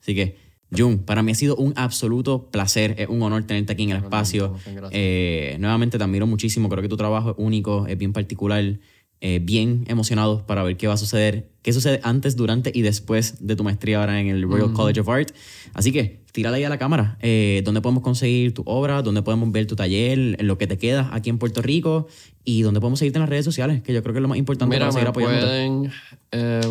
Así 0.00 0.14
que 0.14 0.38
Jun, 0.76 0.98
para 0.98 1.22
mí 1.22 1.32
ha 1.32 1.34
sido 1.34 1.56
un 1.56 1.72
absoluto 1.76 2.50
placer, 2.50 2.94
es 2.98 3.08
un 3.08 3.22
honor 3.22 3.44
tenerte 3.44 3.72
aquí 3.72 3.84
en 3.84 3.90
el 3.90 3.98
espacio. 3.98 4.54
Eh, 4.90 5.56
nuevamente 5.60 5.98
te 5.98 6.04
admiro 6.04 6.26
muchísimo, 6.26 6.68
creo 6.68 6.82
que 6.82 6.88
tu 6.88 6.96
trabajo 6.96 7.30
es 7.30 7.36
único, 7.38 7.86
es 7.86 7.96
bien 7.96 8.12
particular, 8.12 8.78
eh, 9.20 9.40
bien 9.42 9.84
emocionado 9.88 10.44
para 10.46 10.62
ver 10.62 10.76
qué 10.76 10.86
va 10.86 10.94
a 10.94 10.98
suceder, 10.98 11.50
qué 11.62 11.72
sucede 11.72 12.00
antes, 12.02 12.36
durante 12.36 12.72
y 12.74 12.82
después 12.82 13.46
de 13.46 13.56
tu 13.56 13.64
maestría 13.64 14.00
ahora 14.00 14.20
en 14.20 14.26
el 14.26 14.42
Royal 14.42 14.72
College 14.72 15.00
of 15.00 15.08
Art. 15.08 15.30
Así 15.72 15.92
que 15.92 16.24
tírala 16.32 16.56
ahí 16.56 16.64
a 16.64 16.68
la 16.68 16.78
cámara, 16.78 17.16
eh, 17.22 17.62
dónde 17.64 17.80
podemos 17.80 18.02
conseguir 18.02 18.52
tu 18.52 18.62
obra, 18.66 19.00
dónde 19.02 19.22
podemos 19.22 19.50
ver 19.52 19.66
tu 19.66 19.76
taller, 19.76 20.42
lo 20.42 20.58
que 20.58 20.66
te 20.66 20.76
queda 20.76 21.08
aquí 21.12 21.30
en 21.30 21.38
Puerto 21.38 21.62
Rico 21.62 22.08
y 22.44 22.62
dónde 22.62 22.80
podemos 22.80 22.98
seguirte 22.98 23.18
en 23.18 23.22
las 23.22 23.30
redes 23.30 23.44
sociales, 23.44 23.82
que 23.82 23.94
yo 23.94 24.02
creo 24.02 24.12
que 24.12 24.18
es 24.18 24.22
lo 24.22 24.28
más 24.28 24.38
importante 24.38 24.76
para 24.76 24.92
seguir 24.92 25.08
apoyando. 25.08 25.46
pueden 25.46 25.90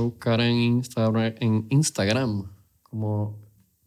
buscar 0.03 0.41
en 0.41 0.56
Instagram, 0.56 1.34
en 1.40 1.65
Instagram 1.70 2.44
como 2.84 3.43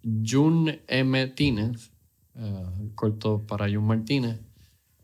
Jun 0.06 0.80
M. 0.86 1.26
Tínez, 1.28 1.90
eh, 2.36 2.90
corto 2.94 3.44
para 3.46 3.68
Jun 3.68 3.86
Martínez, 3.86 4.40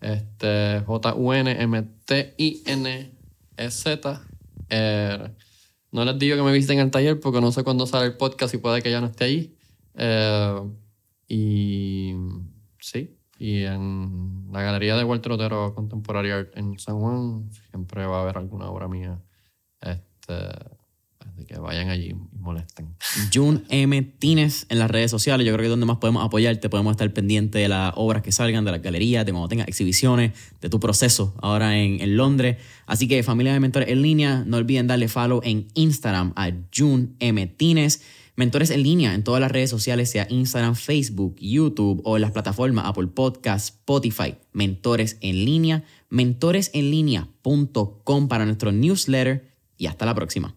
este, 0.01 0.81
J-U-N-M-T-I-N-E-Z. 0.87 1.53
Eh, 4.69 5.31
no 5.91 6.05
les 6.05 6.19
digo 6.19 6.37
que 6.37 6.43
me 6.43 6.53
visiten 6.53 6.79
el 6.79 6.91
taller 6.91 7.19
porque 7.20 7.41
no 7.41 7.53
sé 7.53 7.65
cuándo 7.65 7.87
sale 7.87 8.07
el 8.07 8.16
podcast 8.16 8.55
y 8.55 8.59
puede 8.59 8.83
que 8.83 8.91
ya 8.91 9.01
no 9.01 9.07
esté 9.09 9.24
ahí. 9.24 9.57
Eh, 9.95 10.61
y 11.29 12.15
sí, 12.81 13.16
y 13.39 13.65
en 13.65 14.49
la 14.53 14.62
galería 14.62 14.97
de 14.97 15.05
Walter 15.05 15.33
Otero 15.33 15.74
Contemporary 15.74 16.49
en 16.55 16.79
San 16.79 17.01
Juan 17.01 17.51
siempre 17.70 18.07
va 18.07 18.19
a 18.19 18.23
haber 18.23 18.39
alguna 18.39 18.70
obra 18.70 18.89
mía. 18.89 19.20
Este, 19.81 20.35
Que 21.44 21.59
vayan 21.59 21.89
allí 21.89 22.10
y 22.10 22.39
molesten. 22.39 22.94
Jun 23.32 23.64
M. 23.69 24.02
Tines 24.02 24.66
en 24.69 24.78
las 24.78 24.90
redes 24.90 25.10
sociales. 25.10 25.47
Yo 25.47 25.52
creo 25.52 25.62
que 25.62 25.66
es 25.66 25.70
donde 25.70 25.86
más 25.86 25.98
podemos 25.98 26.24
apoyarte. 26.24 26.69
Podemos 26.69 26.93
estar 26.93 27.12
pendientes 27.12 27.60
de 27.60 27.69
las 27.69 27.93
obras 27.97 28.23
que 28.23 28.32
salgan, 28.32 28.64
de 28.64 28.73
las 28.73 28.82
galerías, 28.82 29.27
de 29.27 29.32
cuando 29.32 29.48
tengas 29.48 29.69
exhibiciones, 29.69 30.32
de 30.60 30.69
tu 30.69 30.81
proceso 30.81 31.35
ahora 31.40 31.78
en, 31.78 32.01
en, 32.01 32.16
Londres. 32.16 32.59
Así 32.86 33.09
que, 33.09 33.23
familia 33.23 33.52
de 33.52 33.60
mentores 33.60 33.89
en 33.89 34.02
línea, 34.02 34.44
no 34.47 34.56
olviden 34.56 34.86
darle 34.86 35.09
follow 35.09 35.40
en 35.44 35.69
Instagram 35.74 36.32
a 36.36 36.51
Jun 36.74 37.16
M. 37.19 37.47
Tines. 37.47 38.02
Mentores 38.35 38.70
en 38.70 38.82
línea 38.82 39.12
en 39.14 39.24
todas 39.24 39.43
las 39.43 39.52
redes 39.52 39.69
sociales, 39.69 40.10
sea 40.10 40.27
Instagram, 40.31 40.74
Facebook, 40.74 41.36
YouTube 41.39 42.01
o 42.05 42.16
en 42.16 42.23
las 42.23 42.31
plataformas 42.31 42.86
Apple 42.86 43.09
Podcasts, 43.09 43.69
Spotify. 43.69 44.36
Mentores 44.52 45.19
en 45.20 45.44
línea, 45.44 45.85
mentoresenlinea.com 46.09 48.28
para 48.28 48.47
nuestro 48.47 48.73
newsletter 48.73 49.52
y 49.77 49.85
hasta 49.86 50.06
la 50.06 50.14
próxima. 50.14 50.56